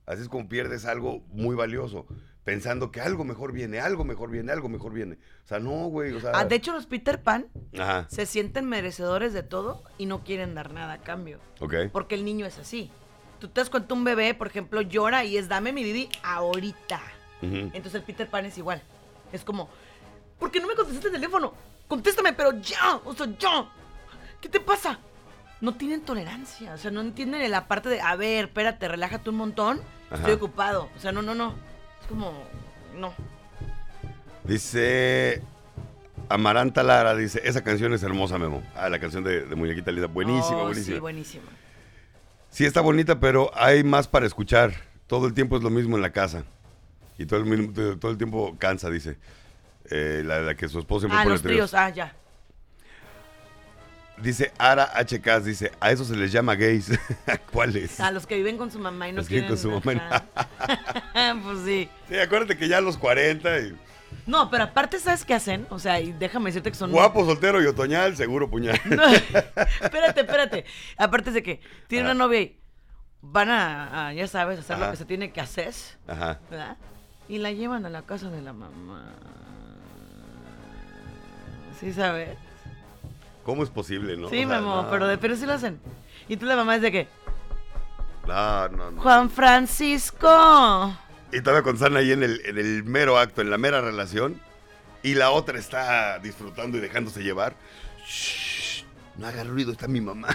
Así 0.05 0.21
es 0.21 0.29
como 0.29 0.47
pierdes 0.47 0.85
algo 0.85 1.25
muy 1.29 1.57
valioso. 1.57 2.07
Pensando 2.45 2.92
que 2.92 3.01
algo 3.01 3.25
mejor 3.25 3.53
viene, 3.53 3.81
algo 3.81 4.05
mejor 4.05 4.31
viene, 4.31 4.53
algo 4.53 4.68
mejor 4.68 4.92
viene. 4.92 5.14
O 5.42 5.49
sea, 5.49 5.59
no, 5.59 5.87
güey, 5.87 6.12
o 6.12 6.21
sea... 6.21 6.33
Ah, 6.35 6.45
de 6.45 6.55
hecho, 6.55 6.73
los 6.75 6.85
Peter 6.85 7.23
Pan 7.23 7.47
Ajá, 7.79 8.07
se 8.11 8.27
sienten 8.27 8.68
merecedores 8.68 9.33
de 9.33 9.42
todo 9.42 9.85
y 9.97 10.05
no 10.05 10.25
quieren 10.25 10.55
dar 10.55 10.75
nada 10.75 10.92
a 10.92 11.01
cambio. 11.01 11.40
ok. 11.61 11.75
Porque 11.92 12.14
el 12.14 12.27
niño 12.27 12.45
es 12.45 12.59
así. 12.59 12.90
Tú 13.38 13.49
te 13.49 13.62
das 13.62 13.71
cuenta, 13.71 13.95
un 13.95 14.05
bebé, 14.05 14.35
por 14.35 14.49
ejemplo, 14.49 14.83
llora 14.83 15.25
y 15.25 15.38
es 15.38 15.49
dame 15.49 15.73
mi 15.73 15.83
Didi 15.83 16.11
ahorita. 16.25 17.01
Entonces 17.40 17.95
el 17.95 18.03
Peter 18.03 18.29
Pan 18.29 18.45
es 18.45 18.59
igual. 18.59 18.83
Es 19.33 19.45
como, 19.45 19.71
¿por 20.42 20.50
qué 20.50 20.59
no 20.59 20.66
me 20.66 20.74
contestaste 20.74 21.07
el 21.07 21.14
teléfono? 21.14 21.55
Contéstame, 21.87 22.33
pero 22.33 22.50
ya, 22.61 22.96
o 23.05 23.14
sea, 23.14 23.28
ya. 23.38 23.64
¿Qué 24.40 24.48
te 24.48 24.59
pasa? 24.59 24.98
No 25.61 25.76
tienen 25.76 26.00
tolerancia, 26.00 26.74
o 26.74 26.78
sea, 26.78 26.90
no 26.90 27.00
entienden 27.00 27.48
la 27.48 27.68
parte 27.68 27.88
de, 27.88 28.00
a 28.00 28.16
ver, 28.16 28.46
espérate, 28.46 28.88
relájate 28.88 29.31
un 29.31 29.37
montón, 29.37 29.81
estoy 30.12 30.33
ocupado. 30.33 30.88
O 30.96 30.98
sea, 30.98 31.12
no, 31.12 31.22
no, 31.22 31.33
no. 31.37 31.55
Es 32.00 32.09
como, 32.09 32.33
no. 32.98 33.14
Dice 34.44 35.40
Amaranta 36.28 36.83
Lara, 36.83 37.14
dice, 37.14 37.40
esa 37.44 37.62
canción 37.62 37.92
es 37.92 38.02
hermosa, 38.02 38.38
Memo. 38.38 38.62
Ah, 38.74 38.88
la 38.88 38.98
canción 38.98 39.22
de, 39.22 39.44
de 39.44 39.55
Muñequita 39.55 39.92
Linda. 39.92 40.09
Buenísima, 40.09 40.59
Oh, 40.59 40.64
buenísima. 40.64 40.96
Sí, 40.96 41.00
buenísima. 41.00 41.44
Sí, 42.50 42.64
está 42.64 42.81
bonita, 42.81 43.20
pero 43.20 43.50
hay 43.55 43.85
más 43.85 44.09
para 44.09 44.26
escuchar. 44.26 44.72
Todo 45.07 45.26
el 45.26 45.35
tiempo 45.35 45.57
es 45.57 45.62
lo 45.62 45.70
mismo 45.70 45.94
en 45.96 46.02
la 46.02 46.11
casa. 46.11 46.42
Y 47.18 47.26
todo 47.26 47.38
el, 47.40 47.46
mismo- 47.46 47.72
todo 47.98 48.11
el 48.11 48.18
tiempo 48.18 48.57
cansa, 48.59 48.90
dice. 48.90 49.16
Eh, 49.94 50.22
la, 50.24 50.40
la 50.40 50.55
que 50.55 50.68
su 50.70 50.78
esposo 50.78 51.00
siempre 51.00 51.18
Ah, 51.18 51.22
pone 51.24 51.35
los 51.35 51.42
tríos, 51.42 51.74
ah, 51.74 51.90
ya. 51.90 52.14
Dice 54.16 54.52
Ara 54.57 54.90
HK, 55.05 55.40
dice, 55.42 55.72
a 55.81 55.90
eso 55.90 56.05
se 56.07 56.16
les 56.16 56.33
llama 56.33 56.55
gays. 56.55 56.90
¿Cuáles? 57.52 58.00
A 58.00 58.11
los 58.11 58.26
que 58.26 58.37
viven 58.37 58.57
con 58.57 58.70
su 58.70 58.78
mamá 58.78 59.09
y 59.09 59.12
no 59.12 59.18
Los 59.18 59.28
que 59.28 59.35
viven 59.35 59.48
quieren... 59.55 59.81
con 59.81 59.83
su 59.83 59.90
mamá. 59.90 60.24
pues 61.44 61.59
sí. 61.66 61.88
Sí, 62.09 62.18
acuérdate 62.18 62.57
que 62.57 62.68
ya 62.68 62.78
a 62.78 62.81
los 62.81 62.96
40 62.96 63.59
y 63.61 63.76
No, 64.26 64.48
pero 64.50 64.64
aparte, 64.64 64.98
¿sabes 64.98 65.24
qué 65.26 65.35
hacen? 65.35 65.66
O 65.68 65.78
sea, 65.78 66.00
y 66.00 66.12
déjame 66.12 66.46
decirte 66.50 66.70
que 66.70 66.76
son... 66.76 66.90
guapo, 66.92 67.26
soltero 67.26 67.61
y 67.62 67.66
otoñal, 67.66 68.16
seguro 68.16 68.48
puñal. 68.48 68.81
No, 68.87 69.05
espérate, 69.83 70.20
espérate. 70.20 70.64
Aparte 70.96 71.33
de 71.33 71.42
que 71.42 71.61
tiene 71.88 72.05
Ajá. 72.05 72.14
una 72.14 72.24
novia 72.26 72.40
y 72.40 72.61
van 73.20 73.50
a, 73.50 74.09
a, 74.09 74.12
ya 74.14 74.26
sabes, 74.26 74.59
hacer 74.59 74.78
lo 74.78 74.90
que 74.90 74.96
se 74.96 75.05
tiene 75.05 75.33
que 75.33 75.40
hacer, 75.42 75.74
Ajá. 76.07 76.38
¿verdad? 76.48 76.76
Y 77.28 77.38
la 77.38 77.50
llevan 77.50 77.85
a 77.87 77.90
la 77.90 78.02
casa 78.02 78.31
de 78.31 78.40
la 78.40 78.52
mamá. 78.52 79.16
¿Sí 81.83 81.92
sabes? 81.92 82.31
¿Cómo 83.45 83.62
es 83.64 83.68
posible, 83.71 84.16
no? 84.16 84.29
sí, 84.31 84.45
O 84.45 84.49
sea, 84.49 84.61
no. 84.61 84.88
pero, 84.90 85.07
de, 85.09 85.18
pero 85.18 85.37
sí 85.37 85.45
lo 85.47 85.53
hacen. 85.53 85.79
Y 86.29 86.37
tú 86.37 86.47
la 86.47 86.57
mamá 86.57 86.77
es 86.77 86.83
de 86.83 86.92
que, 86.92 87.09
No, 88.27 88.68
no, 88.68 88.90
no. 88.92 89.03
Juan 89.03 89.29
Francisco. 89.29 90.97
Y 91.33 91.40
todavía 91.40 91.62
con 91.62 91.77
Sana 91.79 91.99
ahí 91.99 92.12
en 92.12 92.23
el, 92.23 92.40
en 92.45 92.57
el 92.59 92.85
mero 92.85 93.18
acto, 93.18 93.40
en 93.42 93.51
la 93.51 93.59
mera 93.59 93.81
relación. 93.81 94.40
Y 95.03 95.14
la 95.14 95.31
otra 95.31 95.59
está 95.59 96.18
disfrutando 96.21 96.79
y 96.79 96.81
dejándose 96.81 97.23
llevar. 97.25 97.55
Shh, 98.07 98.51
no 99.16 99.27
haga 99.27 99.44
ruido, 99.44 99.72
está 99.72 99.88
mi 99.88 100.01
mamá. 100.01 100.29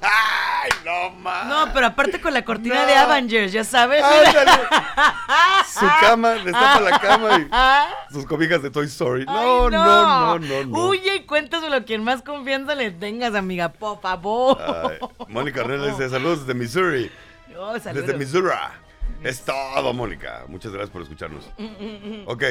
Ay, 0.00 0.70
no, 0.84 1.10
ma. 1.20 1.44
No, 1.44 1.72
pero 1.72 1.86
aparte 1.86 2.20
con 2.20 2.32
la 2.34 2.44
cortina 2.44 2.80
No. 2.82 2.86
de 2.86 2.94
Avengers, 2.94 3.52
ya 3.52 3.64
sabes. 3.64 4.02
Ándale. 4.02 4.50
Su 5.72 5.86
cama, 6.00 6.30
destapa 6.30 6.80
la 6.80 6.98
cama 6.98 7.38
y 8.10 8.12
sus 8.12 8.26
cobijas 8.26 8.62
de 8.62 8.70
Toy 8.70 8.86
Story. 8.86 9.24
No, 9.26 9.66
Ay, 9.66 9.70
no, 9.70 9.70
no, 9.70 10.38
no, 10.38 10.64
no. 10.64 10.86
Huye 10.88 11.16
y 11.16 11.24
cuéntaselo 11.26 11.76
a 11.76 11.82
quien 11.84 12.02
más 12.02 12.22
confianza 12.22 12.74
le 12.74 12.90
tengas, 12.90 13.34
amiga, 13.34 13.68
por 13.68 14.00
favor. 14.00 14.58
Ay, 14.60 14.98
Mónica 15.28 15.60
Ornella 15.60 15.86
dice 15.92 16.08
saludos 16.08 16.40
desde 16.46 16.54
Missouri. 16.58 17.10
Oh, 17.56 17.78
saludos. 17.78 18.06
Desde 18.06 18.18
Missouri. 18.18 18.50
Es 19.22 19.42
todo, 19.42 19.92
Mónica. 19.92 20.44
Muchas 20.48 20.72
gracias 20.72 20.90
por 20.90 21.02
escucharnos. 21.02 21.44
Ok, 22.26 22.42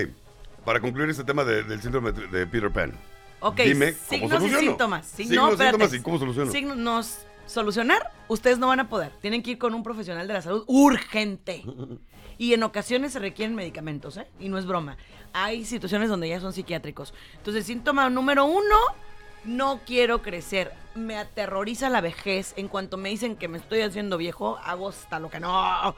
para 0.63 0.80
concluir 0.80 1.10
este 1.10 1.23
tema 1.23 1.43
de- 1.43 1.63
del 1.63 1.82
síndrome 1.82 2.12
de 2.13 2.27
de 2.27 2.47
Peter 2.47 2.71
Pan. 2.71 2.93
Ok, 3.39 3.58
Dime 3.62 3.93
cómo 3.93 4.08
signos 4.10 4.30
y 4.30 4.36
soluciono. 4.38 4.60
síntomas. 4.60 5.06
Sí, 5.06 5.23
Signos, 5.26 5.36
no, 5.45 5.52
espérate. 5.52 5.71
síntomas 5.78 5.93
y 5.93 6.04
cómo 6.04 6.17
soluciono. 6.19 6.52
Signos, 6.52 6.78
nos- 6.78 7.19
solucionar, 7.45 8.12
ustedes 8.28 8.58
no 8.60 8.67
van 8.67 8.80
a 8.80 8.89
poder. 8.89 9.12
Tienen 9.21 9.43
que 9.43 9.52
ir 9.52 9.58
con 9.58 9.73
un 9.73 9.84
profesional 9.84 10.28
de 10.28 10.34
la 10.34 10.41
salud 10.41 10.63
urgente. 10.67 11.63
Y 12.39 12.54
en 12.54 12.62
ocasiones 12.62 13.13
se 13.13 13.17
requieren 13.19 13.56
medicamentos, 13.56 14.15
¿eh? 14.17 14.28
Y 14.39 14.47
no 14.50 14.60
es 14.60 14.67
broma. 14.67 14.95
Hay 15.34 15.65
situaciones 15.65 16.08
donde 16.08 16.30
ya 16.30 16.39
son 16.39 16.54
psiquiátricos. 16.54 17.12
Entonces, 17.38 17.65
síntoma 17.65 18.12
número 18.12 18.46
uno, 18.46 18.75
no 19.44 19.79
quiero 19.88 20.21
crecer. 20.21 20.71
Me 20.94 21.17
aterroriza 21.17 21.90
la 21.90 22.00
vejez. 22.00 22.54
En 22.56 22.67
cuanto 22.67 22.96
me 22.98 23.10
dicen 23.10 23.38
que 23.38 23.48
me 23.48 23.58
estoy 23.58 23.81
haciendo 23.81 24.17
viejo, 24.19 24.60
hago 24.63 24.90
hasta 24.90 25.19
lo 25.19 25.31
que 25.31 25.40
no. 25.40 25.96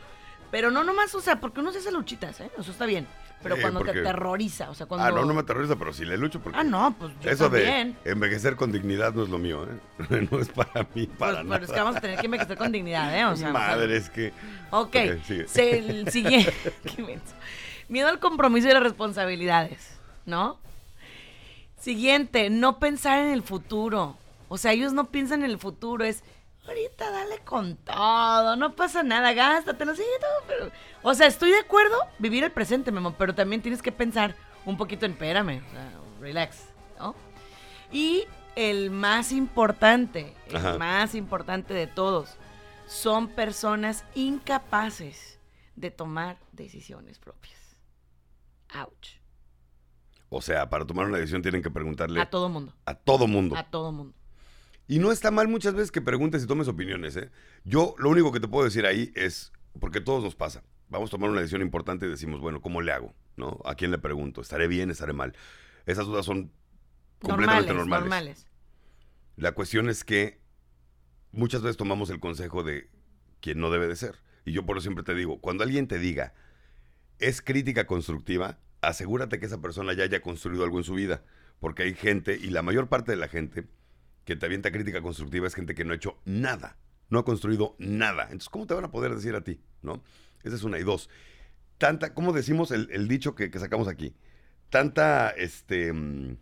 Pero 0.50 0.72
no 0.72 0.86
nomás, 0.86 1.14
o 1.14 1.20
sea, 1.20 1.42
porque 1.42 1.60
uno 1.60 1.74
se 1.74 1.80
hace 1.80 1.92
luchitas, 1.92 2.40
¿eh? 2.40 2.50
Eso 2.58 2.72
está 2.72 2.86
bien. 2.86 3.06
Pero 3.42 3.56
Sí, 3.56 3.62
cuando 3.62 3.82
te 3.82 3.92
aterroriza, 3.92 4.70
o 4.70 4.74
sea, 4.76 4.86
cuando... 4.86 5.08
Ah, 5.08 5.12
no, 5.12 5.24
no 5.26 5.34
me 5.34 5.40
aterroriza, 5.42 5.78
pero 5.78 5.94
sí 5.94 6.04
le 6.04 6.18
lucho 6.18 6.42
porque 6.42 6.60
Ah, 6.60 6.64
no, 6.64 6.94
pues 7.00 7.14
yo 7.22 7.30
eso 7.30 7.46
también. 7.46 7.96
de 8.04 8.12
envejecer 8.12 8.58
con 8.58 8.72
dignidad 8.74 9.14
no 9.14 9.24
es 9.24 9.30
lo 9.30 9.38
mío, 9.38 9.64
¿eh? 9.66 10.28
No 10.32 10.40
es 10.40 10.50
para 10.50 10.84
mí, 10.94 11.06
Pues, 11.06 11.18
para 11.18 11.32
pero 11.38 11.44
nada. 11.46 11.64
es 11.66 11.72
que 11.72 11.80
vamos 11.80 11.96
a 11.96 12.02
tener 12.02 12.20
que 12.20 12.26
envejecer 12.26 12.58
con 12.58 12.72
dignidad, 12.74 13.18
¿eh? 13.18 13.24
O 13.26 13.36
sea, 13.38 13.52
Madre, 13.54 13.96
es 13.96 14.10
que... 14.10 14.34
Ok, 14.72 14.96
Ok, 14.96 15.24
sigue. 15.26 15.48
se- 15.48 15.78
el 15.78 16.10
siguiente. 16.12 16.54
Miedo 17.88 18.10
al 18.10 18.20
compromiso 18.20 18.68
y 18.68 18.74
las 18.74 18.84
responsabilidades, 18.84 19.98
¿no? 20.26 20.60
Siguiente, 21.80 22.50
no 22.50 22.78
pensar 22.80 23.20
en 23.20 23.32
el 23.32 23.42
futuro. 23.42 24.18
O 24.50 24.58
sea, 24.58 24.74
ellos 24.74 24.92
no 24.94 25.06
piensan 25.12 25.44
en 25.44 25.52
el 25.52 25.60
futuro, 25.60 26.04
es 26.04 26.24
ahorita 26.70 27.12
dale 27.12 27.40
con 27.40 27.76
todo, 27.78 28.56
no 28.56 28.76
pasa 28.76 29.04
nada, 29.04 29.34
gástatelo, 29.34 29.96
sí, 29.96 30.04
pero... 30.48 30.72
O 31.02 31.14
sea, 31.14 31.28
estoy 31.28 31.52
de 31.52 31.60
acuerdo, 31.60 31.98
vivir 32.20 32.44
el 32.44 32.52
presente, 32.52 32.92
mi 32.92 32.98
amor, 33.00 33.16
pero 33.18 33.34
también 33.36 33.62
tienes 33.62 33.82
que 33.82 33.92
pensar 33.92 34.36
un 34.66 34.78
poquito 34.78 35.06
en, 35.06 35.14
espérame, 35.14 35.64
o 35.68 35.72
sea, 35.72 35.92
relax, 36.20 36.66
¿no? 36.98 37.16
Y 37.92 38.26
el 38.56 38.92
más 38.92 39.32
importante, 39.32 40.36
el 40.48 40.58
Ajá. 40.58 40.78
más 40.78 41.16
importante 41.16 41.74
de 41.74 41.88
todos, 41.88 42.36
son 42.88 43.28
personas 43.30 44.06
incapaces 44.16 45.40
de 45.76 45.92
tomar 45.92 46.38
decisiones 46.52 47.20
propias. 47.20 47.78
Ouch. 48.76 49.20
O 50.30 50.42
sea, 50.42 50.70
para 50.70 50.86
tomar 50.86 51.08
una 51.08 51.18
decisión 51.18 51.42
tienen 51.42 51.64
que 51.64 51.72
preguntarle 51.72 52.22
A 52.22 52.30
todo 52.30 52.50
mundo. 52.50 52.74
a 52.86 52.94
todo 52.94 53.28
mundo. 53.28 53.56
A 53.56 53.64
todo 53.64 53.92
mundo. 53.92 54.16
Y 54.90 54.98
no 54.98 55.12
está 55.12 55.30
mal 55.30 55.48
muchas 55.48 55.76
veces 55.76 55.92
que 55.92 56.02
preguntes 56.02 56.44
y 56.44 56.48
tomes 56.48 56.68
opiniones, 56.68 57.16
¿eh? 57.16 57.30
Yo 57.64 57.94
lo 58.00 58.10
único 58.10 58.32
que 58.32 58.40
te 58.40 58.48
puedo 58.48 58.66
decir 58.66 58.88
ahí 58.88 59.14
es, 59.16 59.54
porque 59.80 60.02
todos 60.02 60.24
nos 60.24 60.34
pasa, 60.34 60.64
vamos 60.90 61.12
a 61.12 61.12
tomar 61.12 61.30
una 61.30 61.42
decisión 61.42 61.62
importante 61.62 62.08
y 62.08 62.10
decimos, 62.10 62.42
bueno, 62.42 62.60
¿cómo 62.60 62.82
le 62.82 62.92
hago? 62.92 63.14
¿No? 63.38 63.60
¿A 63.66 63.76
quién 63.76 63.92
le 63.92 64.00
pregunto? 64.00 64.42
¿Estaré 64.42 64.68
bien? 64.68 64.90
¿Estaré 64.90 65.14
mal? 65.14 65.36
Esas 65.86 66.08
dudas 66.08 66.26
son 66.26 66.52
completamente 67.22 67.68
Normales, 67.68 67.76
normales. 67.76 68.02
normales. 68.02 68.48
La 69.36 69.52
cuestión 69.52 69.90
es 69.90 70.04
que 70.04 70.42
muchas 71.32 71.62
veces 71.62 71.78
tomamos 71.78 72.10
el 72.10 72.20
consejo 72.20 72.64
de 72.64 72.90
quien 73.42 73.60
no 73.60 73.70
debe 73.70 73.88
de 73.88 73.96
ser. 73.96 74.16
Y 74.44 74.54
yo 74.54 74.66
por 74.66 74.78
eso 74.78 74.86
siempre 74.86 75.04
te 75.04 75.14
digo, 75.14 75.40
cuando 75.40 75.64
alguien 75.64 75.88
te 75.88 76.00
diga, 76.00 76.34
es 77.20 77.44
crítica 77.44 77.86
constructiva, 77.86 78.58
asegúrate 78.82 79.40
que 79.40 79.46
esa 79.46 79.62
persona 79.62 79.94
ya 79.94 80.04
haya 80.06 80.24
construido 80.24 80.64
algo 80.64 80.80
en 80.80 80.84
su 80.84 80.96
vida. 80.96 81.22
Porque 81.60 81.84
hay 81.84 81.94
gente, 81.94 82.40
y 82.42 82.50
la 82.50 82.64
mayor 82.64 82.90
parte 82.90 83.12
de 83.12 83.18
la 83.18 83.28
gente 83.28 83.68
que 84.30 84.36
te 84.36 84.46
avienta 84.46 84.72
crítica 84.72 85.02
constructiva 85.02 85.48
es 85.48 85.56
gente 85.56 85.74
que 85.74 85.84
no 85.84 85.92
ha 85.92 85.96
hecho 85.96 86.20
nada, 86.24 86.78
no 87.10 87.18
ha 87.18 87.26
construido 87.26 87.76
nada. 87.80 88.26
Entonces, 88.26 88.50
¿cómo 88.50 88.68
te 88.68 88.76
van 88.76 88.86
a 88.86 88.92
poder 88.92 89.16
decir 89.16 89.34
a 89.34 89.42
ti? 89.44 89.60
¿No? 89.82 90.04
Esa 90.44 90.56
es 90.56 90.64
una. 90.64 90.78
Y 90.78 90.84
dos, 90.84 91.10
tanta, 91.80 92.14
¿cómo 92.14 92.32
decimos 92.32 92.70
el, 92.70 92.90
el 92.92 93.08
dicho 93.08 93.34
que, 93.34 93.50
que 93.50 93.58
sacamos 93.58 93.88
aquí? 93.88 94.16
Tanta, 94.70 95.32
este, 95.32 95.92
mm, 95.92 96.38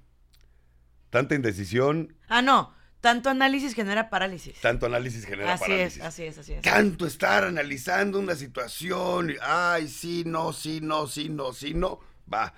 tanta 1.09 1.35
indecisión, 1.35 2.13
Ah, 2.27 2.41
no. 2.41 2.75
Tanto 2.99 3.29
análisis 3.29 3.73
genera 3.73 4.09
parálisis. 4.09 4.59
tanto 4.59 4.85
análisis 4.87 5.23
genera 5.25 5.53
Así 5.53 5.63
parálisis. 5.63 5.97
es, 5.99 6.03
así 6.03 6.23
es, 6.23 6.37
así 6.39 6.53
es. 6.53 6.61
Tanto 6.63 7.05
estar 7.07 7.45
analizando 7.45 8.19
una 8.19 8.35
situación, 8.35 9.29
y, 9.29 9.33
ay, 9.41 9.87
sí, 9.87 10.23
no, 10.25 10.51
sí, 10.51 10.81
no, 10.81 11.07
sí, 11.07 11.29
no, 11.29 11.53
sí, 11.53 11.73
no, 11.73 11.99
va. 12.31 12.53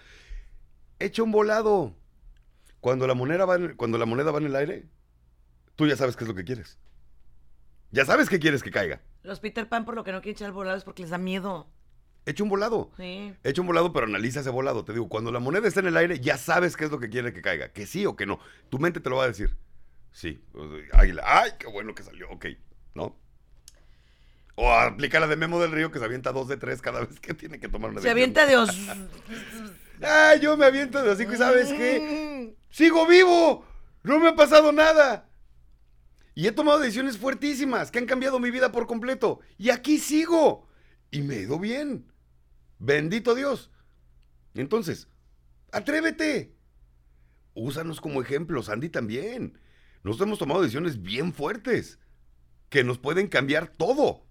Echa 0.98 1.22
un 1.22 1.32
volado. 1.32 1.94
Cuando 2.80 3.06
la 3.06 3.14
moneda 3.14 3.46
va 3.46 3.58
en, 3.58 3.76
cuando 3.76 4.00
la 4.00 4.06
moneda 4.08 4.32
va 4.32 4.40
en 4.40 4.46
el 4.46 4.56
aire, 4.56 4.86
tú 5.80 5.88
ya 5.88 5.96
sabes 5.96 6.18
qué 6.18 6.26
es 6.26 6.28
lo 6.28 6.36
que 6.36 6.44
quieres. 6.44 6.78
Ya 7.92 8.04
sabes 8.04 8.28
qué 8.28 8.38
quieres 8.38 8.62
que 8.62 8.70
caiga. 8.70 9.02
Los 9.24 9.40
Peter 9.40 9.70
Pan 9.70 9.86
por 9.86 9.96
lo 9.96 10.04
que 10.04 10.12
no 10.12 10.22
quieren 10.22 10.36
echar 10.36 10.52
volados 10.52 10.80
es 10.80 10.84
porque 10.84 11.04
les 11.04 11.10
da 11.10 11.18
miedo. 11.18 11.72
Echa 12.26 12.44
un 12.44 12.50
volado. 12.50 12.92
Sí. 12.98 13.34
Echa 13.46 13.62
un 13.62 13.68
volado, 13.68 13.94
pero 13.94 14.06
analiza 14.06 14.42
ese 14.42 14.50
volado. 14.50 14.84
Te 14.84 14.92
digo, 14.92 15.08
cuando 15.08 15.32
la 15.32 15.40
moneda 15.40 15.70
está 15.70 15.80
en 15.80 15.88
el 15.88 15.96
aire, 15.96 16.20
ya 16.20 16.38
sabes 16.38 16.76
qué 16.76 16.84
es 16.84 16.92
lo 16.92 17.00
que 17.00 17.08
quiere 17.08 17.32
que 17.32 17.42
caiga. 17.42 17.72
Que 17.72 17.88
sí 17.88 18.06
o 18.06 18.18
que 18.18 18.26
no. 18.26 18.42
Tu 18.68 18.78
mente 18.78 19.00
te 19.00 19.10
lo 19.10 19.16
va 19.16 19.24
a 19.24 19.28
decir. 19.28 19.56
Sí. 20.12 20.44
Águila. 20.92 21.24
Ay, 21.26 21.52
qué 21.58 21.68
bueno 21.68 21.96
que 21.96 22.04
salió. 22.04 22.30
Ok. 22.30 22.48
¿No? 22.94 23.18
O 24.56 24.70
aplica 24.74 25.22
la 25.22 25.28
de 25.28 25.38
Memo 25.38 25.62
del 25.62 25.72
Río 25.72 25.92
que 25.92 26.00
se 26.00 26.06
avienta 26.06 26.34
dos 26.34 26.50
de 26.50 26.58
tres 26.58 26.82
cada 26.82 27.06
vez 27.06 27.22
que 27.22 27.34
tiene 27.34 27.62
que 27.62 27.70
tomar 27.70 27.92
una 27.92 28.02
Se 28.02 28.10
avienta 28.10 28.46
de 28.46 28.58
os... 28.58 28.70
Ay, 30.02 30.42
yo 30.42 30.58
me 30.58 30.66
aviento 30.66 31.02
de 31.02 31.12
hocico 31.12 31.34
y 31.34 31.38
¿sabes 31.38 31.70
qué? 31.70 32.54
¡Sigo 32.70 33.08
vivo! 33.08 33.66
¡No 34.04 34.20
me 34.20 34.28
ha 34.28 34.36
pasado 34.36 34.74
nada! 34.74 35.29
Y 36.36 36.48
he 36.48 36.52
tomado 36.52 36.80
decisiones 36.80 37.18
fuertísimas 37.18 37.92
que 37.92 38.00
han 38.00 38.06
cambiado 38.06 38.40
mi 38.40 38.52
vida 38.52 38.72
por 38.72 38.88
completo. 38.88 39.40
Y 39.58 39.70
aquí 39.70 39.98
sigo. 40.00 40.68
Y 41.12 41.22
me 41.22 41.36
he 41.36 41.42
ido 41.42 41.60
bien. 41.60 42.12
Bendito 42.78 43.36
Dios. 43.36 43.72
Entonces, 44.54 45.08
atrévete. 45.72 46.56
Úsanos 47.54 48.00
como 48.00 48.22
ejemplos, 48.22 48.70
Andy 48.70 48.90
también. 48.90 49.60
Nosotros 50.04 50.28
hemos 50.28 50.40
tomado 50.40 50.62
decisiones 50.62 51.02
bien 51.02 51.34
fuertes 51.34 52.00
que 52.70 52.84
nos 52.84 53.00
pueden 53.00 53.28
cambiar 53.28 53.68
todo. 53.68 54.26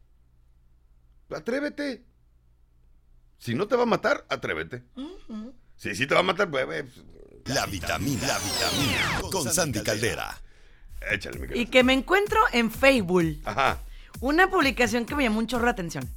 Atrévete. 1.30 2.06
Si 3.38 3.54
no 3.54 3.68
te 3.68 3.76
va 3.76 3.82
a 3.82 3.86
matar, 3.86 4.24
atrévete. 4.28 4.84
Si 5.76 5.94
sí 5.94 6.06
te 6.06 6.14
va 6.14 6.20
a 6.20 6.24
matar, 6.24 6.50
pues, 6.50 6.64
pues, 6.64 7.04
La 7.46 7.66
vitamina, 7.66 8.26
la 8.26 8.38
vitamina 8.38 9.30
con 9.30 9.52
Sandy 9.52 9.82
Caldera. 9.82 10.40
Échale, 11.10 11.38
mi 11.38 11.58
Y 11.58 11.66
que 11.66 11.82
me 11.84 11.92
encuentro 11.92 12.38
en 12.52 12.70
Facebook. 12.70 13.40
Ajá. 13.44 13.78
Una 14.20 14.48
publicación 14.50 15.04
que 15.04 15.14
me 15.14 15.22
llamó 15.24 15.38
un 15.38 15.46
chorro 15.46 15.64
la 15.66 15.70
atención. 15.72 16.08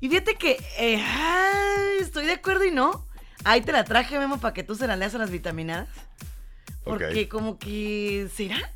Y 0.00 0.08
fíjate 0.08 0.34
que 0.36 0.52
eh, 0.78 1.02
ay, 1.02 1.98
estoy 2.00 2.26
de 2.26 2.32
acuerdo 2.32 2.64
y 2.64 2.70
no. 2.70 3.06
Ahí 3.44 3.60
te 3.60 3.72
la 3.72 3.84
traje, 3.84 4.18
Memo, 4.18 4.38
para 4.40 4.54
que 4.54 4.62
tú 4.62 4.74
se 4.74 4.86
la 4.86 4.96
leas 4.96 5.14
a 5.14 5.18
las 5.18 5.30
vitaminadas. 5.30 5.88
Porque 6.84 7.24
Ok. 7.24 7.28
como 7.28 7.58
que... 7.58 8.28
¿Será? 8.34 8.72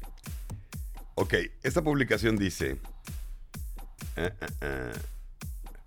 Ok, 1.15 1.35
esta 1.63 1.83
publicación 1.83 2.37
dice. 2.37 2.79
ah, 4.17 4.31
ah. 4.63 4.93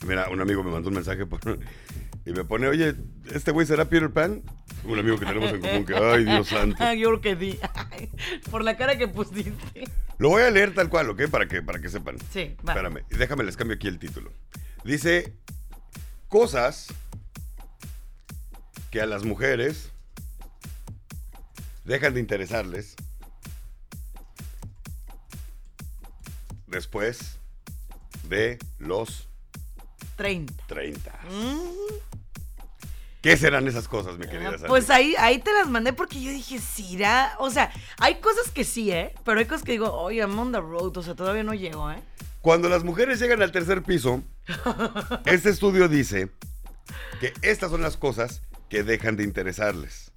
Mira, 0.06 0.30
un 0.30 0.41
amigo 0.41 0.64
me 0.64 0.72
mandó 0.72 0.89
un 0.89 0.95
mensaje 0.95 1.26
por- 1.26 1.60
y 2.26 2.32
me 2.32 2.43
pone, 2.43 2.67
oye, 2.67 2.95
¿este 3.34 3.51
güey 3.51 3.65
será 3.65 3.86
Peter 3.86 4.11
Pan? 4.11 4.43
Un 4.84 4.99
amigo 4.99 5.17
que 5.17 5.26
tenemos 5.26 5.51
en 5.51 5.61
común 5.61 5.86
que, 5.86 5.95
ay, 5.95 6.24
Dios 6.24 6.47
santo. 6.47 6.93
Yo 6.93 7.17
creo 7.17 7.22
que 7.22 7.36
sí. 7.38 7.59
Por 8.51 8.63
la 8.63 8.78
cara 8.78 8.97
que 8.97 9.07
pusiste. 9.07 9.84
Lo 10.17 10.30
voy 10.30 10.43
a 10.43 10.51
leer 10.51 10.74
tal 10.74 10.89
cual, 10.89 11.09
¿ok? 11.09 11.28
Para 11.30 11.47
que, 11.47 11.61
para 11.61 11.80
que 11.80 11.89
sepan. 11.89 12.17
Sí, 12.32 12.55
va. 12.67 12.74
Espérame, 12.74 13.03
déjame 13.09 13.43
les 13.43 13.57
cambio 13.57 13.76
aquí 13.76 13.88
el 13.88 13.97
título. 13.97 14.32
Dice, 14.84 15.34
cosas 16.28 16.93
que 18.91 19.01
a 19.01 19.05
las 19.05 19.24
mujeres 19.24 19.91
dejan 21.86 22.13
de 22.13 22.19
interesarles 22.19 22.95
después 26.67 27.39
de 28.30 28.59
los 28.80 29.28
30. 30.22 30.53
30. 30.67 31.11
Mm. 31.32 31.57
¿Qué 33.22 33.38
serán 33.38 33.67
esas 33.67 33.88
cosas, 33.88 34.19
mi 34.19 34.28
querida 34.28 34.51
Sandy? 34.51 34.67
Pues 34.67 34.91
ahí, 34.91 35.15
ahí 35.17 35.39
te 35.39 35.51
las 35.51 35.67
mandé 35.67 35.93
porque 35.93 36.22
yo 36.22 36.30
dije, 36.30 36.59
sí, 36.59 36.93
irá. 36.93 37.36
O 37.39 37.49
sea, 37.49 37.72
hay 37.97 38.15
cosas 38.15 38.51
que 38.51 38.63
sí, 38.63 38.91
¿eh? 38.91 39.15
Pero 39.26 39.39
hay 39.39 39.45
cosas 39.45 39.63
que 39.63 39.72
digo, 39.72 39.91
oye, 39.91 40.19
I'm 40.19 40.38
on 40.38 40.51
the 40.51 40.59
road. 40.59 40.95
O 40.95 41.01
sea, 41.01 41.15
todavía 41.15 41.43
no 41.43 41.55
llego, 41.55 41.91
¿eh? 41.91 41.99
Cuando 42.41 42.69
las 42.69 42.84
mujeres 42.84 43.19
llegan 43.19 43.41
al 43.41 43.51
tercer 43.51 43.82
piso, 43.82 44.22
este 45.26 45.49
estudio 45.49 45.88
dice 45.88 46.30
que 47.19 47.34
estas 47.41 47.72
son 47.72 47.82
las 47.82 47.97
cosas 47.97 48.43
que 48.69 48.84
dejan 48.84 49.17
de 49.17 49.24
interesarles. 49.24 50.11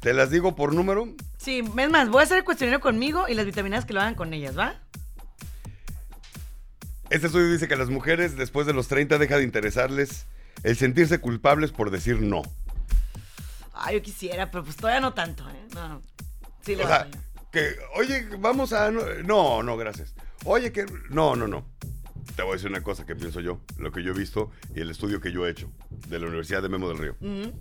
Te 0.00 0.14
las 0.14 0.30
digo 0.30 0.56
por 0.56 0.72
número. 0.72 1.08
Sí, 1.36 1.58
es 1.58 1.90
más, 1.90 2.08
voy 2.08 2.20
a 2.20 2.24
hacer 2.24 2.38
el 2.38 2.44
cuestionario 2.44 2.80
conmigo 2.80 3.28
y 3.28 3.34
las 3.34 3.44
vitaminas 3.44 3.84
que 3.84 3.92
lo 3.92 4.00
hagan 4.00 4.14
con 4.14 4.32
ellas, 4.32 4.56
¿va? 4.56 4.80
Este 7.10 7.28
estudio 7.28 7.52
dice 7.52 7.68
que 7.68 7.74
a 7.74 7.76
las 7.76 7.88
mujeres 7.88 8.36
después 8.36 8.66
de 8.66 8.72
los 8.72 8.88
30 8.88 9.18
deja 9.18 9.36
de 9.36 9.44
interesarles 9.44 10.26
el 10.64 10.76
sentirse 10.76 11.20
culpables 11.20 11.70
por 11.70 11.90
decir 11.90 12.20
no. 12.20 12.42
Ay, 13.72 13.96
yo 13.96 14.02
quisiera, 14.02 14.50
pero 14.50 14.64
pues 14.64 14.76
todavía 14.76 15.00
no 15.00 15.14
tanto, 15.14 15.48
¿eh? 15.48 15.66
No, 15.74 15.88
no. 15.88 16.02
Sí, 16.62 16.74
le 16.74 16.84
O 16.84 16.88
sea, 16.88 17.06
que, 17.52 17.76
oye, 17.94 18.26
vamos 18.38 18.72
a... 18.72 18.90
No, 18.90 19.62
no, 19.62 19.76
gracias. 19.76 20.14
Oye, 20.44 20.72
que... 20.72 20.86
No, 21.10 21.36
no, 21.36 21.46
no. 21.46 21.64
Te 22.34 22.42
voy 22.42 22.52
a 22.52 22.54
decir 22.54 22.70
una 22.70 22.82
cosa 22.82 23.06
que 23.06 23.14
pienso 23.14 23.40
yo, 23.40 23.60
lo 23.78 23.92
que 23.92 24.02
yo 24.02 24.12
he 24.12 24.14
visto 24.14 24.50
y 24.74 24.80
el 24.80 24.90
estudio 24.90 25.20
que 25.20 25.30
yo 25.30 25.46
he 25.46 25.50
hecho 25.50 25.70
de 26.08 26.18
la 26.18 26.26
Universidad 26.26 26.60
de 26.60 26.68
Memo 26.68 26.88
del 26.88 26.98
Río. 26.98 27.16
Ujú. 27.20 27.52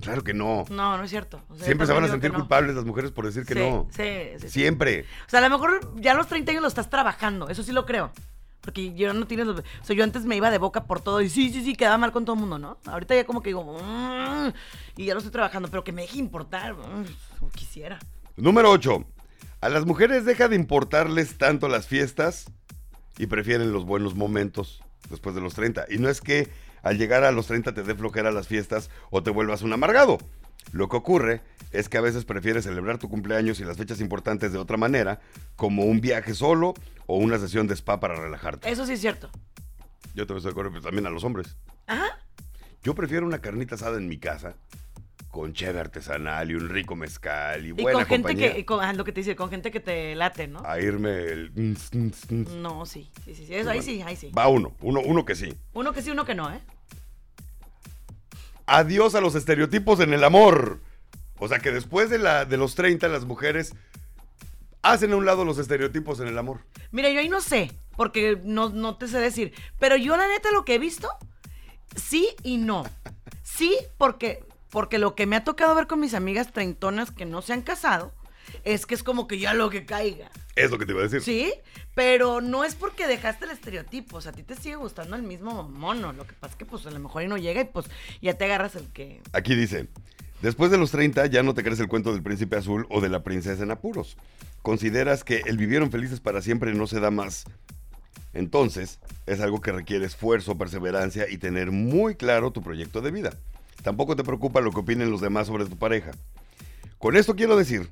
Claro 0.00 0.24
que 0.24 0.32
no. 0.32 0.64
No, 0.70 0.96
no 0.96 1.04
es 1.04 1.10
cierto. 1.10 1.42
O 1.50 1.56
sea, 1.56 1.66
Siempre 1.66 1.86
se 1.86 1.92
van 1.92 2.04
a 2.04 2.08
sentir 2.08 2.32
no. 2.32 2.38
culpables 2.38 2.74
las 2.74 2.84
mujeres 2.84 3.10
por 3.10 3.26
decir 3.26 3.44
que 3.44 3.54
Sí, 3.54 3.60
no. 3.60 3.88
Sí, 3.90 4.02
sí, 4.38 4.40
sí. 4.42 4.48
Siempre. 4.48 5.04
O 5.26 5.30
sea, 5.30 5.40
a 5.40 5.48
lo 5.48 5.50
mejor 5.50 6.00
ya 6.00 6.12
a 6.12 6.14
los 6.14 6.28
30 6.28 6.52
años 6.52 6.62
lo 6.62 6.68
estás 6.68 6.88
trabajando, 6.88 7.48
eso 7.48 7.62
sí 7.62 7.72
lo 7.72 7.84
creo. 7.84 8.12
Porque 8.60 8.92
yo 8.94 9.12
no 9.14 9.26
tienes 9.26 9.46
los... 9.46 9.60
O 9.60 9.84
sea, 9.84 9.96
yo 9.96 10.04
antes 10.04 10.24
me 10.24 10.36
iba 10.36 10.50
de 10.50 10.58
boca 10.58 10.84
por 10.84 11.00
todo 11.00 11.20
y 11.20 11.28
sí, 11.30 11.50
sí, 11.50 11.62
sí, 11.64 11.74
quedaba 11.74 11.96
mal 11.98 12.12
con 12.12 12.24
todo 12.24 12.34
el 12.34 12.40
mundo, 12.40 12.58
¿no? 12.58 12.78
Ahorita 12.86 13.14
ya 13.14 13.24
como 13.24 13.42
que 13.42 13.50
digo... 13.50 13.62
"Mm", 13.80 14.52
y 14.96 15.06
ya 15.06 15.14
lo 15.14 15.18
estoy 15.18 15.32
trabajando, 15.32 15.68
pero 15.68 15.84
que 15.84 15.92
me 15.92 16.02
deje 16.02 16.18
importar, 16.18 16.74
mm, 16.74 17.04
como 17.38 17.50
quisiera. 17.52 17.98
Número 18.36 18.70
8. 18.70 19.04
A 19.60 19.68
las 19.68 19.86
mujeres 19.86 20.24
deja 20.24 20.48
de 20.48 20.56
importarles 20.56 21.38
tanto 21.38 21.68
las 21.68 21.86
fiestas 21.86 22.46
y 23.16 23.26
prefieren 23.26 23.72
los 23.72 23.84
buenos 23.84 24.14
momentos 24.14 24.82
después 25.10 25.34
de 25.34 25.40
los 25.40 25.54
30. 25.54 25.86
Y 25.88 25.98
no 25.98 26.08
es 26.08 26.20
que 26.20 26.48
al 26.82 26.98
llegar 26.98 27.24
a 27.24 27.32
los 27.32 27.46
30 27.46 27.74
te 27.74 27.82
dé 27.82 27.94
flojera 27.94 28.30
las 28.30 28.46
fiestas 28.48 28.90
o 29.10 29.22
te 29.22 29.30
vuelvas 29.30 29.62
un 29.62 29.72
amargado. 29.72 30.18
Lo 30.72 30.88
que 30.88 30.96
ocurre 30.96 31.40
es 31.72 31.88
que 31.88 31.98
a 31.98 32.00
veces 32.00 32.24
prefieres 32.24 32.64
celebrar 32.64 32.98
tu 32.98 33.08
cumpleaños 33.08 33.60
y 33.60 33.64
las 33.64 33.76
fechas 33.76 34.00
importantes 34.00 34.52
de 34.52 34.58
otra 34.58 34.76
manera, 34.76 35.20
como 35.56 35.84
un 35.84 36.00
viaje 36.00 36.34
solo 36.34 36.74
o 37.06 37.16
una 37.16 37.38
sesión 37.38 37.66
de 37.66 37.74
spa 37.74 38.00
para 38.00 38.14
relajarte. 38.14 38.70
Eso 38.70 38.86
sí 38.86 38.92
es 38.94 39.00
cierto. 39.00 39.30
Yo 40.14 40.26
también 40.26 40.38
estoy 40.38 40.42
de 40.42 40.50
acuerdo, 40.50 40.70
pero 40.72 40.82
también 40.82 41.06
a 41.06 41.10
los 41.10 41.24
hombres. 41.24 41.56
Ajá. 41.86 42.06
Yo 42.82 42.94
prefiero 42.94 43.26
una 43.26 43.40
carnita 43.40 43.74
asada 43.76 43.96
en 43.98 44.08
mi 44.08 44.18
casa 44.18 44.54
con 45.30 45.52
cheve 45.52 45.78
artesanal 45.78 46.50
y 46.50 46.54
un 46.54 46.68
rico 46.70 46.96
mezcal 46.96 47.64
y 47.64 47.68
Y 47.68 47.72
buena 47.72 47.98
con 48.00 48.06
gente 48.06 48.28
compañía. 48.28 48.54
que, 48.54 48.60
y 48.60 48.64
con- 48.64 48.82
ah, 48.82 48.92
lo 48.94 49.04
que 49.04 49.12
te 49.12 49.20
dice, 49.20 49.36
con 49.36 49.50
gente 49.50 49.70
que 49.70 49.80
te 49.80 50.14
late, 50.16 50.48
¿no? 50.48 50.62
A 50.64 50.80
irme 50.80 51.10
el... 51.24 51.76
No, 52.62 52.86
sí, 52.86 53.10
sí, 53.24 53.34
sí, 53.34 53.46
sí, 53.46 53.54
eso, 53.54 53.70
ahí 53.70 53.82
sí, 53.82 54.00
ahí 54.02 54.16
sí. 54.16 54.30
Va 54.36 54.48
uno, 54.48 54.74
uno, 54.80 55.00
uno 55.00 55.24
que 55.24 55.34
sí. 55.34 55.54
Uno 55.74 55.92
que 55.92 56.02
sí, 56.02 56.10
uno 56.10 56.24
que 56.24 56.34
no, 56.34 56.50
¿eh? 56.52 56.60
Adiós 58.68 59.14
a 59.14 59.22
los 59.22 59.34
estereotipos 59.34 59.98
en 60.00 60.12
el 60.12 60.22
amor. 60.24 60.80
O 61.38 61.48
sea 61.48 61.58
que 61.58 61.70
después 61.70 62.10
de, 62.10 62.18
la, 62.18 62.44
de 62.44 62.58
los 62.58 62.74
30 62.74 63.08
las 63.08 63.24
mujeres 63.24 63.72
hacen 64.82 65.12
a 65.12 65.16
un 65.16 65.24
lado 65.24 65.44
los 65.44 65.58
estereotipos 65.58 66.20
en 66.20 66.28
el 66.28 66.36
amor. 66.36 66.60
Mira, 66.90 67.08
yo 67.10 67.20
ahí 67.20 67.30
no 67.30 67.40
sé, 67.40 67.72
porque 67.96 68.38
no, 68.44 68.68
no 68.68 68.96
te 68.96 69.08
sé 69.08 69.18
decir. 69.20 69.54
Pero 69.78 69.96
yo 69.96 70.16
la 70.16 70.28
neta 70.28 70.50
lo 70.52 70.66
que 70.66 70.74
he 70.74 70.78
visto, 70.78 71.08
sí 71.96 72.28
y 72.42 72.58
no. 72.58 72.84
Sí, 73.42 73.74
porque, 73.96 74.44
porque 74.68 74.98
lo 74.98 75.14
que 75.14 75.26
me 75.26 75.36
ha 75.36 75.44
tocado 75.44 75.74
ver 75.74 75.86
con 75.86 76.00
mis 76.00 76.12
amigas 76.12 76.52
treintonas 76.52 77.10
que 77.10 77.24
no 77.24 77.40
se 77.40 77.54
han 77.54 77.62
casado, 77.62 78.12
es 78.64 78.86
que 78.86 78.94
es 78.94 79.02
como 79.02 79.26
que 79.26 79.38
ya 79.38 79.54
lo 79.54 79.70
que 79.70 79.84
caiga. 79.84 80.30
Es 80.56 80.70
lo 80.70 80.78
que 80.78 80.86
te 80.86 80.92
iba 80.92 81.00
a 81.00 81.04
decir. 81.04 81.22
Sí, 81.22 81.52
pero 81.94 82.40
no 82.40 82.64
es 82.64 82.74
porque 82.74 83.06
dejaste 83.06 83.44
el 83.44 83.52
estereotipo, 83.52 84.16
o 84.16 84.20
sea, 84.20 84.32
a 84.32 84.34
ti 84.34 84.42
te 84.42 84.56
sigue 84.56 84.76
gustando 84.76 85.16
el 85.16 85.22
mismo 85.22 85.68
mono. 85.68 86.12
Lo 86.12 86.26
que 86.26 86.32
pasa 86.32 86.52
es 86.52 86.58
que 86.58 86.64
pues 86.64 86.86
a 86.86 86.90
lo 86.90 86.98
mejor 86.98 87.22
y 87.22 87.28
no 87.28 87.36
llega 87.36 87.60
y 87.60 87.64
pues 87.64 87.86
ya 88.20 88.34
te 88.34 88.44
agarras 88.44 88.74
el 88.76 88.86
que... 88.92 89.20
Aquí 89.32 89.54
dice, 89.54 89.88
después 90.42 90.70
de 90.70 90.78
los 90.78 90.90
30 90.90 91.26
ya 91.26 91.42
no 91.42 91.54
te 91.54 91.62
crees 91.62 91.80
el 91.80 91.88
cuento 91.88 92.12
del 92.12 92.22
príncipe 92.22 92.56
azul 92.56 92.86
o 92.90 93.00
de 93.00 93.08
la 93.08 93.22
princesa 93.22 93.62
en 93.62 93.70
apuros. 93.70 94.16
Consideras 94.62 95.24
que 95.24 95.42
el 95.46 95.56
vivieron 95.56 95.90
felices 95.90 96.20
para 96.20 96.42
siempre 96.42 96.74
no 96.74 96.86
se 96.86 97.00
da 97.00 97.10
más. 97.10 97.44
Entonces, 98.34 99.00
es 99.26 99.40
algo 99.40 99.60
que 99.60 99.72
requiere 99.72 100.06
esfuerzo, 100.06 100.58
perseverancia 100.58 101.28
y 101.28 101.38
tener 101.38 101.70
muy 101.70 102.16
claro 102.16 102.50
tu 102.50 102.62
proyecto 102.62 103.00
de 103.00 103.10
vida. 103.10 103.32
Tampoco 103.82 104.16
te 104.16 104.24
preocupa 104.24 104.60
lo 104.60 104.72
que 104.72 104.80
opinen 104.80 105.10
los 105.10 105.20
demás 105.20 105.46
sobre 105.46 105.66
tu 105.66 105.76
pareja. 105.76 106.10
Con 106.98 107.16
esto 107.16 107.36
quiero 107.36 107.56
decir 107.56 107.90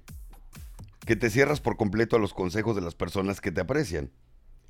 que 1.07 1.17
te 1.17 1.31
cierras 1.31 1.61
por 1.61 1.77
completo 1.77 2.17
a 2.17 2.19
los 2.19 2.35
consejos 2.35 2.77
de 2.77 2.83
las 2.83 2.95
personas 2.95 3.41
que 3.41 3.51
te 3.53 3.61
aprecian. 3.63 4.11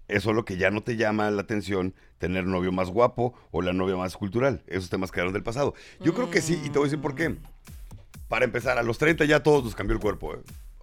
Es 0.09 0.23
solo 0.23 0.45
que 0.45 0.57
ya 0.57 0.71
no 0.71 0.83
te 0.85 0.97
llama 0.97 1.29
la 1.33 1.43
atención 1.43 1.95
tener 2.19 2.45
novio 2.45 2.71
más 2.71 2.91
guapo 2.91 3.35
o 3.51 3.61
la 3.63 3.73
novia 3.73 3.97
más 3.97 4.17
cultural. 4.17 4.63
Esos 4.69 4.89
temas 4.89 5.11
quedaron 5.11 5.33
del 5.33 5.43
pasado. 5.43 5.75
Yo 5.99 6.15
creo 6.15 6.31
que 6.31 6.41
sí, 6.41 6.61
y 6.65 6.69
te 6.71 6.79
voy 6.79 6.83
a 6.87 6.91
decir 6.91 7.01
por 7.01 7.17
qué. 7.17 7.35
Para 8.29 8.45
empezar, 8.45 8.79
a 8.79 8.83
los 8.85 8.99
30 8.99 9.25
ya 9.25 9.43
todos 9.43 9.65
nos 9.65 9.75
cambió 9.75 9.95
el 9.97 10.01
cuerpo, 10.03 10.35
¿eh? 10.35 10.39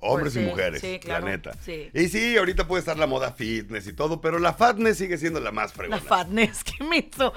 Hombres 0.05 0.33
Pues 0.33 0.45
y 0.45 0.49
mujeres, 0.49 0.81
sí, 0.81 0.99
claro, 0.99 1.25
la 1.25 1.31
neta. 1.31 1.53
sí. 1.61 1.89
Y 1.93 2.09
sí, 2.09 2.35
ahorita 2.35 2.67
puede 2.67 2.81
estar 2.81 2.97
la 2.97 3.07
moda 3.07 3.31
fitness 3.31 3.87
y 3.87 3.93
todo, 3.93 4.19
pero 4.19 4.37
la 4.37 4.51
fatness 4.53 4.97
sigue 4.97 5.17
siendo 5.17 5.39
la 5.39 5.51
más 5.53 5.71
La 5.71 5.75
fregona. 5.77 6.01
fatness 6.01 6.61
que 6.65 6.83
me 6.83 6.97
hizo. 6.97 7.33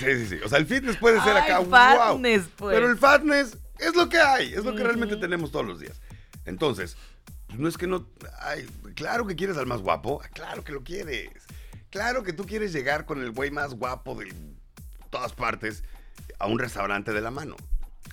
Sí, 0.00 0.06
sí, 0.16 0.26
sí. 0.26 0.36
O 0.44 0.48
sea, 0.48 0.58
el 0.58 0.66
fitness 0.66 0.96
puede 0.96 1.20
ser 1.20 1.36
Ay, 1.36 1.42
acá, 1.44 1.58
wow. 1.60 1.68
fatness, 1.70 2.42
pues. 2.56 2.74
Pero 2.74 2.90
el 2.90 2.98
fatness 2.98 3.56
es 3.78 3.94
lo 3.94 4.08
que 4.08 4.18
hay, 4.18 4.48
es 4.52 4.64
lo 4.64 4.74
que 4.74 4.82
realmente 4.82 5.14
tenemos 5.16 5.52
todos 5.52 5.64
los 5.66 5.78
días. 5.78 6.00
Entonces, 6.44 6.96
pues, 7.48 7.58
no 7.58 7.68
es 7.68 7.76
que 7.76 7.86
no. 7.86 8.06
Ay, 8.40 8.66
claro 8.94 9.26
que 9.26 9.36
quieres 9.36 9.56
al 9.56 9.66
más 9.66 9.80
guapo. 9.82 10.22
Claro 10.32 10.62
que 10.64 10.72
lo 10.72 10.82
quieres. 10.84 11.30
Claro 11.90 12.22
que 12.22 12.32
tú 12.32 12.44
quieres 12.46 12.72
llegar 12.72 13.06
con 13.06 13.20
el 13.22 13.30
güey 13.32 13.50
más 13.50 13.74
guapo 13.74 14.14
de 14.14 14.32
todas 15.10 15.32
partes 15.32 15.82
a 16.38 16.46
un 16.46 16.58
restaurante 16.58 17.12
de 17.12 17.20
la 17.20 17.30
mano. 17.30 17.56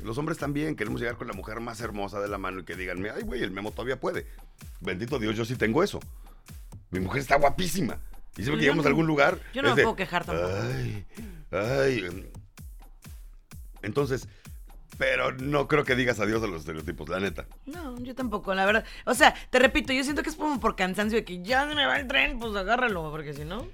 Los 0.02 0.18
hombres 0.18 0.38
también 0.38 0.76
queremos 0.76 1.00
llegar 1.00 1.16
con 1.18 1.28
la 1.28 1.34
mujer 1.34 1.60
más 1.60 1.80
hermosa 1.82 2.20
de 2.20 2.28
la 2.28 2.38
mano 2.38 2.62
y 2.62 2.66
que 2.66 2.76
digan, 2.76 3.06
ay, 3.14 3.24
güey, 3.24 3.44
el 3.44 3.52
memo 3.52 3.72
todavía 3.72 4.00
puede. 4.00 4.28
Bendito 4.82 5.20
Dios, 5.20 5.36
yo 5.36 5.46
sí 5.46 5.56
tengo 5.56 5.84
eso. 5.84 6.00
Mi 6.92 7.00
mujer 7.00 7.22
está 7.22 7.38
guapísima. 7.38 8.00
Y 8.38 8.44
siempre 8.44 8.46
Yo 8.46 8.52
que 8.56 8.62
llegamos 8.64 8.84
no- 8.84 8.88
a 8.88 8.92
algún 8.92 9.08
lugar. 9.08 9.40
yo 9.54 9.62
no 9.62 9.76
me 9.76 9.84
puedo 9.84 9.96
quejar 9.96 10.26
tampoco. 10.26 10.50
Ay, 10.62 11.06
ay. 11.52 12.00
em. 12.06 12.24
Entonces, 13.82 14.28
pero 14.98 15.32
no 15.34 15.68
creo 15.68 15.84
que 15.84 15.96
digas 15.96 16.20
adiós 16.20 16.44
a 16.44 16.48
los 16.48 16.62
estereotipos, 16.62 17.10
la 17.10 17.20
neta. 17.20 17.46
No, 17.66 18.00
yo 18.00 18.16
tampoco, 18.16 18.54
la 18.54 18.66
verdad. 18.66 18.86
O 19.06 19.14
sea, 19.14 19.34
te 19.50 19.60
repito, 19.60 19.94
yo 19.94 20.04
siento 20.04 20.24
que 20.24 20.30
es 20.30 20.36
como 20.36 20.60
por 20.60 20.76
cansancio 20.76 21.18
de 21.18 21.26
que 21.26 21.42
ya 21.44 21.68
se 21.68 21.76
me 21.76 21.86
va 21.86 22.00
el 22.00 22.08
tren, 22.08 22.40
pues 22.40 22.56
agárralo, 22.56 23.10
porque 23.12 23.34
si 23.34 23.46
no. 23.46 23.68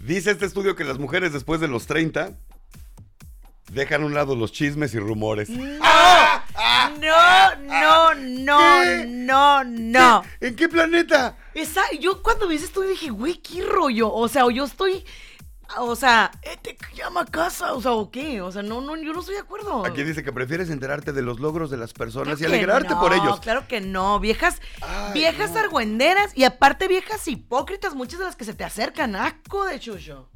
Dice 0.00 0.30
este 0.30 0.46
estudio 0.46 0.76
que 0.76 0.84
las 0.84 0.98
mujeres 0.98 1.32
después 1.32 1.60
de 1.60 1.68
los 1.68 1.86
30 1.86 2.32
dejan 3.72 4.02
a 4.02 4.06
un 4.06 4.14
lado 4.14 4.34
los 4.36 4.52
chismes 4.52 4.94
y 4.94 4.98
rumores. 4.98 5.48
¡Ah! 5.82 6.44
No, 7.00 7.54
no, 7.64 8.14
no, 8.14 8.82
¿Qué? 8.82 9.04
no, 9.06 9.64
no. 9.64 10.24
¿En 10.40 10.56
qué 10.56 10.68
planeta? 10.68 11.36
Esa, 11.54 11.82
yo 12.00 12.22
cuando 12.22 12.48
vi 12.48 12.56
ese 12.56 12.64
estudio 12.66 12.90
dije, 12.90 13.10
güey, 13.10 13.34
qué 13.36 13.62
rollo. 13.62 14.12
O 14.12 14.28
sea, 14.28 14.44
o 14.46 14.50
yo 14.50 14.64
estoy. 14.64 15.04
O 15.76 15.94
sea, 15.94 16.30
eh, 16.42 16.56
te 16.62 16.76
llama 16.94 17.20
a 17.20 17.24
casa, 17.26 17.74
o 17.74 17.82
sea, 17.82 17.92
o 17.92 18.10
qué. 18.10 18.40
O 18.40 18.50
sea, 18.50 18.62
no, 18.62 18.80
no, 18.80 18.96
yo 18.96 19.12
no 19.12 19.20
estoy 19.20 19.34
de 19.34 19.42
acuerdo. 19.42 19.84
Aquí 19.84 20.02
dice 20.02 20.24
que 20.24 20.32
prefieres 20.32 20.70
enterarte 20.70 21.12
de 21.12 21.20
los 21.20 21.40
logros 21.40 21.70
de 21.70 21.76
las 21.76 21.92
personas 21.92 22.38
Claro 22.38 22.52
y 22.52 22.56
alegrarte 22.56 22.94
no, 22.94 23.00
por 23.00 23.12
ellos. 23.12 23.40
Claro 23.40 23.68
que 23.68 23.80
no, 23.80 24.18
viejas, 24.18 24.60
Ay, 24.80 25.12
viejas 25.12 25.52
no. 25.52 25.60
argüenderas 25.60 26.36
y 26.36 26.44
aparte 26.44 26.88
viejas 26.88 27.28
hipócritas, 27.28 27.94
muchas 27.94 28.18
de 28.18 28.24
las 28.24 28.36
que 28.36 28.44
se 28.44 28.54
te 28.54 28.64
acercan, 28.64 29.14
asco 29.14 29.64
de 29.66 29.78
chucho. 29.78 30.30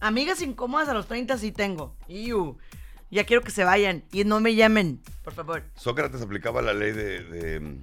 Amigas 0.00 0.42
incómodas 0.42 0.88
a 0.88 0.94
los 0.94 1.06
30 1.06 1.38
sí 1.38 1.52
tengo. 1.52 1.96
Iu. 2.08 2.58
Ya 3.10 3.24
quiero 3.24 3.42
que 3.42 3.52
se 3.52 3.64
vayan 3.64 4.04
y 4.12 4.24
no 4.24 4.40
me 4.40 4.56
llamen, 4.56 5.00
por 5.22 5.32
favor. 5.32 5.62
Sócrates 5.76 6.20
aplicaba 6.20 6.60
la 6.60 6.74
ley 6.74 6.90
de, 6.90 7.22
de, 7.22 7.78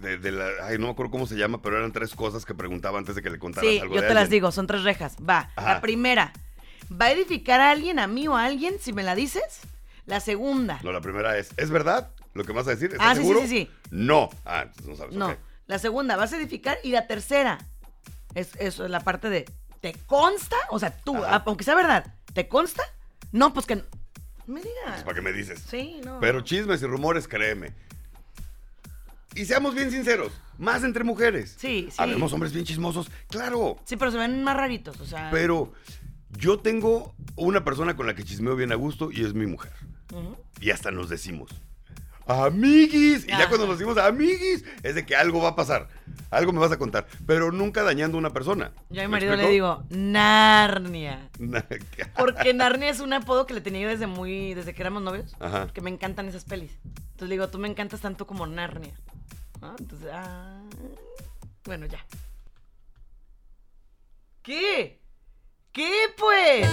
de- 0.00 0.18
de 0.18 0.32
la... 0.32 0.48
Ay, 0.62 0.78
no 0.78 0.86
me 0.86 0.92
acuerdo 0.92 1.10
cómo 1.12 1.26
se 1.26 1.36
llama, 1.36 1.60
pero 1.62 1.78
eran 1.78 1.92
tres 1.92 2.14
cosas 2.14 2.44
que 2.44 2.54
preguntaba 2.54 2.98
antes 2.98 3.14
de 3.14 3.22
que 3.22 3.30
le 3.30 3.38
contaras 3.38 3.68
Sí, 3.70 3.78
algo 3.78 3.94
yo 3.94 4.02
de 4.02 4.08
te 4.08 4.14
las 4.14 4.30
digo, 4.30 4.52
son 4.52 4.66
tres 4.66 4.82
rejas. 4.84 5.16
Va, 5.28 5.50
Ajá. 5.56 5.74
la 5.74 5.80
primera, 5.80 6.32
¿va 6.90 7.06
a 7.06 7.12
edificar 7.12 7.60
a 7.60 7.70
alguien, 7.70 7.98
a 7.98 8.06
mí 8.06 8.28
o 8.28 8.36
a 8.36 8.44
alguien, 8.44 8.76
si 8.80 8.92
me 8.92 9.02
la 9.02 9.14
dices? 9.14 9.60
La 10.06 10.20
segunda, 10.20 10.78
No, 10.84 10.92
la 10.92 11.00
primera 11.00 11.36
es, 11.36 11.50
¿es 11.56 11.70
verdad 11.70 12.10
lo 12.34 12.44
que 12.44 12.52
vas 12.52 12.66
a 12.68 12.70
decir? 12.70 12.92
¿Estás 12.92 13.06
Ah, 13.06 13.14
sí, 13.14 13.22
sí, 13.22 13.26
seguro? 13.26 13.40
sí, 13.42 13.48
sí. 13.48 13.70
No. 13.90 14.30
Ah, 14.44 14.62
entonces 14.62 14.86
no 14.88 14.96
sabes. 14.96 15.14
no. 15.16 15.36
La 15.66 15.78
segunda, 15.80 16.14
¿vas 16.16 16.32
a 16.32 16.36
edificar? 16.36 16.78
Y 16.84 16.90
la 16.92 17.06
tercera, 17.08 17.58
es, 18.34 18.50
es 18.60 18.78
la 18.78 19.00
parte 19.00 19.28
de, 19.30 19.46
¿te 19.80 19.94
consta? 20.06 20.54
O 20.70 20.78
sea, 20.78 20.96
tú, 20.96 21.16
Ajá. 21.24 21.42
aunque 21.44 21.64
sea 21.64 21.74
verdad, 21.74 22.14
¿te 22.34 22.46
consta? 22.46 22.84
No, 23.32 23.52
pues 23.52 23.66
que 23.66 23.76
no. 23.76 23.82
Me 24.46 24.60
digas. 24.60 25.02
¿Para 25.02 25.16
qué 25.16 25.22
me 25.22 25.32
dices? 25.32 25.64
Sí, 25.68 26.00
no. 26.04 26.20
Pero 26.20 26.40
chismes 26.42 26.80
y 26.82 26.86
rumores, 26.86 27.26
créeme. 27.26 27.72
Y 29.36 29.44
seamos 29.44 29.74
bien 29.74 29.90
sinceros, 29.90 30.32
más 30.58 30.82
entre 30.82 31.04
mujeres. 31.04 31.54
Sí, 31.58 31.88
sí. 31.90 31.96
Habemos 31.98 32.32
hombres 32.32 32.52
bien 32.52 32.64
chismosos, 32.64 33.10
claro. 33.28 33.78
Sí, 33.84 33.96
pero 33.96 34.10
se 34.10 34.16
ven 34.16 34.42
más 34.42 34.56
raritos, 34.56 34.98
o 35.00 35.06
sea. 35.06 35.30
Pero 35.30 35.72
yo 36.30 36.58
tengo 36.58 37.14
una 37.36 37.62
persona 37.62 37.96
con 37.96 38.06
la 38.06 38.14
que 38.14 38.24
chismeo 38.24 38.56
bien 38.56 38.72
a 38.72 38.76
gusto 38.76 39.10
y 39.12 39.24
es 39.24 39.34
mi 39.34 39.46
mujer. 39.46 39.72
Y 40.60 40.70
hasta 40.70 40.90
nos 40.90 41.10
decimos, 41.10 41.50
amiguis. 42.26 43.24
Y 43.24 43.28
ya 43.28 43.48
cuando 43.48 43.66
nos 43.66 43.78
decimos 43.78 43.98
amiguis, 43.98 44.64
es 44.82 44.94
de 44.94 45.06
que 45.06 45.16
algo 45.16 45.40
va 45.40 45.50
a 45.50 45.56
pasar. 45.56 45.88
Algo 46.30 46.52
me 46.52 46.58
vas 46.58 46.72
a 46.72 46.78
contar. 46.78 47.06
Pero 47.26 47.52
nunca 47.52 47.82
dañando 47.82 48.16
a 48.16 48.20
una 48.20 48.30
persona. 48.30 48.72
Yo 48.90 49.00
a 49.00 49.04
mi 49.04 49.08
¿Me 49.08 49.12
marido 49.12 49.36
le 49.36 49.48
digo, 49.48 49.84
Narnia. 49.90 51.30
Na- 51.38 51.64
Porque 52.18 52.52
Narnia 52.52 52.90
es 52.90 53.00
un 53.00 53.12
apodo 53.12 53.46
que 53.46 53.54
le 53.54 53.60
tenía 53.60 53.82
yo 53.82 53.88
desde 53.88 54.06
muy, 54.06 54.54
desde 54.54 54.74
que 54.74 54.82
éramos 54.82 55.02
novios. 55.02 55.34
Ajá. 55.40 55.68
Que 55.72 55.80
me 55.80 55.90
encantan 55.90 56.28
esas 56.28 56.44
pelis. 56.44 56.72
Entonces 56.84 57.28
le 57.28 57.34
digo, 57.36 57.48
tú 57.48 57.58
me 57.58 57.68
encantas 57.68 58.00
tanto 58.00 58.26
como 58.26 58.46
Narnia. 58.46 58.92
Entonces, 59.78 60.08
ah, 60.12 60.60
bueno, 61.64 61.86
ya. 61.86 62.04
¿Qué? 64.42 65.00
¿Qué 65.72 65.90
pues? 66.16 66.68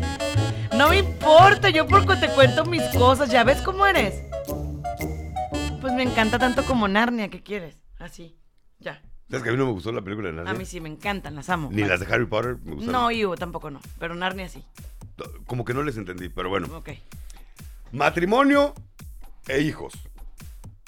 No 0.80 0.88
me 0.88 0.96
importa, 0.96 1.68
yo 1.68 1.86
porque 1.86 2.16
te 2.16 2.30
cuento 2.30 2.64
mis 2.64 2.82
cosas, 2.96 3.30
¿ya 3.30 3.44
ves 3.44 3.60
cómo 3.60 3.84
eres? 3.84 4.22
Pues 5.78 5.92
me 5.92 6.02
encanta 6.02 6.38
tanto 6.38 6.64
como 6.64 6.88
Narnia, 6.88 7.28
¿qué 7.28 7.42
quieres? 7.42 7.76
Así, 7.98 8.38
ya. 8.78 9.02
¿Sabes 9.28 9.42
que 9.42 9.50
a 9.50 9.52
mí 9.52 9.58
no 9.58 9.66
me 9.66 9.72
gustó 9.72 9.92
la 9.92 10.00
película 10.00 10.28
de 10.28 10.36
Narnia? 10.36 10.54
A 10.54 10.56
mí 10.56 10.64
sí 10.64 10.80
me 10.80 10.88
encantan, 10.88 11.34
las 11.34 11.50
amo. 11.50 11.68
Ni 11.70 11.84
las 11.84 12.00
de 12.00 12.06
Harry 12.06 12.24
Potter 12.24 12.56
me 12.64 12.76
gustaron. 12.76 12.92
No, 12.92 13.10
yo 13.10 13.36
tampoco 13.36 13.70
no, 13.70 13.78
pero 13.98 14.14
Narnia 14.14 14.48
sí. 14.48 14.64
Como 15.44 15.66
que 15.66 15.74
no 15.74 15.82
les 15.82 15.98
entendí, 15.98 16.30
pero 16.30 16.48
bueno. 16.48 16.74
Ok. 16.74 16.92
Matrimonio 17.92 18.72
e 19.48 19.60
hijos. 19.60 19.92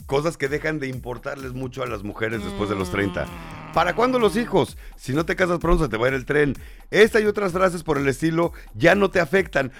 Cosas 0.06 0.38
que 0.38 0.48
dejan 0.48 0.78
de 0.78 0.88
importarles 0.88 1.52
mucho 1.52 1.82
a 1.82 1.86
las 1.86 2.02
mujeres 2.02 2.42
después 2.42 2.70
de 2.70 2.76
los 2.76 2.90
30. 2.90 3.26
¿Para 3.74 3.94
cuándo 3.94 4.18
los 4.18 4.36
hijos? 4.36 4.76
Si 4.96 5.14
no 5.14 5.24
te 5.24 5.34
casas 5.34 5.58
pronto 5.58 5.84
se 5.84 5.90
te 5.90 5.96
va 5.96 6.06
a 6.06 6.08
ir 6.10 6.14
el 6.14 6.26
tren. 6.26 6.54
Esta 6.90 7.20
y 7.20 7.24
otras 7.24 7.52
frases 7.52 7.82
por 7.82 7.96
el 7.96 8.06
estilo 8.06 8.52
ya 8.74 8.94
no 8.94 9.10
te 9.10 9.18
afectan. 9.18 9.72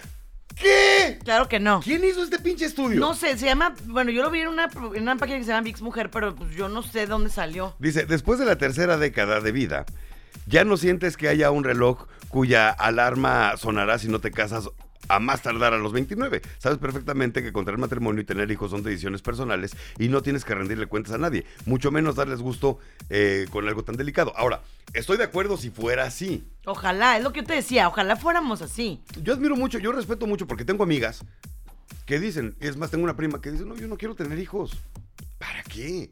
¿Qué? 0.57 1.19
Claro 1.25 1.49
que 1.49 1.61
no. 1.61 1.81
¿Quién 1.81 2.05
hizo 2.05 2.23
este 2.23 2.39
pinche 2.39 2.65
estudio? 2.65 2.99
No 2.99 3.15
sé, 3.15 3.37
se 3.37 3.47
llama, 3.47 3.75
bueno, 3.87 4.11
yo 4.11 4.23
lo 4.23 4.31
vi 4.31 4.41
en 4.41 4.49
una, 4.49 4.69
en 4.95 5.03
una 5.03 5.17
página 5.17 5.39
que 5.39 5.45
se 5.45 5.51
llama 5.51 5.63
Vix 5.63 5.83
Mujer, 5.83 6.11
pero 6.11 6.35
pues 6.35 6.55
yo 6.55 6.69
no 6.69 6.83
sé 6.83 7.07
dónde 7.07 7.31
salió. 7.31 7.75
Dice, 7.79 8.07
después 8.07 8.39
de 8.39 8.47
la 8.47 8.57
tercera 8.57 8.97
década 8.97 9.41
de 9.41 9.53
vida, 9.53 9.85
ya 10.47 10.65
no 10.65 10.77
sientes 10.77 11.17
que 11.17 11.29
haya 11.29 11.51
un 11.51 11.65
reloj 11.65 12.07
cuya 12.29 12.71
alarma 12.71 13.57
sonará 13.57 13.99
si 13.99 14.09
no 14.09 14.21
te 14.21 14.31
casas 14.31 14.71
a 15.13 15.21
más 15.21 15.43
tardar 15.43 15.75
a 15.75 15.79
los 15.79 15.93
29. 15.93 16.41
Sabes 16.59 16.79
perfectamente 16.79 17.43
que 17.43 17.53
contraer 17.53 17.79
matrimonio 17.79 18.23
y 18.23 18.25
tener 18.25 18.51
hijos 18.51 18.71
son 18.71 18.83
decisiones 18.83 19.21
personales 19.21 19.77
y 19.99 20.09
no 20.09 20.23
tienes 20.23 20.45
que 20.45 20.55
rendirle 20.55 20.87
cuentas 20.87 21.13
a 21.13 21.19
nadie, 21.19 21.45
mucho 21.67 21.91
menos 21.91 22.17
darles 22.17 22.41
gusto 22.41 22.79
eh, 23.11 23.47
con 23.51 23.69
algo 23.69 23.85
tan 23.85 23.97
delicado. 23.97 24.33
Ahora, 24.37 24.63
estoy 24.95 25.19
de 25.19 25.25
acuerdo 25.25 25.59
si 25.59 25.69
fuera 25.71 26.05
así. 26.05 26.45
Ojalá, 26.65 27.19
es 27.19 27.23
lo 27.23 27.33
que 27.33 27.41
yo 27.41 27.47
te 27.47 27.55
decía, 27.55 27.89
ojalá 27.89 28.17
fuéramos 28.17 28.63
así. 28.63 29.03
Yo 29.23 29.35
admiro 29.35 29.55
mucho, 29.55 29.79
yo 29.79 29.93
respeto 29.93 30.27
mucho 30.27 30.47
porque 30.47 30.65
tengo 30.65 30.83
amigas 30.83 31.23
que 32.07 32.19
dicen, 32.19 32.57
es 32.61 32.77
más, 32.79 32.91
tengo 32.91 33.05
una 33.05 33.17
prima 33.17 33.41
que 33.43 33.53
dice, 33.53 33.67
no, 33.67 33.77
yo 33.77 33.89
no 33.89 33.99
quiero 33.99 34.15
tener 34.15 34.39
hijos. 34.39 34.79
¿Para 35.39 35.63
qué? 35.65 36.09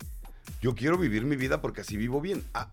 Yo 0.61 0.75
quiero 0.75 0.99
vivir 0.99 1.25
mi 1.25 1.37
vida 1.37 1.63
porque 1.63 1.81
así 1.81 1.97
vivo 1.97 2.21
bien. 2.21 2.45
Ah, 2.53 2.69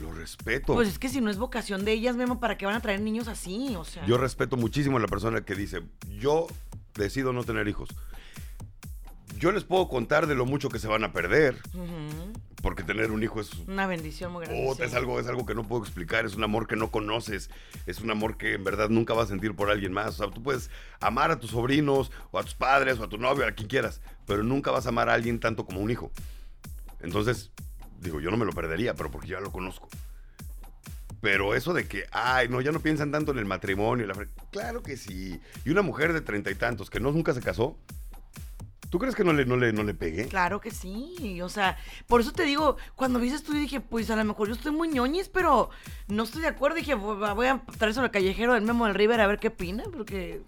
lo 0.00 0.12
respeto. 0.12 0.74
Pues 0.74 0.88
es 0.88 0.98
que 0.98 1.08
si 1.08 1.20
no 1.20 1.30
es 1.30 1.38
vocación 1.38 1.84
de 1.84 1.92
ellas, 1.92 2.16
Memo, 2.16 2.40
¿para 2.40 2.56
qué 2.56 2.66
van 2.66 2.74
a 2.74 2.80
traer 2.80 3.00
niños 3.00 3.28
así? 3.28 3.74
O 3.76 3.84
sea. 3.84 4.04
Yo 4.06 4.18
respeto 4.18 4.56
muchísimo 4.56 4.96
a 4.96 5.00
la 5.00 5.08
persona 5.08 5.44
que 5.44 5.54
dice, 5.54 5.82
yo 6.18 6.46
decido 6.94 7.32
no 7.32 7.44
tener 7.44 7.68
hijos. 7.68 7.88
Yo 9.38 9.52
les 9.52 9.64
puedo 9.64 9.88
contar 9.88 10.26
de 10.26 10.34
lo 10.34 10.46
mucho 10.46 10.68
que 10.68 10.78
se 10.78 10.86
van 10.86 11.02
a 11.04 11.12
perder, 11.12 11.60
porque 12.62 12.82
tener 12.82 13.10
un 13.10 13.22
hijo 13.22 13.40
es, 13.40 13.52
Una 13.66 13.86
bendición 13.86 14.32
muy 14.32 14.46
grande. 14.46 14.84
Es, 14.84 14.94
algo, 14.94 15.18
es 15.18 15.26
algo 15.26 15.44
que 15.44 15.54
no 15.54 15.64
puedo 15.64 15.82
explicar, 15.82 16.24
es 16.24 16.36
un 16.36 16.44
amor 16.44 16.68
que 16.68 16.76
no 16.76 16.90
conoces, 16.90 17.50
es 17.86 18.00
un 18.00 18.10
amor 18.10 18.36
que 18.36 18.54
en 18.54 18.64
verdad 18.64 18.88
nunca 18.90 19.12
vas 19.12 19.26
a 19.26 19.28
sentir 19.30 19.54
por 19.54 19.70
alguien 19.70 19.92
más. 19.92 20.20
O 20.20 20.24
sea, 20.24 20.30
tú 20.30 20.42
puedes 20.42 20.70
amar 21.00 21.32
a 21.32 21.40
tus 21.40 21.50
sobrinos, 21.50 22.12
o 22.30 22.38
a 22.38 22.44
tus 22.44 22.54
padres, 22.54 22.98
o 23.00 23.04
a 23.04 23.08
tu 23.08 23.18
novio, 23.18 23.46
a 23.46 23.52
quien 23.52 23.68
quieras, 23.68 24.00
pero 24.24 24.44
nunca 24.44 24.70
vas 24.70 24.86
a 24.86 24.90
amar 24.90 25.10
a 25.10 25.14
alguien 25.14 25.40
tanto 25.40 25.66
como 25.66 25.80
un 25.80 25.90
hijo. 25.90 26.12
Entonces, 27.00 27.50
digo, 28.04 28.20
yo 28.20 28.30
no 28.30 28.36
me 28.36 28.44
lo 28.44 28.52
perdería, 28.52 28.94
pero 28.94 29.10
porque 29.10 29.28
ya 29.28 29.40
lo 29.40 29.50
conozco. 29.50 29.88
Pero 31.20 31.54
eso 31.54 31.72
de 31.72 31.86
que, 31.88 32.04
ay, 32.12 32.48
no, 32.48 32.60
ya 32.60 32.70
no 32.70 32.80
piensan 32.80 33.10
tanto 33.10 33.32
en 33.32 33.38
el 33.38 33.46
matrimonio. 33.46 34.06
la 34.06 34.14
Claro 34.52 34.82
que 34.82 34.96
sí. 34.96 35.40
Y 35.64 35.70
una 35.70 35.82
mujer 35.82 36.12
de 36.12 36.20
treinta 36.20 36.50
y 36.50 36.54
tantos 36.54 36.90
que 36.90 37.00
no 37.00 37.10
nunca 37.12 37.32
se 37.32 37.40
casó, 37.40 37.78
¿tú 38.90 38.98
crees 38.98 39.14
que 39.14 39.24
no 39.24 39.32
le, 39.32 39.46
no 39.46 39.56
le, 39.56 39.72
no 39.72 39.84
le 39.84 39.94
pegué? 39.94 40.26
Claro 40.28 40.60
que 40.60 40.70
sí, 40.70 41.40
o 41.40 41.48
sea, 41.48 41.78
por 42.06 42.20
eso 42.20 42.32
te 42.32 42.42
digo, 42.44 42.76
cuando 42.94 43.18
vi 43.20 43.28
ese 43.28 43.36
estudio 43.36 43.60
dije, 43.60 43.80
pues 43.80 44.10
a 44.10 44.16
lo 44.16 44.24
mejor 44.24 44.48
yo 44.48 44.54
estoy 44.54 44.72
muy 44.72 44.88
ñoñis, 44.88 45.30
pero 45.30 45.70
no 46.08 46.24
estoy 46.24 46.42
de 46.42 46.48
acuerdo. 46.48 46.76
Dije, 46.76 46.94
"Voy- 46.94 47.46
a 47.46 47.62
traer 47.78 47.94
sobre 47.94 48.06
el 48.08 48.12
callejero 48.12 48.52
del 48.52 48.62
Memo 48.64 48.84
del 48.84 48.94
River 48.94 49.20
a 49.22 49.26
ver 49.26 49.38
qué 49.38 49.48
opina, 49.48 49.84
porque 49.92 50.42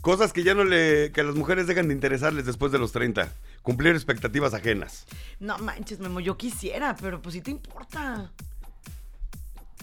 Cosas 0.00 0.32
que 0.32 0.44
ya 0.44 0.54
no 0.54 0.62
le. 0.62 1.10
que 1.12 1.22
a 1.22 1.24
las 1.24 1.34
mujeres 1.34 1.66
dejan 1.66 1.88
de 1.88 1.94
interesarles 1.94 2.46
después 2.46 2.70
de 2.70 2.78
los 2.78 2.92
30. 2.92 3.32
Cumplir 3.62 3.94
expectativas 3.96 4.54
ajenas. 4.54 5.06
No 5.40 5.58
manches, 5.58 6.00
Memo, 6.00 6.20
yo 6.20 6.36
quisiera, 6.36 6.96
pero 6.96 7.22
pues 7.22 7.34
sí 7.34 7.40
te 7.40 7.50
importa. 7.50 8.32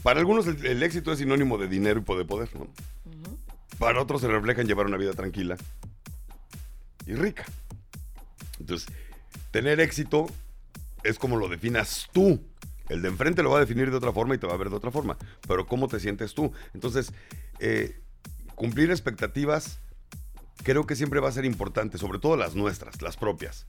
Para 0.03 0.19
algunos 0.19 0.47
el, 0.47 0.63
el 0.65 0.83
éxito 0.83 1.11
es 1.11 1.19
sinónimo 1.19 1.57
de 1.57 1.67
dinero 1.67 2.03
y 2.05 2.15
de 2.15 2.25
poder, 2.25 2.55
¿no? 2.55 2.67
Para 3.79 4.01
otros 4.01 4.21
se 4.21 4.27
refleja 4.27 4.61
en 4.61 4.67
llevar 4.67 4.85
una 4.85 4.97
vida 4.97 5.13
tranquila 5.13 5.57
y 7.05 7.13
rica. 7.13 7.45
Entonces, 8.59 8.87
tener 9.51 9.79
éxito 9.79 10.27
es 11.03 11.19
como 11.19 11.37
lo 11.37 11.47
definas 11.47 12.09
tú. 12.13 12.41
El 12.87 13.01
de 13.01 13.09
enfrente 13.09 13.43
lo 13.43 13.51
va 13.51 13.57
a 13.57 13.61
definir 13.61 13.89
de 13.89 13.97
otra 13.97 14.13
forma 14.13 14.35
y 14.35 14.37
te 14.37 14.47
va 14.47 14.53
a 14.53 14.57
ver 14.57 14.69
de 14.69 14.75
otra 14.75 14.91
forma. 14.91 15.17
Pero 15.47 15.65
¿cómo 15.67 15.87
te 15.87 15.99
sientes 15.99 16.33
tú? 16.33 16.51
Entonces, 16.73 17.11
eh, 17.59 17.99
cumplir 18.55 18.91
expectativas 18.91 19.79
creo 20.63 20.85
que 20.85 20.95
siempre 20.95 21.19
va 21.19 21.29
a 21.29 21.31
ser 21.31 21.45
importante, 21.45 21.97
sobre 21.97 22.19
todo 22.19 22.37
las 22.37 22.55
nuestras, 22.55 23.01
las 23.01 23.17
propias. 23.17 23.67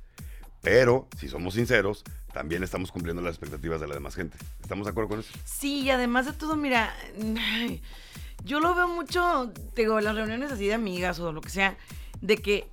Pero, 0.62 1.08
si 1.18 1.28
somos 1.28 1.54
sinceros, 1.54 2.04
también 2.32 2.62
estamos 2.62 2.92
cumpliendo 2.92 3.22
las 3.22 3.34
expectativas 3.34 3.80
de 3.80 3.88
la 3.88 3.94
demás 3.94 4.14
gente. 4.14 4.36
¿Estamos 4.60 4.84
de 4.86 4.90
acuerdo 4.90 5.08
con 5.08 5.20
eso? 5.20 5.32
Sí, 5.44 5.82
y 5.82 5.90
además 5.90 6.26
de 6.26 6.32
todo, 6.32 6.56
mira, 6.56 6.94
yo 8.44 8.60
lo 8.60 8.74
veo 8.74 8.88
mucho, 8.88 9.52
digo, 9.74 10.00
las 10.00 10.14
reuniones 10.14 10.52
así 10.52 10.66
de 10.66 10.74
amigas 10.74 11.18
o 11.18 11.32
lo 11.32 11.40
que 11.40 11.50
sea, 11.50 11.76
de 12.20 12.36
que, 12.38 12.68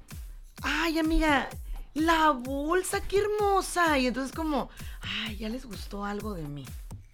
ay, 0.64 1.00
amiga, 1.00 1.50
la 1.94 2.32
bolsa, 2.32 3.02
qué 3.02 3.20
hermosa. 3.20 3.98
Y 4.00 4.08
entonces 4.08 4.36
como, 4.36 4.70
ay, 5.02 5.38
ya 5.38 5.50
les 5.50 5.66
gustó 5.66 6.04
algo 6.04 6.34
de 6.34 6.44
mí. 6.44 6.66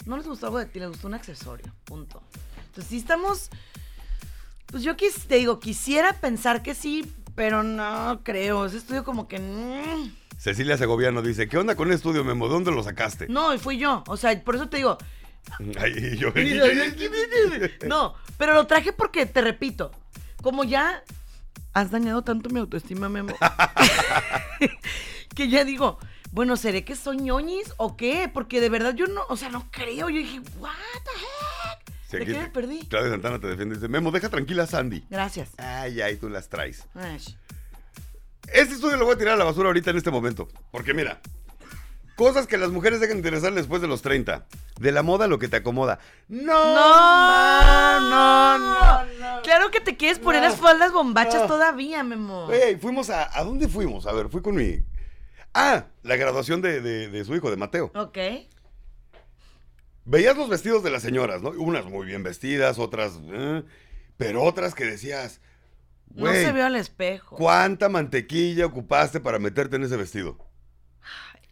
No 0.06 0.18
les 0.18 0.26
gustó 0.26 0.48
algo 0.48 0.60
de 0.60 0.66
ti, 0.66 0.80
les 0.80 0.90
gustó 0.90 1.08
un 1.08 1.14
accesorio, 1.14 1.72
punto. 1.84 2.24
Entonces 2.68 2.90
sí 2.90 2.98
estamos, 2.98 3.50
pues 4.68 4.82
yo 4.84 4.96
quis, 4.96 5.28
te 5.28 5.36
digo, 5.36 5.60
quisiera 5.60 6.14
pensar 6.14 6.64
que 6.64 6.74
sí, 6.74 7.14
pero 7.36 7.64
no 7.64 8.22
creo. 8.24 8.66
Ese 8.66 8.78
estudio 8.78 9.04
como 9.04 9.28
que... 9.28 9.40
mm, 9.40 10.16
Cecilia 10.40 10.78
Segoviano 10.78 11.22
dice, 11.22 11.50
¿qué 11.50 11.58
onda 11.58 11.76
con 11.76 11.90
el 11.90 11.96
estudio, 11.96 12.24
Memo? 12.24 12.48
¿De 12.48 12.54
dónde 12.54 12.72
lo 12.72 12.82
sacaste? 12.82 13.28
no, 13.28 13.54
y 13.54 13.58
fui 13.60 13.78
yo. 13.78 14.04
O 14.08 14.16
sea, 14.16 14.42
por 14.44 14.56
eso 14.56 14.70
te 14.70 14.78
digo, 14.78 14.98
Ay, 15.80 16.18
yo- 16.18 16.32
No, 17.88 18.16
pero 18.38 18.54
lo 18.54 18.66
traje 18.66 18.94
porque, 18.94 19.26
te 19.26 19.42
repito, 19.42 19.92
como 20.42 20.64
ya 20.64 21.04
has 21.74 21.92
dañado 21.92 22.24
tanto 22.24 22.50
mi 22.50 22.60
autoestima, 22.60 23.10
Memo, 23.10 23.36
que 25.36 25.50
ya 25.50 25.66
digo, 25.66 26.00
bueno, 26.32 26.56
¿seré 26.58 26.84
que 26.86 26.96
soy 26.96 27.18
ñoñis 27.18 27.74
o 27.78 27.98
qué? 27.98 28.30
Porque 28.34 28.62
de 28.62 28.70
verdad 28.70 28.94
yo 28.96 29.08
no, 29.08 29.22
o 29.30 29.36
sea, 29.38 29.50
no 29.50 29.70
creo. 29.72 30.10
Yo 30.10 30.18
dije, 30.18 30.40
what 30.60 30.72
the 31.04 31.12
heck? 31.12 31.96
Sí, 32.10 32.18
¿De 32.18 32.26
qué 32.26 32.34
te- 32.34 32.40
me 32.40 32.50
perdí? 32.50 32.86
Claudia 32.88 33.12
Santana 33.12 33.40
te 33.40 33.48
defiende 33.48 33.76
y 33.76 33.78
dice, 33.78 33.88
Memo, 33.88 34.12
deja 34.12 34.30
tranquila 34.30 34.64
a 34.64 34.68
Sandy. 34.68 35.06
Gracias. 35.10 35.50
Ay, 35.58 36.02
ay, 36.02 36.16
tú 36.18 36.30
las 36.30 36.50
traes. 36.50 36.86
Ay, 36.96 37.20
Este 38.48 38.74
estudio 38.76 38.98
lo 38.98 39.06
voy 39.06 39.16
a 39.16 39.18
tirar 39.18 39.34
a 39.36 39.38
la 39.38 39.46
basura 39.46 39.68
ahorita 39.68 39.92
en 39.92 39.98
este 39.98 40.12
momento. 40.12 40.48
Porque 40.72 40.94
mira, 40.94 41.22
cosas 42.16 42.48
que 42.48 42.58
las 42.58 42.70
mujeres 42.70 43.00
dejan 43.00 43.18
de 43.18 43.20
interesar 43.28 43.54
después 43.54 43.82
de 43.82 43.88
los 43.88 44.02
30. 44.02 44.46
De 44.80 44.92
la 44.92 45.04
moda 45.04 45.28
lo 45.28 45.38
que 45.40 45.48
te 45.48 45.58
acomoda. 45.58 46.00
No, 46.28 46.76
No, 46.76 48.00
no, 48.00 48.58
no, 48.58 49.06
no. 49.06 49.42
Claro 49.44 49.70
que 49.72 49.82
te 49.82 49.98
quieres 49.98 50.20
poner 50.20 50.42
No. 50.42 50.50
las 50.50 50.58
faldas 50.60 50.92
bombachas 50.92 51.42
No. 51.42 51.48
todavía, 51.48 52.04
Memo. 52.04 52.48
Güey, 52.48 52.78
fuimos 52.78 53.10
a... 53.10 53.38
¿A 53.38 53.44
dónde 53.44 53.68
fuimos? 53.68 54.06
A 54.08 54.14
ver, 54.14 54.30
fui 54.30 54.42
con 54.42 54.56
mi... 54.56 54.80
Ah, 55.54 55.86
la 56.04 56.16
graduación 56.16 56.62
de, 56.62 56.82
de- 56.82 57.08
de 57.10 57.26
su 57.26 57.36
hijo, 57.36 57.50
de 57.52 57.58
Mateo. 57.58 57.92
Ok. 57.96 58.18
Veías 60.06 60.36
los 60.38 60.50
vestidos 60.50 60.84
de 60.84 60.90
las 60.90 61.02
señoras, 61.04 61.42
¿no? 61.42 61.50
Unas 61.52 61.86
muy 61.86 62.06
bien 62.08 62.24
vestidas, 62.24 62.80
otras... 62.80 63.14
eh, 63.32 63.64
pero 64.18 64.44
otras 64.44 64.74
que 64.74 64.86
decías... 64.86 65.40
No 66.16 66.32
se 66.32 66.52
vio 66.52 66.66
al 66.66 66.76
espejo. 66.76 67.36
¿Cuánta 67.36 67.88
mantequilla 67.90 68.66
ocupaste 68.66 69.20
para 69.20 69.40
meterte 69.40 69.76
en 69.76 69.84
ese 69.84 69.96
vestido? 69.98 70.38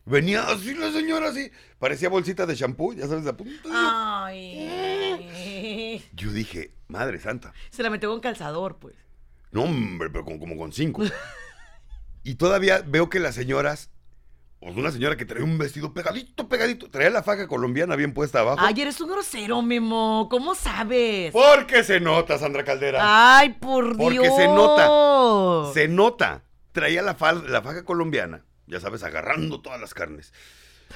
Venía 0.05 0.43
así 0.49 0.73
la 0.73 0.91
señora, 0.91 1.29
así. 1.29 1.51
Parecía 1.79 2.07
bolsita 2.09 2.45
de 2.45 2.55
shampoo, 2.55 2.93
ya 2.93 3.07
sabes, 3.07 3.31
punta. 3.33 3.69
Ay. 4.25 6.03
Yo 6.13 6.31
dije, 6.31 6.73
madre 6.87 7.19
santa. 7.19 7.53
Se 7.71 7.83
la 7.83 7.89
metió 7.89 8.09
con 8.09 8.19
calzador, 8.21 8.77
pues. 8.79 8.95
No, 9.51 9.63
hombre, 9.63 10.09
pero 10.09 10.23
con- 10.25 10.39
como 10.39 10.57
con 10.57 10.71
cinco. 10.71 11.03
y 12.23 12.35
todavía 12.35 12.81
veo 12.85 13.09
que 13.09 13.19
las 13.19 13.35
señoras, 13.35 13.89
pues 14.59 14.75
una 14.75 14.91
señora 14.91 15.15
que 15.15 15.25
traía 15.25 15.43
un 15.45 15.57
vestido 15.57 15.93
pegadito, 15.93 16.47
pegadito, 16.49 16.89
traía 16.89 17.09
la 17.11 17.21
faja 17.23 17.47
colombiana 17.47 17.95
bien 17.95 18.13
puesta 18.13 18.39
abajo. 18.39 18.57
Ay, 18.59 18.81
eres 18.81 18.99
un 19.01 19.09
grosero, 19.09 19.61
Memo. 19.61 20.27
¿Cómo 20.31 20.55
sabes? 20.55 21.31
Porque 21.31 21.83
se 21.83 21.99
nota, 21.99 22.37
Sandra 22.39 22.63
Caldera. 22.63 23.37
Ay, 23.37 23.49
por 23.53 23.95
Porque 23.97 24.19
Dios. 24.19 24.35
se 24.35 24.47
nota. 24.47 25.73
Se 25.73 25.87
nota. 25.87 26.41
Traía 26.71 27.01
la, 27.01 27.17
fal- 27.17 27.45
la 27.47 27.61
faja 27.61 27.83
colombiana, 27.85 28.43
ya 28.67 28.79
sabes, 28.79 29.03
agarrando 29.03 29.61
todas 29.61 29.79
las 29.79 29.93
carnes. 29.93 30.33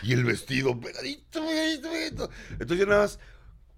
Y 0.04 0.14
el 0.14 0.24
vestido 0.26 0.80
pegadito, 0.80 1.42
pegadito, 1.46 1.90
pegadito. 1.90 2.30
Entonces 2.52 2.80
yo 2.80 2.86
nada 2.88 3.02
más, 3.04 3.20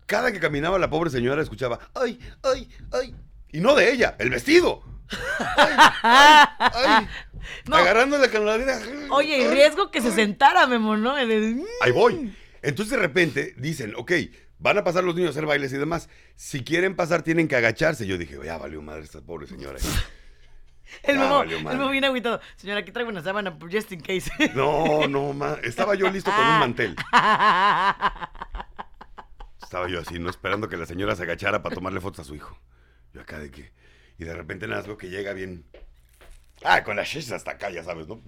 cada 0.05 0.31
que 0.31 0.39
caminaba 0.39 0.77
la 0.79 0.89
pobre 0.89 1.09
señora 1.09 1.41
escuchaba, 1.41 1.79
ay, 1.93 2.19
ay, 2.43 2.69
ay. 2.91 3.15
Y 3.51 3.59
no 3.59 3.75
de 3.75 3.91
ella, 3.91 4.15
el 4.19 4.29
vestido. 4.29 4.81
Ay, 5.57 5.73
ay, 6.01 6.47
ay. 6.85 7.07
No. 7.67 7.75
Agarrando 7.75 8.17
la 8.17 8.29
canalera. 8.29 8.79
Oye, 9.11 9.37
y 9.39 9.47
riesgo 9.47 9.91
que 9.91 10.01
se 10.01 10.11
sentara, 10.11 10.67
Memo, 10.67 10.97
¿no? 10.97 11.15
Ahí 11.15 11.91
voy. 11.93 12.35
Entonces 12.61 12.91
de 12.91 12.97
repente 12.97 13.53
dicen, 13.57 13.93
ok, 13.95 14.11
van 14.59 14.77
a 14.77 14.83
pasar 14.83 15.03
los 15.03 15.15
niños 15.15 15.29
a 15.29 15.31
hacer 15.31 15.45
bailes 15.45 15.73
y 15.73 15.77
demás. 15.77 16.09
Si 16.35 16.63
quieren 16.63 16.95
pasar, 16.95 17.21
tienen 17.21 17.47
que 17.47 17.55
agacharse. 17.55 18.07
Yo 18.07 18.17
dije, 18.17 18.37
ya 18.43 18.57
valió 18.57 18.81
madre 18.81 19.03
esta 19.03 19.21
pobre 19.21 19.47
señora. 19.47 19.79
El 21.03 21.17
Ya 21.17 21.43
Memo, 21.63 21.89
viene 21.89 22.07
agüitado. 22.07 22.39
Señora, 22.55 22.81
aquí 22.81 22.91
traigo 22.91 23.09
una 23.09 23.23
sábana, 23.23 23.57
just 23.71 23.91
in 23.91 24.01
case. 24.01 24.31
No, 24.55 25.07
no, 25.07 25.33
ma. 25.33 25.57
Estaba 25.63 25.95
yo 25.95 26.09
listo 26.09 26.31
con 26.31 26.45
un 26.45 26.59
mantel. 26.59 26.95
Estaba 29.61 29.87
yo 29.87 30.01
así, 30.01 30.19
no 30.19 30.29
esperando 30.29 30.69
que 30.69 30.77
la 30.77 30.85
señora 30.85 31.15
se 31.15 31.23
agachara 31.23 31.63
para 31.63 31.73
tomarle 31.73 31.99
fotos 31.99 32.19
a 32.19 32.23
su 32.23 32.35
hijo. 32.35 32.59
Yo 33.13 33.21
acá 33.21 33.39
de 33.39 33.49
que. 33.49 33.71
Y 34.19 34.25
de 34.25 34.35
repente 34.35 34.67
nada 34.67 34.83
que 34.97 35.09
llega 35.09 35.33
bien. 35.33 35.65
Ah, 36.63 36.83
con 36.83 36.95
las 36.95 37.07
shishas 37.07 37.33
hasta 37.33 37.51
acá, 37.51 37.69
ya 37.69 37.83
sabes, 37.83 38.07
¿no? 38.07 38.21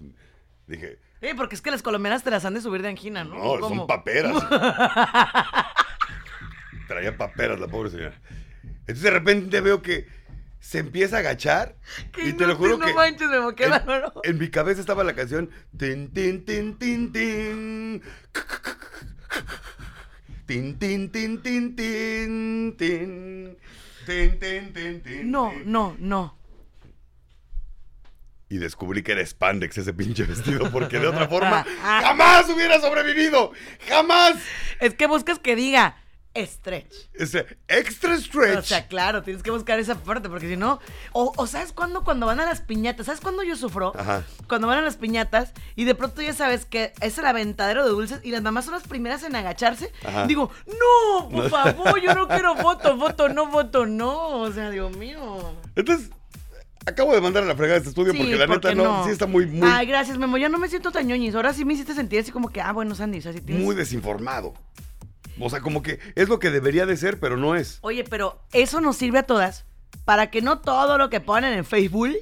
Dije, 0.66 0.98
Eh, 1.20 1.34
porque 1.34 1.54
es 1.54 1.62
que 1.62 1.70
las 1.70 1.82
colombianas 1.82 2.22
te 2.22 2.30
las 2.30 2.44
han 2.44 2.54
de 2.54 2.60
subir 2.60 2.82
de 2.82 2.88
angina, 2.88 3.24
¿no? 3.24 3.34
no, 3.34 3.58
¿Cómo? 3.60 3.68
son 3.68 3.86
paperas. 3.86 4.36
Traía 6.88 7.16
paperas 7.16 7.58
la 7.58 7.66
pobre 7.68 7.90
señora. 7.90 8.14
Entonces 8.80 9.02
de 9.02 9.10
repente 9.10 9.60
veo 9.60 9.82
que 9.82 10.06
se 10.60 10.78
empieza 10.78 11.16
a 11.16 11.18
agachar. 11.20 11.76
Y 12.16 12.32
te 12.32 12.46
lo 12.46 12.56
juro 12.56 12.74
inútil, 12.74 12.86
que. 12.86 12.92
No 12.92 12.96
manches, 12.96 13.28
qué 13.56 13.64
en, 13.64 13.72
en 14.34 14.38
mi 14.38 14.50
cabeza 14.50 14.80
estaba 14.80 15.02
la 15.04 15.14
canción. 15.14 15.50
Tin, 15.76 16.12
tin, 16.12 16.44
tin, 16.44 16.78
tin, 16.78 17.12
tin. 17.12 18.02
Tin, 20.46 20.78
tin, 20.78 21.10
tin, 21.10 21.42
tin, 21.42 21.74
tin, 21.74 22.76
tin. 22.76 23.58
Tin, 24.06 24.38
tin, 24.38 24.72
tin, 24.72 25.02
tin, 25.02 25.30
No, 25.30 25.52
no, 25.64 25.96
no. 25.98 26.36
Y 28.48 28.58
descubrí 28.58 29.02
que 29.02 29.12
era 29.12 29.26
spandex 29.26 29.78
ese 29.78 29.92
pinche 29.92 30.24
vestido, 30.24 30.70
porque 30.70 30.98
de 30.98 31.08
otra 31.08 31.26
forma 31.28 31.66
jamás 31.82 32.48
hubiera 32.48 32.80
sobrevivido. 32.80 33.52
¡Jamás! 33.88 34.36
Es 34.80 34.94
que 34.94 35.06
buscas 35.06 35.38
que 35.38 35.56
diga 35.56 35.96
stretch. 36.44 36.94
Ese 37.14 37.46
extra 37.68 38.16
stretch. 38.18 38.58
O 38.58 38.62
sea, 38.62 38.86
claro, 38.86 39.22
tienes 39.22 39.42
que 39.42 39.50
buscar 39.50 39.78
esa 39.78 39.94
parte, 39.94 40.28
porque 40.28 40.48
si 40.48 40.56
no. 40.56 40.80
O, 41.12 41.32
o 41.36 41.46
¿sabes 41.46 41.72
cuándo? 41.72 42.04
Cuando 42.04 42.26
van 42.26 42.40
a 42.40 42.44
las 42.44 42.60
piñatas. 42.60 43.06
¿Sabes 43.06 43.20
cuándo 43.20 43.42
yo 43.42 43.56
sufro? 43.56 43.92
Ajá. 43.96 44.24
Cuando 44.48 44.66
van 44.66 44.78
a 44.78 44.82
las 44.82 44.96
piñatas 44.96 45.52
y 45.74 45.84
de 45.84 45.94
pronto 45.94 46.20
ya 46.20 46.34
sabes 46.34 46.66
que 46.66 46.92
es 47.00 47.16
el 47.18 47.26
aventadero 47.26 47.84
de 47.84 47.90
dulces 47.90 48.20
y 48.22 48.30
las 48.32 48.42
mamás 48.42 48.66
son 48.66 48.74
las 48.74 48.86
primeras 48.86 49.22
en 49.22 49.36
agacharse. 49.36 49.92
Ajá. 50.04 50.26
Digo, 50.26 50.50
no, 50.66 51.28
por 51.30 51.48
favor, 51.48 52.00
yo 52.00 52.14
no 52.14 52.28
quiero 52.28 52.56
foto, 52.56 52.98
foto, 52.98 53.28
no, 53.28 53.50
foto, 53.50 53.86
no. 53.86 54.40
O 54.40 54.52
sea, 54.52 54.70
Dios 54.70 54.94
mío. 54.96 55.54
Entonces, 55.74 56.10
acabo 56.86 57.12
de 57.14 57.20
mandar 57.20 57.42
a 57.42 57.46
la 57.46 57.54
fregada 57.54 57.78
este 57.78 57.90
estudio 57.90 58.12
Sí, 58.12 58.18
porque 58.18 58.36
la 58.36 58.46
neta 58.46 58.74
no, 58.74 59.04
sí 59.04 59.10
está 59.10 59.26
muy, 59.26 59.46
muy, 59.46 59.68
Ay, 59.70 59.86
gracias, 59.86 60.16
Memo. 60.18 60.38
Ya 60.38 60.48
no 60.48 60.58
me 60.58 60.68
siento 60.68 60.90
tan 60.90 61.06
ñoñis. 61.06 61.34
Ahora 61.34 61.52
sí 61.52 61.64
me 61.64 61.74
hiciste 61.74 61.94
sentir 61.94 62.20
así 62.20 62.32
como 62.32 62.48
que, 62.48 62.60
ah, 62.60 62.72
bueno, 62.72 62.94
Sandy, 62.94 63.18
o 63.18 63.22
sea, 63.22 63.32
sí 63.32 63.40
tienes... 63.40 63.64
muy 63.64 63.74
desinformado. 63.74 64.54
O 65.38 65.50
sea, 65.50 65.60
como 65.60 65.82
que 65.82 65.98
es 66.14 66.28
lo 66.28 66.38
que 66.38 66.50
debería 66.50 66.86
de 66.86 66.96
ser, 66.96 67.20
pero 67.20 67.36
no 67.36 67.54
es. 67.56 67.78
Oye, 67.82 68.04
pero 68.04 68.40
eso 68.52 68.80
nos 68.80 68.96
sirve 68.96 69.18
a 69.18 69.24
todas 69.24 69.66
para 70.04 70.30
que 70.30 70.40
no 70.40 70.60
todo 70.60 70.96
lo 70.96 71.10
que 71.10 71.20
ponen 71.20 71.52
en 71.52 71.64
Facebook 71.64 72.16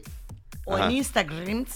o 0.64 0.74
Ajá. 0.74 0.86
en 0.86 0.92
Instagram 0.92 1.66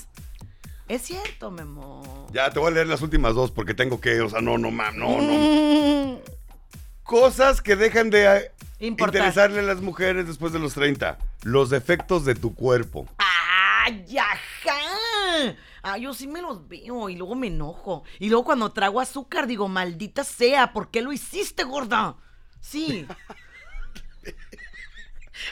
es 0.89 1.03
cierto, 1.03 1.51
Memo. 1.51 2.27
Ya 2.33 2.51
te 2.51 2.59
voy 2.59 2.69
a 2.69 2.75
leer 2.75 2.87
las 2.87 3.03
últimas 3.03 3.35
dos 3.35 3.51
porque 3.51 3.75
tengo 3.75 4.01
que, 4.01 4.23
o 4.23 4.31
sea, 4.31 4.41
no, 4.41 4.57
no, 4.57 4.71
mam, 4.71 4.97
no, 4.97 5.21
no. 5.21 5.33
Mm, 5.33 6.19
Cosas 7.03 7.61
que 7.61 7.77
dejan 7.77 8.09
de 8.09 8.51
interesarle 8.81 9.61
a 9.61 9.63
las 9.63 9.81
mujeres 9.81 10.27
después 10.27 10.53
de 10.53 10.59
los 10.59 10.75
30. 10.75 11.19
Los 11.43 11.71
defectos 11.71 12.25
de 12.25 12.35
tu 12.35 12.55
cuerpo. 12.55 13.09
¡Ay, 13.19 14.17
ajá! 14.19 15.57
Ah, 15.83 15.99
yo 15.99 16.13
sí 16.15 16.27
me 16.27 16.43
los 16.43 16.69
veo 16.69 17.09
y 17.09 17.17
luego 17.17 17.35
me 17.35 17.47
enojo. 17.49 18.05
Y 18.19 18.29
luego 18.29 18.45
cuando 18.45 18.73
trago 18.73 19.01
azúcar 19.01 19.47
digo, 19.47 19.69
maldita 19.69 20.25
sea, 20.25 20.73
¿por 20.73 20.91
qué 20.91 21.03
lo 21.03 21.13
hiciste, 21.13 21.65
gorda? 21.65 22.17
Sí. 22.61 23.07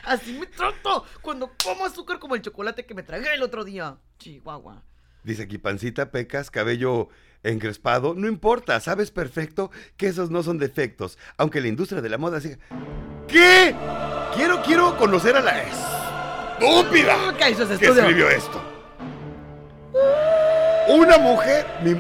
Así 0.05 0.33
me 0.33 0.47
trato 0.47 1.05
cuando 1.23 1.53
como 1.63 1.87
azúcar 1.87 2.19
como 2.19 2.35
el 2.35 2.43
chocolate 2.43 2.85
que 2.87 2.95
me 2.95 3.03
tragué 3.03 3.35
el 3.35 3.43
otro 3.43 3.65
día. 3.65 3.99
Chihuahua. 4.19 4.83
Dice 5.23 5.43
aquí, 5.43 5.59
pancita, 5.59 6.11
pecas, 6.11 6.51
cabello 6.51 7.09
encrespado. 7.43 8.15
No 8.15 8.29
importa, 8.29 8.79
sabes 8.81 9.11
perfecto 9.11 9.71
que 9.97 10.09
esos 10.09 10.31
no 10.31 10.43
son 10.43 10.59
defectos. 10.59 11.19
Aunque 11.37 11.61
la 11.61 11.69
industria 11.69 12.01
de 12.03 12.09
la 12.09 12.19
moda 12.19 12.41
siga. 12.41 12.59
¿Qué? 13.29 13.75
Quiero, 14.35 14.63
quiero 14.63 14.97
conocer 14.97 15.37
a 15.37 15.41
la 15.41 15.63
estúpida 15.63 17.17
¿Qué 17.39 17.51
hizo 17.51 17.63
ese 17.65 17.79
que 17.79 17.87
estudio? 17.87 18.03
escribió 18.03 18.29
esto. 18.31 18.63
Una 20.89 21.19
mujer, 21.19 21.67
mi, 21.83 21.95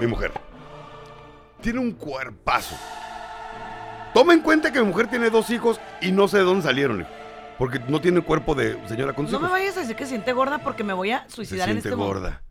mi 0.00 0.06
mujer, 0.06 0.30
tiene 1.60 1.80
un 1.80 1.92
cuerpazo. 1.92 2.76
Toma 4.12 4.32
en 4.34 4.40
cuenta 4.40 4.70
que 4.72 4.80
mi 4.80 4.86
mujer 4.86 5.08
tiene 5.08 5.30
dos 5.30 5.50
hijos 5.50 5.80
y 6.00 6.12
no 6.12 6.28
sé 6.28 6.38
de 6.38 6.44
dónde 6.44 6.62
salieron. 6.62 7.00
hijo, 7.00 7.10
Porque 7.58 7.80
no 7.88 8.00
tiene 8.00 8.20
cuerpo 8.20 8.54
de 8.54 8.78
señora 8.86 9.12
con 9.14 9.24
No 9.24 9.32
me 9.32 9.36
hijos. 9.38 9.50
vayas 9.50 9.76
a 9.76 9.80
decir 9.80 9.96
que 9.96 10.06
siente 10.06 10.32
gorda 10.32 10.58
porque 10.58 10.84
me 10.84 10.92
voy 10.92 11.10
a 11.10 11.24
Se 11.28 11.36
suicidar 11.36 11.68
en 11.68 11.74
siente 11.76 11.88
este 11.88 11.96
momento. 11.96 12.20
gorda. 12.20 12.42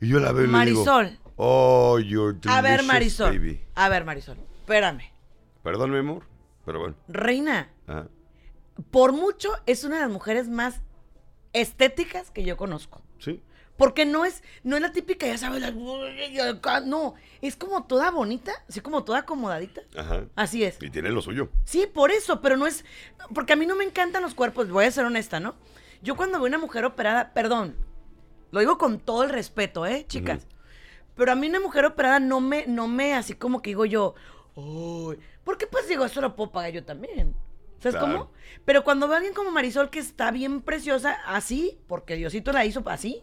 Y 0.00 0.08
yo 0.08 0.20
la 0.20 0.32
veo 0.32 0.44
y 0.44 0.46
le 0.48 0.52
Marisol. 0.52 1.08
digo, 1.10 1.22
oh, 1.36 1.98
you're 1.98 2.36
A 2.48 2.60
ver, 2.60 2.72
delicious, 2.82 2.86
Marisol. 2.86 3.32
baby". 3.38 3.64
A 3.74 3.88
ver, 3.88 4.04
Marisol. 4.04 4.36
Espérame. 4.60 5.10
Perdón, 5.66 5.90
mi 5.90 5.98
amor, 5.98 6.22
pero 6.64 6.78
bueno. 6.78 6.94
Reina, 7.08 7.72
Ajá. 7.88 8.06
por 8.92 9.10
mucho 9.12 9.50
es 9.66 9.82
una 9.82 9.96
de 9.96 10.02
las 10.02 10.10
mujeres 10.12 10.48
más 10.48 10.80
estéticas 11.52 12.30
que 12.30 12.44
yo 12.44 12.56
conozco. 12.56 13.02
Sí. 13.18 13.42
Porque 13.76 14.06
no 14.06 14.24
es, 14.24 14.44
no 14.62 14.76
es 14.76 14.82
la 14.82 14.92
típica, 14.92 15.26
ya 15.26 15.36
sabes, 15.36 15.60
la- 15.60 15.72
no, 16.82 17.14
es 17.42 17.56
como 17.56 17.82
toda 17.82 18.12
bonita, 18.12 18.52
así 18.68 18.80
como 18.80 19.02
toda 19.02 19.18
acomodadita. 19.18 19.80
Ajá. 19.96 20.26
Así 20.36 20.62
es. 20.62 20.78
Y 20.80 20.88
tiene 20.88 21.10
lo 21.10 21.20
suyo. 21.20 21.48
Sí, 21.64 21.88
por 21.92 22.12
eso, 22.12 22.40
pero 22.40 22.56
no 22.56 22.68
es, 22.68 22.84
porque 23.34 23.54
a 23.54 23.56
mí 23.56 23.66
no 23.66 23.74
me 23.74 23.82
encantan 23.82 24.22
los 24.22 24.34
cuerpos, 24.36 24.70
voy 24.70 24.84
a 24.84 24.90
ser 24.92 25.04
honesta, 25.04 25.40
¿no? 25.40 25.56
Yo 26.00 26.14
cuando 26.14 26.38
veo 26.38 26.46
una 26.46 26.58
mujer 26.58 26.84
operada, 26.84 27.34
perdón, 27.34 27.74
lo 28.52 28.60
digo 28.60 28.78
con 28.78 29.00
todo 29.00 29.24
el 29.24 29.30
respeto, 29.30 29.84
¿eh, 29.84 30.04
chicas? 30.06 30.46
Pero 31.16 31.32
a 31.32 31.34
mí 31.34 31.48
una 31.48 31.58
mujer 31.58 31.86
operada 31.86 32.20
no 32.20 32.40
me, 32.40 32.66
no 32.68 32.86
me, 32.86 33.14
así 33.14 33.34
como 33.34 33.62
que 33.62 33.70
digo 33.70 33.84
yo, 33.84 34.14
uy, 34.54 35.18
porque 35.46 35.66
pues 35.66 35.88
digo, 35.88 36.04
eso 36.04 36.20
lo 36.20 36.34
puedo 36.36 36.50
pagar 36.52 36.72
yo 36.72 36.84
también. 36.84 37.34
¿Sabes 37.78 37.96
Claro. 37.96 38.06
cómo? 38.12 38.32
Pero 38.64 38.82
cuando 38.84 39.06
veo 39.06 39.14
a 39.14 39.18
alguien 39.18 39.32
como 39.34 39.50
Marisol 39.52 39.88
que 39.90 40.00
está 40.00 40.30
bien 40.32 40.60
preciosa, 40.60 41.16
así, 41.26 41.78
porque 41.86 42.16
Diosito 42.16 42.50
la 42.52 42.64
hizo 42.64 42.82
así, 42.86 43.22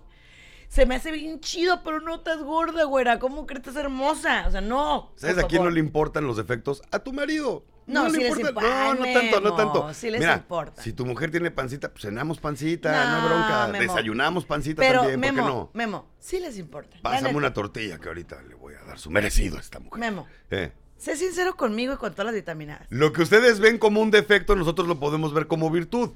se 0.69 0.85
me 0.85 0.95
hace 0.95 1.11
bien 1.11 1.39
chido, 1.41 1.83
pero 1.83 1.99
no 1.99 2.15
estás 2.15 2.41
gorda, 2.41 2.83
güera. 2.85 3.19
¿Cómo 3.19 3.45
crees 3.45 3.61
que 3.63 3.69
estás 3.69 3.83
hermosa? 3.83 4.45
O 4.47 4.51
sea, 4.51 4.61
no. 4.61 5.11
¿Sabes 5.17 5.35
por 5.35 5.45
a 5.45 5.47
quién 5.47 5.63
no 5.63 5.69
le 5.69 5.79
importan 5.79 6.25
los 6.25 6.37
defectos? 6.37 6.81
A 6.91 6.99
tu 6.99 7.11
marido. 7.13 7.65
No, 7.85 8.09
sí 8.09 8.17
le 8.17 8.29
les 8.29 8.39
importa. 8.39 8.61
No, 8.61 8.93
no 8.93 9.03
tanto, 9.13 9.41
no 9.41 9.41
Memo, 9.41 9.55
tanto. 9.57 9.93
sí 9.93 10.09
les 10.09 10.21
Mira, 10.21 10.35
importa. 10.37 10.81
Si 10.81 10.93
tu 10.93 11.05
mujer 11.05 11.31
tiene 11.31 11.51
pancita, 11.51 11.89
pues 11.91 12.03
cenamos 12.03 12.39
pancita, 12.39 12.91
no, 13.05 13.21
No, 13.21 13.27
bronca. 13.27 13.67
Memo. 13.67 13.81
Desayunamos 13.83 14.45
pancita 14.45 14.81
Pero, 14.81 14.99
también, 15.01 15.19
¿por 15.19 15.33
Memo, 15.33 15.43
qué 15.47 15.53
no? 15.53 15.69
Memo, 15.73 16.05
sí 16.17 16.39
les 16.39 16.57
importa. 16.57 16.95
Pásame 17.01 17.35
una 17.35 17.53
tortilla 17.53 17.97
que 17.99 18.07
ahorita 18.07 18.41
le 18.43 18.55
voy 18.55 18.73
a 18.75 18.83
dar 18.85 18.97
su 18.99 19.11
merecido 19.11 19.57
a 19.57 19.59
esta 19.59 19.79
mujer. 19.79 19.99
Memo, 19.99 20.27
Eh. 20.49 20.71
Sé 21.03 21.17
sincero 21.17 21.55
conmigo 21.55 21.93
y 21.93 21.97
con 21.97 22.11
todas 22.13 22.27
las 22.27 22.35
vitaminas. 22.35 22.87
Lo 22.89 23.11
que 23.11 23.23
ustedes 23.23 23.59
ven 23.59 23.77
como 23.77 23.99
un 23.99 24.09
defecto, 24.09 24.55
nosotros 24.55 24.87
lo 24.87 24.99
podemos 24.99 25.33
ver 25.33 25.47
como 25.47 25.69
virtud. 25.69 26.11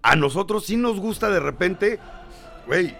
A 0.00 0.16
nosotros 0.16 0.64
sí 0.64 0.76
nos 0.76 0.98
gusta 0.98 1.28
de 1.28 1.38
repente, 1.38 2.00
güey, 2.66 2.96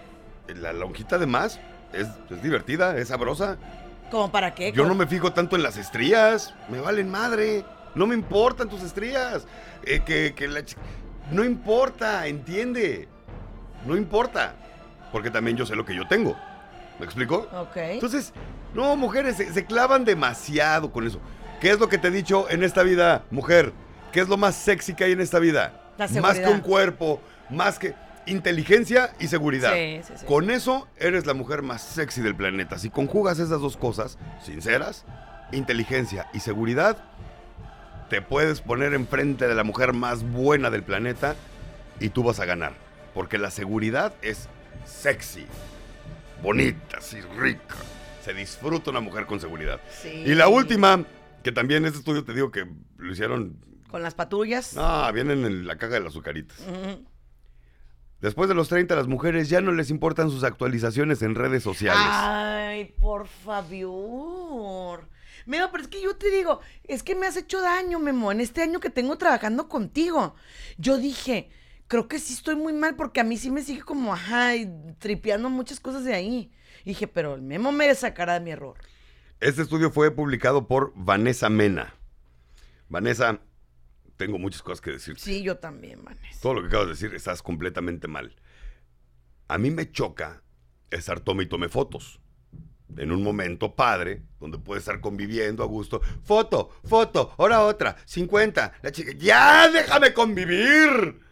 la 0.54 0.74
lonjita 0.74 1.16
de 1.16 1.26
más 1.26 1.58
es, 1.94 2.06
es 2.30 2.42
divertida, 2.42 2.98
es 2.98 3.08
sabrosa. 3.08 3.56
¿Cómo 4.10 4.30
para 4.30 4.54
qué? 4.54 4.72
Yo 4.72 4.86
no 4.86 4.94
me 4.94 5.06
fijo 5.06 5.32
tanto 5.32 5.56
en 5.56 5.62
las 5.62 5.78
estrías, 5.78 6.54
me 6.68 6.80
valen 6.80 7.10
madre, 7.10 7.64
no 7.94 8.06
me 8.06 8.14
importan 8.14 8.68
tus 8.68 8.82
estrías. 8.82 9.46
Eh, 9.84 10.02
que, 10.04 10.34
que 10.34 10.48
la 10.48 10.62
no 11.30 11.44
importa, 11.44 12.26
entiende, 12.26 13.08
no 13.86 13.96
importa, 13.96 14.54
porque 15.10 15.30
también 15.30 15.56
yo 15.56 15.64
sé 15.64 15.74
lo 15.76 15.86
que 15.86 15.94
yo 15.94 16.06
tengo. 16.06 16.36
¿Me 17.02 17.06
explico? 17.06 17.48
Ok. 17.52 17.76
Entonces, 17.78 18.32
no, 18.74 18.94
mujeres, 18.94 19.34
se, 19.34 19.52
se 19.52 19.64
clavan 19.66 20.04
demasiado 20.04 20.92
con 20.92 21.04
eso. 21.04 21.18
¿Qué 21.60 21.70
es 21.70 21.80
lo 21.80 21.88
que 21.88 21.98
te 21.98 22.06
he 22.06 22.10
dicho 22.12 22.48
en 22.48 22.62
esta 22.62 22.84
vida, 22.84 23.24
mujer? 23.32 23.72
¿Qué 24.12 24.20
es 24.20 24.28
lo 24.28 24.36
más 24.36 24.54
sexy 24.54 24.94
que 24.94 25.02
hay 25.02 25.10
en 25.10 25.20
esta 25.20 25.40
vida? 25.40 25.90
La 25.98 26.06
más 26.06 26.10
que 26.10 26.44
seguridad. 26.44 26.50
un 26.52 26.60
cuerpo, 26.60 27.20
más 27.50 27.80
que 27.80 27.96
inteligencia 28.26 29.14
y 29.18 29.26
seguridad. 29.26 29.72
Sí, 29.74 30.00
sí, 30.06 30.12
sí. 30.14 30.26
Con 30.26 30.48
eso 30.48 30.86
eres 30.96 31.26
la 31.26 31.34
mujer 31.34 31.62
más 31.62 31.82
sexy 31.82 32.20
del 32.20 32.36
planeta. 32.36 32.78
Si 32.78 32.88
conjugas 32.88 33.40
esas 33.40 33.60
dos 33.60 33.76
cosas, 33.76 34.16
sinceras, 34.40 35.04
inteligencia 35.50 36.28
y 36.32 36.38
seguridad, 36.38 36.98
te 38.10 38.22
puedes 38.22 38.60
poner 38.60 38.94
enfrente 38.94 39.48
de 39.48 39.56
la 39.56 39.64
mujer 39.64 39.92
más 39.92 40.22
buena 40.22 40.70
del 40.70 40.84
planeta 40.84 41.34
y 41.98 42.10
tú 42.10 42.22
vas 42.22 42.38
a 42.38 42.44
ganar. 42.44 42.74
Porque 43.12 43.38
la 43.38 43.50
seguridad 43.50 44.14
es 44.22 44.48
sexy, 44.84 45.46
bonita, 46.42 46.98
así 46.98 47.20
rica. 47.38 47.76
Se 48.24 48.34
disfruta 48.34 48.90
una 48.90 49.00
mujer 49.00 49.26
con 49.26 49.40
seguridad. 49.40 49.80
Sí. 50.02 50.08
Y 50.26 50.34
la 50.34 50.48
última, 50.48 51.04
que 51.42 51.52
también 51.52 51.84
este 51.84 51.98
estudio 51.98 52.24
te 52.24 52.34
digo 52.34 52.50
que 52.50 52.66
lo 52.98 53.12
hicieron. 53.12 53.56
Con 53.90 54.02
las 54.02 54.14
patrullas. 54.14 54.74
Ah, 54.76 55.10
vienen 55.12 55.44
en 55.44 55.66
la 55.66 55.76
caja 55.76 55.94
de 55.94 56.00
las 56.00 56.10
azucaritas. 56.10 56.58
Después 58.20 58.48
de 58.48 58.54
los 58.54 58.68
30, 58.68 58.94
a 58.94 58.96
las 58.96 59.08
mujeres 59.08 59.48
ya 59.48 59.60
no 59.60 59.72
les 59.72 59.90
importan 59.90 60.30
sus 60.30 60.44
actualizaciones 60.44 61.22
en 61.22 61.34
redes 61.34 61.62
sociales. 61.64 62.06
Ay, 62.06 62.94
por 63.00 63.26
favor. 63.26 65.08
Memo, 65.44 65.68
pero 65.72 65.82
es 65.82 65.88
que 65.88 66.00
yo 66.00 66.14
te 66.14 66.30
digo, 66.30 66.60
es 66.84 67.02
que 67.02 67.16
me 67.16 67.26
has 67.26 67.36
hecho 67.36 67.60
daño, 67.60 67.98
Memo, 67.98 68.30
en 68.30 68.40
este 68.40 68.62
año 68.62 68.78
que 68.78 68.90
tengo 68.90 69.18
trabajando 69.18 69.68
contigo. 69.68 70.36
Yo 70.78 70.98
dije, 70.98 71.50
creo 71.92 72.08
que 72.08 72.18
sí 72.18 72.32
estoy 72.32 72.56
muy 72.56 72.72
mal 72.72 72.96
porque 72.96 73.20
a 73.20 73.24
mí 73.24 73.36
sí 73.36 73.50
me 73.50 73.62
sigue 73.62 73.82
como, 73.82 74.14
ajá, 74.14 74.56
y 74.56 74.66
tripeando 74.98 75.50
muchas 75.50 75.78
cosas 75.78 76.04
de 76.04 76.14
ahí. 76.14 76.50
Y 76.86 76.90
dije, 76.90 77.06
pero 77.06 77.34
el 77.34 77.42
Memo 77.42 77.70
me 77.70 77.94
sacará 77.94 78.32
de 78.32 78.40
mi 78.40 78.50
error. 78.50 78.78
Este 79.40 79.60
estudio 79.60 79.90
fue 79.90 80.10
publicado 80.10 80.66
por 80.66 80.94
Vanessa 80.96 81.50
Mena. 81.50 81.94
Vanessa, 82.88 83.40
tengo 84.16 84.38
muchas 84.38 84.62
cosas 84.62 84.80
que 84.80 84.92
decir. 84.92 85.18
Sí, 85.18 85.42
yo 85.42 85.58
también, 85.58 86.02
Vanessa. 86.02 86.40
Todo 86.40 86.54
lo 86.54 86.62
que 86.62 86.68
acabas 86.68 86.86
de 86.86 86.92
decir 86.94 87.14
estás 87.14 87.42
completamente 87.42 88.08
mal. 88.08 88.36
A 89.48 89.58
mí 89.58 89.70
me 89.70 89.92
choca 89.92 90.42
estar 90.90 91.20
tome 91.20 91.42
y 91.42 91.46
tome 91.46 91.68
fotos. 91.68 92.22
En 92.96 93.12
un 93.12 93.22
momento 93.22 93.76
padre, 93.76 94.22
donde 94.40 94.56
puedes 94.56 94.84
estar 94.84 95.02
conviviendo 95.02 95.62
a 95.62 95.66
gusto. 95.66 96.00
Foto, 96.24 96.70
foto, 96.84 97.34
ahora 97.36 97.60
otra, 97.60 97.96
50. 98.06 98.78
La 98.80 98.90
chica, 98.92 99.12
¡ya 99.14 99.68
déjame 99.68 100.14
convivir! 100.14 101.31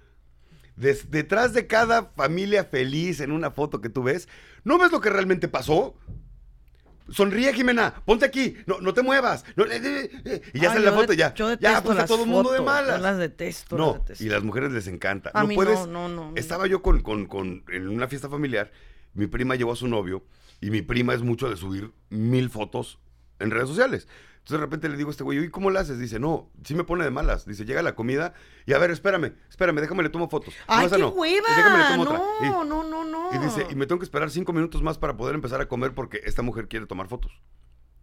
Des- 0.76 1.10
detrás 1.10 1.52
de 1.52 1.66
cada 1.66 2.04
familia 2.16 2.64
feliz 2.64 3.20
en 3.20 3.32
una 3.32 3.50
foto 3.50 3.80
que 3.80 3.88
tú 3.88 4.02
ves, 4.02 4.28
¿no 4.64 4.78
ves 4.78 4.92
lo 4.92 5.00
que 5.00 5.10
realmente 5.10 5.48
pasó? 5.48 5.94
sonríe, 7.10 7.52
Jimena, 7.52 7.94
ponte 8.04 8.24
aquí, 8.24 8.56
no, 8.66 8.80
no 8.80 8.94
te 8.94 9.02
muevas. 9.02 9.44
no, 9.56 9.64
eh, 9.64 9.80
eh, 9.82 10.10
eh", 10.24 10.42
y 10.54 10.60
ya 10.60 10.68
sale 10.72 10.84
la 10.84 10.92
foto, 10.92 11.08
de- 11.12 11.16
ya. 11.16 11.34
yo 11.34 11.54
ya, 11.54 11.82
pues 11.82 11.98
a 11.98 12.06
todo 12.06 12.22
el 12.22 12.30
mundo 12.30 12.52
de 12.52 12.60
malas. 12.60 12.98
yo 12.98 13.02
las 13.02 13.18
detesto, 13.18 13.76
No, 13.76 13.86
las 13.92 14.00
detesto. 14.02 14.24
y 14.24 14.28
las 14.28 14.42
mujeres 14.44 14.70
les 14.72 14.86
encanta. 14.86 15.30
A 15.34 15.42
no 15.42 15.48
mí 15.48 15.54
puedes. 15.56 15.76
no, 15.80 15.86
no, 15.86 16.08
no, 16.08 16.30
no. 16.30 16.36
Estaba 16.36 16.66
yo 16.68 16.82
con, 16.82 17.00
con, 17.02 17.26
con- 17.26 17.64
en 17.72 17.88
una 17.88 18.06
fiesta 18.06 18.28
familiar, 18.28 18.70
mi 19.14 19.26
prima 19.26 19.56
llevó 19.56 19.72
a 19.72 19.76
su 19.76 19.88
novio, 19.88 20.24
y 20.60 20.70
mi 20.70 20.82
prima 20.82 21.12
es 21.14 21.22
mucho 21.22 21.50
de 21.50 21.56
subir 21.56 21.90
mil 22.10 22.48
fotos 22.48 23.00
en 23.40 23.50
redes 23.50 23.68
sociales. 23.68 24.06
Entonces 24.40 24.58
de 24.58 24.64
repente 24.66 24.88
le 24.88 24.96
digo 24.96 25.10
a 25.10 25.12
este 25.12 25.22
güey, 25.22 25.38
¿y 25.44 25.48
cómo 25.50 25.70
lo 25.70 25.78
haces? 25.78 25.98
Dice, 25.98 26.18
no, 26.18 26.50
sí 26.64 26.74
me 26.74 26.82
pone 26.84 27.04
de 27.04 27.10
malas. 27.10 27.44
Dice, 27.46 27.64
llega 27.64 27.82
la 27.82 27.94
comida 27.94 28.32
y 28.66 28.72
a 28.72 28.78
ver, 28.78 28.90
espérame, 28.90 29.34
espérame, 29.48 29.76
déjame 29.80 30.02
le 30.02 30.08
tomo 30.08 30.28
fotos. 30.28 30.54
No, 30.68 30.74
¡Ay, 30.74 30.86
esa 30.86 30.96
qué 30.96 31.02
no. 31.02 31.08
hueva! 31.10 31.46
Déjame 31.56 31.78
le 31.78 31.84
tomo 31.84 32.02
otra. 32.02 32.22
Y- 32.40 32.50
No, 32.50 32.64
no, 32.64 32.82
no, 32.82 33.04
no. 33.04 33.30
y 33.34 33.38
dice, 33.38 33.66
y 33.70 33.74
me 33.74 33.86
tengo 33.86 33.98
que 34.00 34.04
esperar 34.04 34.30
cinco 34.30 34.52
minutos 34.52 34.82
más 34.82 34.98
para 34.98 35.16
poder 35.16 35.34
empezar 35.34 35.60
a 35.60 35.68
comer 35.68 35.94
porque 35.94 36.20
esta 36.24 36.42
mujer 36.42 36.68
quiere 36.68 36.86
tomar 36.86 37.06
fotos. 37.08 37.32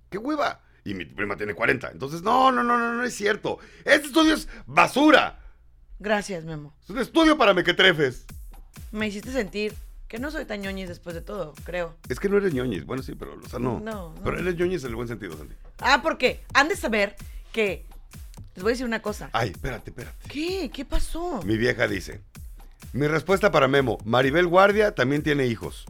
¡Qué 0.09 0.17
hueva! 0.17 0.61
Y 0.85 0.93
mi 0.93 1.03
prima 1.05 1.35
tiene 1.35 1.53
40. 1.53 1.89
Entonces, 1.91 2.21
no, 2.21 2.49
no, 2.51 2.63
no, 2.63 2.77
no, 2.77 2.93
no 2.93 3.03
es 3.03 3.13
cierto. 3.13 3.57
Este 3.83 4.07
estudio 4.07 4.33
es 4.35 4.47
basura. 4.65 5.39
Gracias, 5.99 6.45
Memo. 6.45 6.73
Es 6.81 6.89
un 6.91 6.99
estudio 6.99 7.37
para 7.37 7.53
mequetrefes. 7.53 8.25
Me 8.91 9.07
hiciste 9.07 9.31
sentir 9.31 9.73
que 10.07 10.19
no 10.19 10.31
soy 10.31 10.45
tan 10.45 10.61
ñoñis 10.61 10.87
después 10.87 11.15
de 11.15 11.21
todo, 11.21 11.53
creo. 11.63 11.95
Es 12.09 12.19
que 12.19 12.29
no 12.29 12.37
eres 12.37 12.53
ñoñis. 12.53 12.85
Bueno, 12.85 13.03
sí, 13.03 13.13
pero, 13.15 13.39
o 13.43 13.49
sea, 13.49 13.59
no. 13.59 13.79
No, 13.79 14.13
no. 14.13 14.15
Pero 14.23 14.39
eres 14.39 14.55
ñoñis 14.55 14.83
en 14.83 14.89
el 14.89 14.95
buen 14.95 15.07
sentido, 15.07 15.37
Sandy. 15.37 15.55
Ah, 15.79 16.01
porque 16.01 16.43
han 16.53 16.67
de 16.67 16.75
saber 16.75 17.15
que. 17.51 17.85
Les 18.55 18.63
voy 18.63 18.71
a 18.71 18.73
decir 18.73 18.85
una 18.85 19.01
cosa. 19.01 19.29
Ay, 19.33 19.49
espérate, 19.49 19.91
espérate. 19.91 20.17
¿Qué? 20.29 20.71
¿Qué 20.73 20.83
pasó? 20.83 21.41
Mi 21.43 21.57
vieja 21.57 21.87
dice. 21.87 22.21
Mi 22.93 23.07
respuesta 23.07 23.51
para 23.51 23.67
Memo. 23.67 23.99
Maribel 24.03 24.47
Guardia 24.47 24.95
también 24.95 25.21
tiene 25.21 25.45
hijos. 25.45 25.85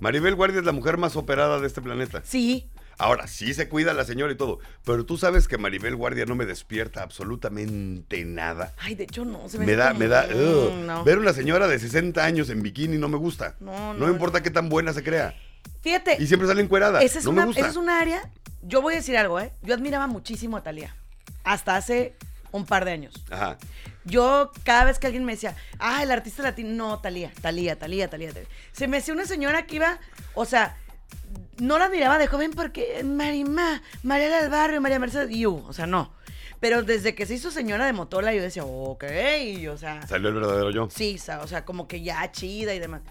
Maribel 0.00 0.34
Guardia 0.34 0.60
es 0.60 0.66
la 0.66 0.72
mujer 0.72 0.96
más 0.96 1.14
operada 1.16 1.60
de 1.60 1.66
este 1.66 1.80
planeta. 1.80 2.22
Sí. 2.24 2.68
Ahora, 2.98 3.28
sí 3.28 3.54
se 3.54 3.68
cuida 3.68 3.94
la 3.94 4.04
señora 4.04 4.32
y 4.32 4.36
todo, 4.36 4.58
pero 4.84 5.06
tú 5.06 5.16
sabes 5.16 5.46
que 5.46 5.56
Maribel 5.56 5.94
Guardia 5.96 6.26
no 6.26 6.34
me 6.34 6.46
despierta 6.46 7.02
absolutamente 7.02 8.24
nada. 8.24 8.74
Ay, 8.78 8.94
de 8.96 9.04
hecho, 9.04 9.24
no. 9.24 9.48
Se 9.48 9.58
me, 9.58 9.66
Me 9.66 9.76
da, 9.76 9.88
como- 9.88 10.00
me 10.00 10.08
da, 10.08 10.26
no. 10.26 11.04
ver 11.04 11.18
una 11.18 11.32
señora 11.32 11.68
de 11.68 11.78
60 11.78 12.24
años 12.24 12.50
en 12.50 12.62
bikini 12.62 12.98
no 12.98 13.08
me 13.08 13.16
gusta. 13.16 13.54
No, 13.60 13.94
No, 13.94 14.06
no, 14.06 14.08
importa 14.12 14.42
qué 14.42 14.50
tan 14.50 14.68
buena 14.68 14.92
se 14.92 15.02
crea. 15.04 15.34
Fíjate. 15.80 16.16
Y 16.20 16.26
siempre 16.26 16.48
sale 16.48 16.60
encuerada. 16.60 17.00
Esa 17.02 17.20
es, 17.20 17.24
no 17.24 17.30
una, 17.30 17.42
me 17.42 17.46
gusta. 17.46 17.60
esa 17.60 17.70
es 17.70 17.76
una 17.76 18.00
área. 18.00 18.28
Yo 18.62 18.82
voy 18.82 18.94
a 18.94 18.96
decir 18.96 19.16
algo, 19.16 19.38
¿eh? 19.38 19.52
Yo 19.62 19.74
admiraba 19.74 20.06
muchísimo 20.08 20.56
a 20.56 20.62
Talía. 20.64 20.96
Hasta 21.44 21.76
hace 21.76 22.14
un 22.50 22.66
par 22.66 22.84
de 22.84 22.90
años. 22.92 23.14
Ajá. 23.30 23.58
Yo, 24.04 24.50
cada 24.64 24.84
vez 24.84 24.98
que 24.98 25.06
alguien 25.06 25.24
me 25.24 25.32
decía, 25.32 25.54
ah, 25.78 26.02
el 26.02 26.10
artista 26.10 26.42
latino, 26.42 26.70
no, 26.70 26.98
Talía, 26.98 27.30
Talía, 27.40 27.78
Talía, 27.78 28.08
Talía, 28.10 28.32
Talía. 28.32 28.48
Se 28.72 28.88
me 28.88 28.96
hacía 28.96 29.14
una 29.14 29.26
señora 29.26 29.66
que 29.66 29.76
iba, 29.76 30.00
o 30.34 30.44
sea, 30.44 30.76
no 31.58 31.78
la 31.78 31.86
admiraba 31.86 32.18
de 32.18 32.26
joven 32.26 32.52
porque 32.52 33.02
Marimá, 33.04 33.82
María 34.02 34.40
del 34.40 34.50
Barrio, 34.50 34.80
María 34.80 34.98
Mercedes, 34.98 35.30
y 35.30 35.46
uh, 35.46 35.64
o 35.66 35.72
sea, 35.72 35.86
no. 35.86 36.12
Pero 36.60 36.82
desde 36.82 37.14
que 37.14 37.24
se 37.26 37.34
hizo 37.34 37.50
señora 37.52 37.86
de 37.86 37.92
Motola, 37.92 38.34
yo 38.34 38.42
decía, 38.42 38.64
ok, 38.64 39.04
o 39.70 39.76
sea, 39.76 40.04
Salió 40.06 40.28
el 40.28 40.34
verdadero 40.34 40.70
yo. 40.70 40.88
sí, 40.90 41.16
o 41.40 41.46
sea, 41.46 41.64
como 41.64 41.86
que 41.86 42.02
ya 42.02 42.30
chida 42.32 42.74
y 42.74 42.78
demás. 42.80 43.02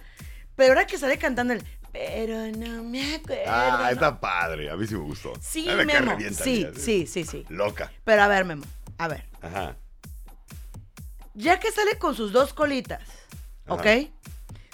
Pero 0.56 0.70
ahora 0.74 0.86
que 0.88 0.98
sale 0.98 1.18
cantando 1.18 1.54
el, 1.54 1.64
pero 1.94 2.48
no 2.58 2.84
me 2.84 3.16
acuerdo. 3.16 3.44
Ah, 3.48 3.80
no". 3.84 3.90
está 3.90 4.20
padre. 4.20 4.70
A 4.70 4.76
mí 4.76 4.86
sí 4.86 4.96
me 4.96 5.02
gustó. 5.04 5.34
Sí, 5.40 5.66
me 5.68 5.86
Memo. 5.86 6.18
Sí, 6.32 6.68
sí, 6.76 7.08
sí, 7.08 7.24
sí. 7.24 7.46
Loca. 7.50 7.92
Pero 8.04 8.24
a 8.24 8.28
ver, 8.28 8.44
Memo, 8.44 8.66
a 8.98 9.08
ver. 9.08 9.24
Ajá. 9.42 9.78
Ya 11.34 11.60
que 11.60 11.72
sale 11.72 11.98
con 12.00 12.16
sus 12.16 12.32
dos 12.32 12.54
colitas, 12.54 13.02
Ajá. 13.66 13.76
¿ok? 13.76 13.88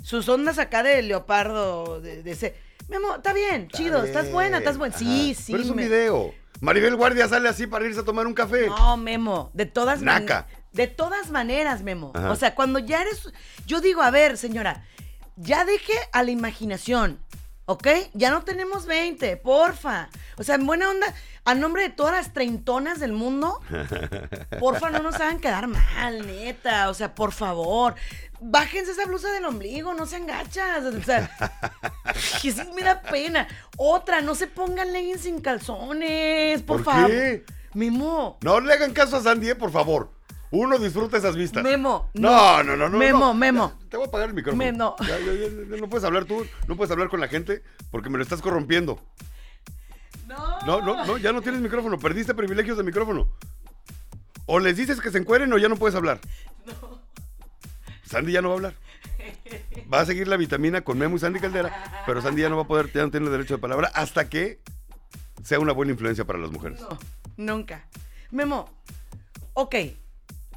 Sus 0.01 0.27
ondas 0.29 0.57
acá 0.57 0.81
de 0.83 1.01
leopardo, 1.01 2.01
de, 2.01 2.23
de 2.23 2.31
ese. 2.31 2.55
Memo, 2.89 3.15
está 3.15 3.33
bien, 3.33 3.63
Está 3.63 3.77
chido, 3.77 4.03
estás 4.03 4.31
buena, 4.31 4.57
estás 4.59 4.77
buena. 4.77 4.95
Ajá. 4.95 5.03
Sí, 5.03 5.33
sí. 5.35 5.51
Pero 5.51 5.63
es 5.63 5.69
un 5.69 5.75
me- 5.77 5.83
video. 5.83 6.33
Maribel 6.61 6.95
Guardia 6.95 7.27
sale 7.27 7.49
así 7.49 7.67
para 7.67 7.85
irse 7.85 7.99
a 7.99 8.03
tomar 8.03 8.25
un 8.27 8.33
café. 8.33 8.67
No, 8.67 8.95
Memo, 8.97 9.49
de 9.53 9.65
todas 9.65 10.01
man- 10.01 10.25
Naca. 10.25 10.47
De 10.71 10.87
todas 10.87 11.29
maneras, 11.29 11.83
Memo. 11.83 12.11
Ajá. 12.15 12.31
O 12.31 12.35
sea, 12.35 12.55
cuando 12.55 12.79
ya 12.79 13.01
eres. 13.01 13.29
Yo 13.67 13.81
digo, 13.81 14.01
a 14.01 14.11
ver, 14.11 14.37
señora, 14.37 14.83
ya 15.35 15.65
deje 15.65 15.93
a 16.11 16.23
la 16.23 16.31
imaginación, 16.31 17.19
¿ok? 17.65 17.87
Ya 18.13 18.31
no 18.31 18.43
tenemos 18.43 18.85
20, 18.85 19.37
porfa. 19.37 20.09
O 20.37 20.43
sea, 20.43 20.55
en 20.55 20.65
buena 20.65 20.89
onda, 20.89 21.07
a 21.45 21.55
nombre 21.55 21.83
de 21.83 21.89
todas 21.89 22.13
las 22.13 22.33
treintonas 22.33 22.99
del 22.99 23.11
mundo, 23.13 23.59
porfa, 24.59 24.89
no 24.89 24.99
nos 24.99 25.15
hagan 25.15 25.39
quedar 25.39 25.67
mal, 25.67 26.25
neta. 26.25 26.89
O 26.89 26.93
sea, 26.93 27.13
por 27.15 27.31
favor. 27.31 27.95
Bájense 28.45 28.91
esa 28.91 29.05
blusa 29.05 29.31
del 29.31 29.45
ombligo, 29.45 29.93
no 29.93 30.05
sean 30.05 30.27
gachas. 30.27 30.83
O 30.83 31.01
sea, 31.01 31.29
que 32.41 32.51
sí 32.51 32.61
me 32.75 32.81
da 32.83 33.01
pena. 33.01 33.47
Otra, 33.77 34.21
no 34.21 34.35
se 34.35 34.47
pongan 34.47 34.91
leggings 34.91 35.21
sin 35.21 35.39
calzones, 35.41 36.61
por, 36.63 36.83
¿Por 36.83 36.93
favor. 36.93 37.07
qué? 37.09 37.45
Memo, 37.73 38.37
No 38.41 38.59
le 38.59 38.73
hagan 38.73 38.93
caso 38.93 39.17
a 39.17 39.23
Sandy, 39.23 39.49
eh, 39.49 39.55
por 39.55 39.71
favor. 39.71 40.11
Uno 40.55 40.77
disfruta 40.77 41.17
esas 41.17 41.35
vistas. 41.35 41.63
Memo, 41.63 42.11
No, 42.13 42.61
no, 42.63 42.77
no, 42.77 42.87
no. 42.87 42.97
Memo, 42.99 43.19
no. 43.19 43.33
Memo. 43.33 43.73
Ya, 43.81 43.89
Te 43.89 43.97
voy 43.97 44.05
a 44.05 44.07
apagar 44.09 44.29
el 44.29 44.35
micrófono. 44.35 44.63
Me- 44.63 44.71
no. 44.71 44.95
Ya, 44.99 45.17
ya, 45.19 45.77
no 45.81 45.89
puedes 45.89 46.05
hablar 46.05 46.25
tú, 46.25 46.45
no 46.67 46.75
puedes 46.77 46.91
hablar 46.91 47.09
con 47.09 47.19
la 47.19 47.27
gente 47.27 47.63
porque 47.89 48.11
me 48.11 48.17
lo 48.19 48.23
estás 48.23 48.39
corrompiendo. 48.39 48.99
No. 50.27 50.61
No, 50.67 50.81
no, 50.81 51.05
no, 51.07 51.17
ya 51.17 51.33
no 51.33 51.41
tienes 51.41 51.59
micrófono, 51.59 51.97
perdiste 51.97 52.35
privilegios 52.35 52.77
de 52.77 52.83
micrófono. 52.83 53.27
O 54.45 54.59
les 54.59 54.77
dices 54.77 55.01
que 55.01 55.09
se 55.09 55.17
encueren 55.17 55.51
o 55.53 55.57
ya 55.57 55.69
no 55.69 55.75
puedes 55.75 55.95
hablar. 55.95 56.19
Sandy 58.05 58.31
ya 58.33 58.43
no 58.43 58.49
va 58.49 58.53
a 58.53 58.57
hablar. 58.57 58.75
Va 59.91 60.01
a 60.01 60.05
seguir 60.05 60.27
la 60.27 60.37
vitamina 60.37 60.81
con 60.81 60.99
Memo 60.99 61.15
y 61.15 61.19
Sandy 61.19 61.39
Caldera, 61.39 62.03
pero 62.05 62.21
Sandy 62.21 62.43
ya 62.43 62.49
no 62.49 62.57
va 62.57 62.63
a 62.63 62.67
poder, 62.67 62.91
ya 62.93 63.01
no 63.01 63.09
tiene 63.09 63.27
derecho 63.31 63.55
de 63.55 63.59
palabra 63.61 63.89
hasta 63.95 64.29
que 64.29 64.61
sea 65.43 65.59
una 65.59 65.73
buena 65.73 65.93
influencia 65.93 66.25
para 66.25 66.37
las 66.37 66.51
mujeres. 66.51 66.79
No, 66.79 66.99
nunca. 67.37 67.87
Memo, 68.29 68.69
ok. 69.53 69.75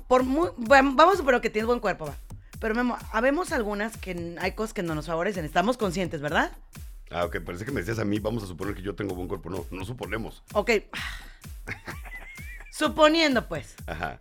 Por 0.09 0.23
muy, 0.25 0.49
vam- 0.59 0.95
vamos 0.97 1.15
a 1.15 1.19
suponer 1.19 1.41
que 1.41 1.51
tienes 1.51 1.67
buen 1.67 1.81
cuerpo, 1.81 2.07
va. 2.07 2.15
Pero 2.61 2.75
Memo, 2.75 2.97
habemos 3.13 3.53
algunas 3.53 3.97
que 3.97 4.37
hay 4.41 4.53
cosas 4.53 4.73
que 4.73 4.83
no 4.83 4.95
nos 4.95 5.07
favorecen. 5.07 5.45
Estamos 5.45 5.77
conscientes, 5.77 6.21
¿verdad? 6.21 6.53
Ah, 7.11 7.25
ok, 7.25 7.39
parece 7.45 7.65
que 7.65 7.71
me 7.73 7.81
decías 7.81 7.99
a 7.99 8.05
mí, 8.05 8.19
vamos 8.19 8.43
a 8.43 8.47
suponer 8.47 8.75
que 8.75 8.83
yo 8.83 8.95
tengo 8.95 9.15
buen 9.15 9.29
cuerpo. 9.29 9.51
No, 9.51 9.65
no 9.71 9.85
suponemos. 9.85 10.43
Ok. 10.55 10.71
Suponiendo, 12.71 13.49
pues. 13.49 13.75
Ajá. 13.87 14.19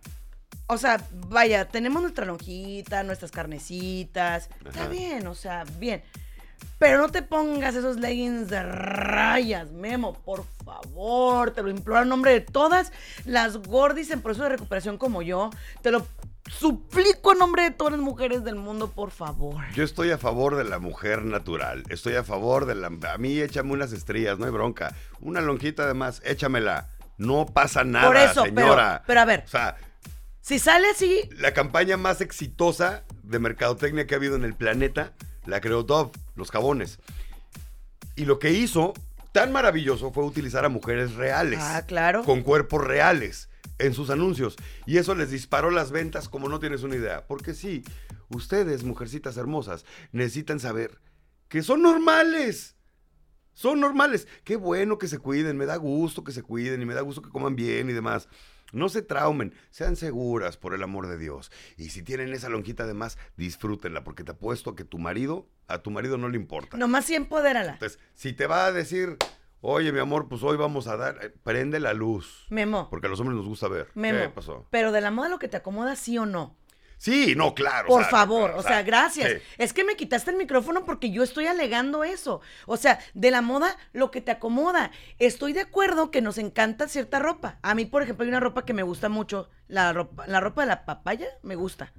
O 0.68 0.78
sea, 0.78 1.00
vaya, 1.28 1.68
tenemos 1.68 2.02
nuestra 2.02 2.24
lonjita, 2.26 3.02
nuestras 3.02 3.30
carnecitas. 3.30 4.48
Está 4.64 4.88
bien, 4.88 5.26
o 5.26 5.34
sea, 5.34 5.64
bien. 5.78 6.02
Pero 6.78 6.98
no 6.98 7.08
te 7.08 7.22
pongas 7.22 7.74
esos 7.74 7.96
leggings 7.96 8.48
de 8.48 8.62
rayas, 8.62 9.70
Memo, 9.72 10.12
por 10.12 10.44
favor. 10.64 11.50
Te 11.52 11.62
lo 11.62 11.70
imploro 11.70 12.02
en 12.02 12.08
nombre 12.10 12.32
de 12.32 12.40
todas 12.42 12.92
las 13.24 13.56
gordis 13.58 14.10
en 14.10 14.20
proceso 14.20 14.44
de 14.44 14.50
recuperación 14.50 14.98
como 14.98 15.22
yo. 15.22 15.50
Te 15.82 15.90
lo 15.90 16.06
suplico 16.50 17.32
en 17.32 17.38
nombre 17.38 17.62
de 17.64 17.70
todas 17.70 17.92
las 17.94 18.02
mujeres 18.02 18.44
del 18.44 18.56
mundo, 18.56 18.90
por 18.90 19.10
favor. 19.10 19.64
Yo 19.74 19.84
estoy 19.84 20.10
a 20.10 20.18
favor 20.18 20.56
de 20.56 20.64
la 20.64 20.78
mujer 20.78 21.24
natural. 21.24 21.82
Estoy 21.88 22.16
a 22.16 22.24
favor 22.24 22.66
de 22.66 22.74
la. 22.74 22.88
A 22.88 23.18
mí 23.18 23.40
échame 23.40 23.72
unas 23.72 23.92
estrellas, 23.92 24.38
no 24.38 24.44
hay 24.44 24.50
bronca. 24.52 24.94
Una 25.20 25.40
lonjita 25.40 25.84
además, 25.84 26.20
échamela. 26.24 26.90
No 27.18 27.46
pasa 27.46 27.82
nada, 27.84 28.06
Por 28.08 28.16
eso, 28.18 28.42
pero- 28.42 28.54
señora. 28.66 29.02
pero 29.06 29.20
a 29.20 29.24
ver. 29.24 29.44
O 29.46 29.48
sea, 29.48 29.76
Si 30.42 30.58
sale 30.58 30.88
así, 30.90 31.28
la 31.38 31.52
campaña 31.54 31.96
más 31.96 32.20
exitosa 32.20 33.02
de 33.24 33.38
mercadotecnia 33.38 34.06
que 34.06 34.14
ha 34.14 34.18
habido 34.18 34.36
en 34.36 34.44
el 34.44 34.54
planeta 34.54 35.14
la 35.46 35.60
creó 35.60 35.82
Dove, 35.82 36.12
los 36.34 36.50
jabones. 36.50 36.98
Y 38.16 38.24
lo 38.24 38.38
que 38.38 38.52
hizo 38.52 38.94
tan 39.32 39.52
maravilloso 39.52 40.12
fue 40.12 40.24
utilizar 40.24 40.64
a 40.64 40.68
mujeres 40.68 41.14
reales. 41.14 41.60
Ah, 41.62 41.84
claro. 41.86 42.24
Con 42.24 42.42
cuerpos 42.42 42.82
reales 42.82 43.48
en 43.78 43.94
sus 43.94 44.10
anuncios. 44.10 44.56
Y 44.86 44.98
eso 44.98 45.14
les 45.14 45.30
disparó 45.30 45.70
las 45.70 45.90
ventas 45.90 46.28
como 46.28 46.48
no 46.48 46.58
tienes 46.58 46.82
una 46.82 46.96
idea. 46.96 47.26
Porque 47.26 47.54
sí, 47.54 47.84
ustedes, 48.28 48.84
mujercitas 48.84 49.36
hermosas, 49.36 49.84
necesitan 50.12 50.60
saber 50.60 50.98
que 51.48 51.62
son 51.62 51.82
normales. 51.82 52.76
Son 53.52 53.80
normales. 53.80 54.26
Qué 54.44 54.56
bueno 54.56 54.98
que 54.98 55.08
se 55.08 55.18
cuiden, 55.18 55.56
me 55.56 55.66
da 55.66 55.76
gusto 55.76 56.24
que 56.24 56.32
se 56.32 56.42
cuiden 56.42 56.82
y 56.82 56.86
me 56.86 56.94
da 56.94 57.00
gusto 57.00 57.22
que 57.22 57.30
coman 57.30 57.56
bien 57.56 57.88
y 57.88 57.92
demás. 57.92 58.28
No 58.72 58.88
se 58.88 59.02
traumen, 59.02 59.54
sean 59.70 59.96
seguras 59.96 60.56
por 60.56 60.74
el 60.74 60.82
amor 60.82 61.06
de 61.08 61.18
Dios. 61.18 61.50
Y 61.76 61.90
si 61.90 62.02
tienen 62.02 62.32
esa 62.32 62.48
lonjita 62.48 62.86
de 62.86 62.94
más, 62.94 63.16
disfrútenla, 63.36 64.04
porque 64.04 64.24
te 64.24 64.32
apuesto 64.32 64.70
a 64.70 64.76
que 64.76 64.84
tu 64.84 64.98
marido, 64.98 65.46
a 65.68 65.78
tu 65.78 65.90
marido 65.90 66.18
no 66.18 66.28
le 66.28 66.36
importa. 66.36 66.76
nomás 66.76 67.04
sí 67.04 67.14
empodérala. 67.14 67.74
Entonces, 67.74 67.98
si 68.14 68.32
te 68.32 68.46
va 68.46 68.66
a 68.66 68.72
decir, 68.72 69.16
oye, 69.60 69.92
mi 69.92 70.00
amor, 70.00 70.28
pues 70.28 70.42
hoy 70.42 70.56
vamos 70.56 70.86
a 70.88 70.96
dar, 70.96 71.18
eh, 71.22 71.32
prende 71.42 71.80
la 71.80 71.94
luz. 71.94 72.46
Memo, 72.50 72.88
Porque 72.90 73.06
a 73.06 73.10
los 73.10 73.20
hombres 73.20 73.36
nos 73.36 73.46
gusta 73.46 73.68
ver. 73.68 73.88
Memo. 73.94 74.18
¿Qué 74.20 74.28
pasó? 74.30 74.66
Pero 74.70 74.92
de 74.92 75.00
la 75.00 75.10
moda 75.10 75.28
lo 75.28 75.38
que 75.38 75.48
te 75.48 75.56
acomoda, 75.56 75.96
sí 75.96 76.18
o 76.18 76.26
no. 76.26 76.56
Sí, 76.98 77.34
no, 77.36 77.54
claro. 77.54 77.88
o 77.88 77.90
Por 77.90 78.02
sea, 78.02 78.10
favor, 78.10 78.50
o 78.52 78.58
o 78.58 78.62
sea, 78.62 78.82
gracias. 78.82 79.30
sí. 79.32 79.38
Es 79.58 79.72
que 79.72 79.84
me 79.84 79.96
quitaste 79.96 80.30
el 80.30 80.36
micrófono 80.36 80.84
porque 80.84 81.10
yo 81.10 81.22
estoy 81.22 81.46
alegando 81.46 82.04
eso. 82.04 82.40
O 82.66 82.76
sea, 82.76 82.98
de 83.14 83.30
la 83.30 83.42
moda, 83.42 83.76
lo 83.92 84.10
que 84.10 84.20
te 84.22 84.30
acomoda. 84.32 84.90
Estoy 85.18 85.52
de 85.52 85.60
acuerdo 85.60 86.10
que 86.10 86.22
nos 86.22 86.38
encanta 86.38 86.88
cierta 86.88 87.18
ropa. 87.18 87.58
A 87.62 87.74
mí, 87.74 87.84
por 87.84 88.02
ejemplo, 88.02 88.24
hay 88.24 88.30
una 88.30 88.40
ropa 88.40 88.64
que 88.64 88.72
me 88.74 88.82
gusta 88.82 89.08
mucho. 89.08 89.50
La 89.68 89.92
ropa, 89.92 90.26
la 90.26 90.40
ropa 90.40 90.62
de 90.62 90.68
la 90.68 90.84
papaya 90.86 91.26
me 91.42 91.54
gusta. 91.54 91.92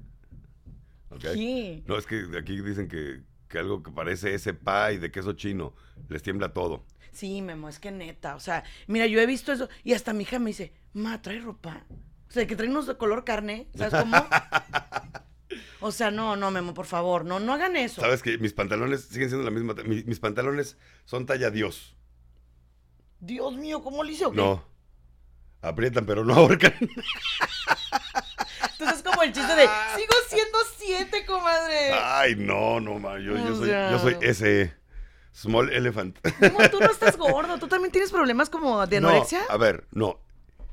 Sí. 1.33 1.83
No, 1.87 1.97
es 1.97 2.05
que 2.05 2.25
aquí 2.37 2.61
dicen 2.61 2.87
que, 2.87 3.21
que 3.47 3.59
algo 3.59 3.81
que 3.81 3.91
parece 3.91 4.33
ese 4.33 4.53
pie 4.53 4.99
de 4.99 5.11
queso 5.11 5.33
chino 5.33 5.73
les 6.09 6.21
tiembla 6.21 6.53
todo. 6.53 6.85
Sí, 7.11 7.41
Memo, 7.41 7.69
es 7.69 7.79
que 7.79 7.89
neta, 7.91 8.35
o 8.35 8.39
sea, 8.39 8.63
mira, 8.85 9.07
yo 9.07 9.19
he 9.19 9.25
visto 9.25 9.51
eso 9.51 9.69
y 9.83 9.93
hasta 9.93 10.13
mi 10.13 10.23
hija 10.23 10.37
me 10.37 10.51
dice, 10.51 10.73
ma, 10.93 11.21
trae 11.21 11.39
ropa. 11.39 11.83
O 12.29 12.31
sea, 12.31 12.45
que 12.47 12.55
trae 12.55 12.69
unos 12.69 12.87
de 12.87 12.97
color 12.97 13.23
carne, 13.23 13.67
¿sabes 13.75 13.93
cómo? 14.01 14.17
o 15.79 15.91
sea, 15.91 16.11
no, 16.11 16.35
no, 16.35 16.51
Memo, 16.51 16.73
por 16.73 16.85
favor, 16.85 17.23
no, 17.25 17.39
no 17.39 17.53
hagan 17.53 17.75
eso. 17.75 18.01
Sabes 18.01 18.21
que 18.21 18.37
mis 18.37 18.53
pantalones 18.53 19.05
siguen 19.05 19.29
siendo 19.29 19.45
la 19.49 19.51
misma. 19.51 19.73
mi- 19.85 20.03
mis 20.03 20.19
pantalones 20.19 20.77
son 21.05 21.25
talla 21.25 21.49
Dios. 21.51 21.95
Dios 23.19 23.55
mío, 23.55 23.81
¿cómo 23.81 24.03
le 24.03 24.11
hice 24.13 24.25
o 24.25 24.31
qué? 24.31 24.37
No. 24.37 24.63
Aprietan, 25.61 26.05
pero 26.05 26.23
no 26.23 26.35
ahorcan. 26.35 26.73
Entonces 28.71 28.97
es 28.97 29.03
como 29.03 29.23
el 29.23 29.33
chiste 29.33 29.55
de, 29.55 29.63
sigo 29.95 30.13
siendo 30.27 30.57
siete, 30.77 31.25
comadre. 31.25 31.93
Ay, 31.93 32.35
no, 32.35 32.79
no, 32.79 32.99
ma. 32.99 33.17
Yo, 33.19 33.35
yo 33.35 33.53
O 33.53 33.55
soy, 33.55 33.67
sea- 33.69 33.91
yo 33.91 33.99
soy 33.99 34.17
ese. 34.21 34.75
Small 35.33 35.71
elephant. 35.71 36.17
Memo, 36.39 36.57
tú 36.71 36.79
no 36.79 36.89
estás 36.89 37.15
gordo, 37.15 37.59
tú 37.59 37.67
también 37.67 37.91
tienes 37.91 38.11
problemas 38.11 38.49
como 38.49 38.85
de 38.87 38.99
No, 39.01 39.09
anorexia, 39.09 39.41
a 39.49 39.57
ver, 39.57 39.85
no. 39.91 40.19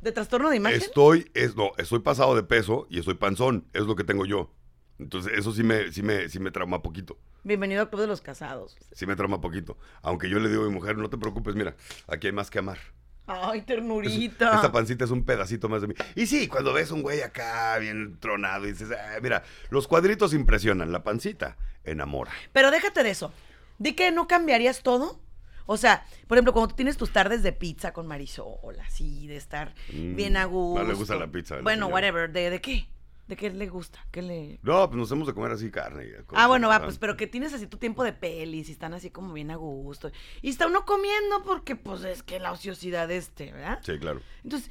De 0.05 0.13
trastorno 0.13 0.51
de 0.51 0.57
imagen. 0.57 0.81
Estoy, 0.81 1.31
es, 1.35 1.57
no, 1.57 1.73
estoy 1.79 1.99
pasado 2.01 2.37
de 2.37 2.43
peso 2.43 2.87
y 2.91 2.99
estoy 2.99 3.15
panzón. 3.15 3.67
Es 3.73 3.83
lo 3.83 3.97
que 3.97 4.05
tengo 4.05 4.27
yo. 4.27 4.51
Entonces, 4.99 5.33
eso 5.37 5.51
sí 5.53 5.63
me, 5.65 5.91
sí 5.93 6.03
me, 6.03 6.29
sí 6.29 6.39
me 6.39 6.51
trauma 6.51 6.83
poquito. 6.83 7.19
Bienvenido 7.43 7.81
al 7.83 7.89
Club 7.89 8.03
de 8.03 8.07
los 8.07 8.21
Casados. 8.21 8.77
Sí 8.93 9.07
me 9.07 9.17
trauma 9.17 9.41
poquito. 9.41 9.77
Aunque 10.03 10.29
yo 10.29 10.39
le 10.39 10.49
digo 10.49 10.63
a 10.63 10.67
mi 10.69 10.73
mujer, 10.75 10.97
no 10.99 11.11
te 11.11 11.19
preocupes, 11.19 11.55
mira, 11.55 11.75
aquí 12.07 12.29
hay 12.29 12.33
más 12.33 12.51
que 12.51 12.59
amar. 12.61 12.79
Ay, 13.27 13.61
Es- 13.61 13.67
ternurita. 13.67 14.55
Esta 14.55 14.71
pancita 14.71 15.05
es 15.07 15.11
un 15.11 15.25
pedacito 15.25 15.69
más 15.71 15.81
de 15.81 15.89
mí. 15.89 15.95
Y 16.15 16.27
sí, 16.27 16.47
cuando 16.47 16.73
ves 16.75 16.91
un 16.91 17.01
güey 17.03 17.23
acá 17.23 17.79
bien 17.79 18.19
tronado 18.21 18.67
y 18.67 18.73
dices, 18.73 18.91
"Ah, 18.93 19.19
mira, 19.23 19.43
los 19.71 19.89
cuadritos 19.89 20.35
impresionan, 20.35 20.93
la 20.93 21.03
pancita 21.03 21.57
enamora. 21.83 22.31
Pero 22.53 22.71
déjate 22.71 23.03
de 23.03 23.11
eso. 23.11 23.33
Di 23.79 23.95
que 23.95 24.13
no 24.13 24.29
cambiarías 24.29 24.83
todo. 24.83 25.19
O 25.67 25.77
sea, 25.77 26.05
por 26.27 26.37
ejemplo, 26.37 26.53
cuando 26.53 26.69
tú 26.69 26.77
tienes 26.77 26.97
tus 26.97 27.11
tardes 27.13 27.43
de 27.43 27.53
pizza 27.53 27.93
con 27.93 28.07
Marisol, 28.07 28.79
así, 28.87 29.27
de 29.27 29.37
estar 29.37 29.75
Mm, 29.93 30.15
bien 30.17 30.37
a 30.37 30.45
gusto. 30.45 30.83
no 30.83 30.89
le 30.89 30.95
gusta 30.95 31.17
la 31.17 31.27
pizza 31.29 31.57
Bueno, 31.63 31.87
señora. 31.87 31.95
whatever. 31.95 32.33
¿De, 32.33 32.51
de 32.51 32.61
qué? 32.61 32.89
¿De 33.27 33.37
qué 33.37 33.49
le 33.51 33.67
gusta? 33.69 34.07
¿Qué 34.11 34.21
le...? 34.21 34.59
No, 34.63 34.87
pues 34.91 34.99
nos 34.99 35.11
hemos 35.11 35.27
de 35.27 35.33
comer 35.33 35.53
así 35.53 35.71
carne. 35.71 36.05
y 36.05 36.11
Ah, 36.13 36.23
cosas, 36.27 36.47
bueno, 36.49 36.69
va, 36.69 36.83
pues, 36.85 36.99
pero 36.99 37.17
que 37.17 37.27
tienes 37.27 37.55
así 37.55 37.67
tu 37.67 37.79
tiempo 37.79 38.05
de 38.05 38.13
pelis 38.13 38.69
y 38.69 38.73
están 38.73 38.93
así 38.93 39.09
como 39.11 39.33
bien 39.33 39.51
a 39.51 39.57
gusto. 39.57 40.11
Y 40.43 40.51
está 40.51 40.67
uno 40.67 40.85
comiendo 40.85 41.43
porque, 41.43 41.75
pues, 41.75 42.05
es 42.05 42.23
que 42.23 42.39
la 42.39 42.53
ociosidad 42.53 43.11
este, 43.11 43.51
¿verdad? 43.53 43.79
Sí, 43.83 43.99
claro. 43.99 44.21
Entonces, 44.43 44.71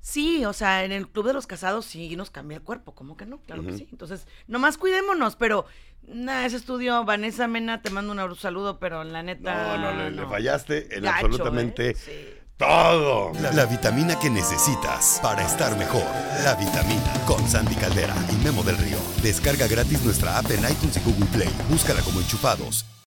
sí, 0.00 0.44
o 0.44 0.52
sea, 0.52 0.84
en 0.84 0.92
el 0.92 1.08
Club 1.08 1.28
de 1.28 1.32
los 1.32 1.46
Casados 1.46 1.86
sí 1.86 2.14
nos 2.14 2.30
cambia 2.30 2.56
el 2.58 2.62
cuerpo, 2.62 2.94
¿cómo 2.94 3.16
que 3.16 3.24
no? 3.24 3.38
Claro 3.40 3.64
que 3.64 3.72
sí. 3.78 3.88
Entonces, 3.90 4.26
nomás 4.46 4.76
cuidémonos, 4.76 5.36
pero, 5.36 5.64
nada, 6.12 6.46
ese 6.46 6.56
estudio, 6.56 7.04
Vanessa 7.04 7.46
Mena, 7.46 7.82
te 7.82 7.90
mando 7.90 8.12
un 8.12 8.36
saludo, 8.36 8.78
pero 8.78 9.04
la 9.04 9.22
neta... 9.22 9.76
No, 9.76 9.78
no, 9.78 9.92
le, 9.92 10.10
le 10.10 10.26
fallaste 10.26 10.96
en 10.96 11.04
Gacho, 11.04 11.26
absolutamente 11.26 11.90
¿eh? 11.90 11.94
Sí. 11.94 12.12
todo. 12.56 13.32
La, 13.40 13.52
la 13.52 13.66
vitamina 13.66 14.18
que 14.18 14.30
necesitas 14.30 15.20
para 15.22 15.44
estar 15.46 15.76
mejor. 15.76 16.04
La 16.44 16.54
vitamina 16.54 17.12
con 17.26 17.46
Sandy 17.48 17.74
Caldera 17.76 18.14
y 18.32 18.44
Memo 18.44 18.62
del 18.62 18.78
Río. 18.78 18.98
Descarga 19.22 19.66
gratis 19.66 20.02
nuestra 20.02 20.38
app 20.38 20.50
en 20.50 20.60
iTunes 20.60 20.96
y 20.96 21.00
Google 21.00 21.26
Play. 21.26 21.50
Búscala 21.68 22.00
como 22.02 22.20
enchufados. 22.20 22.84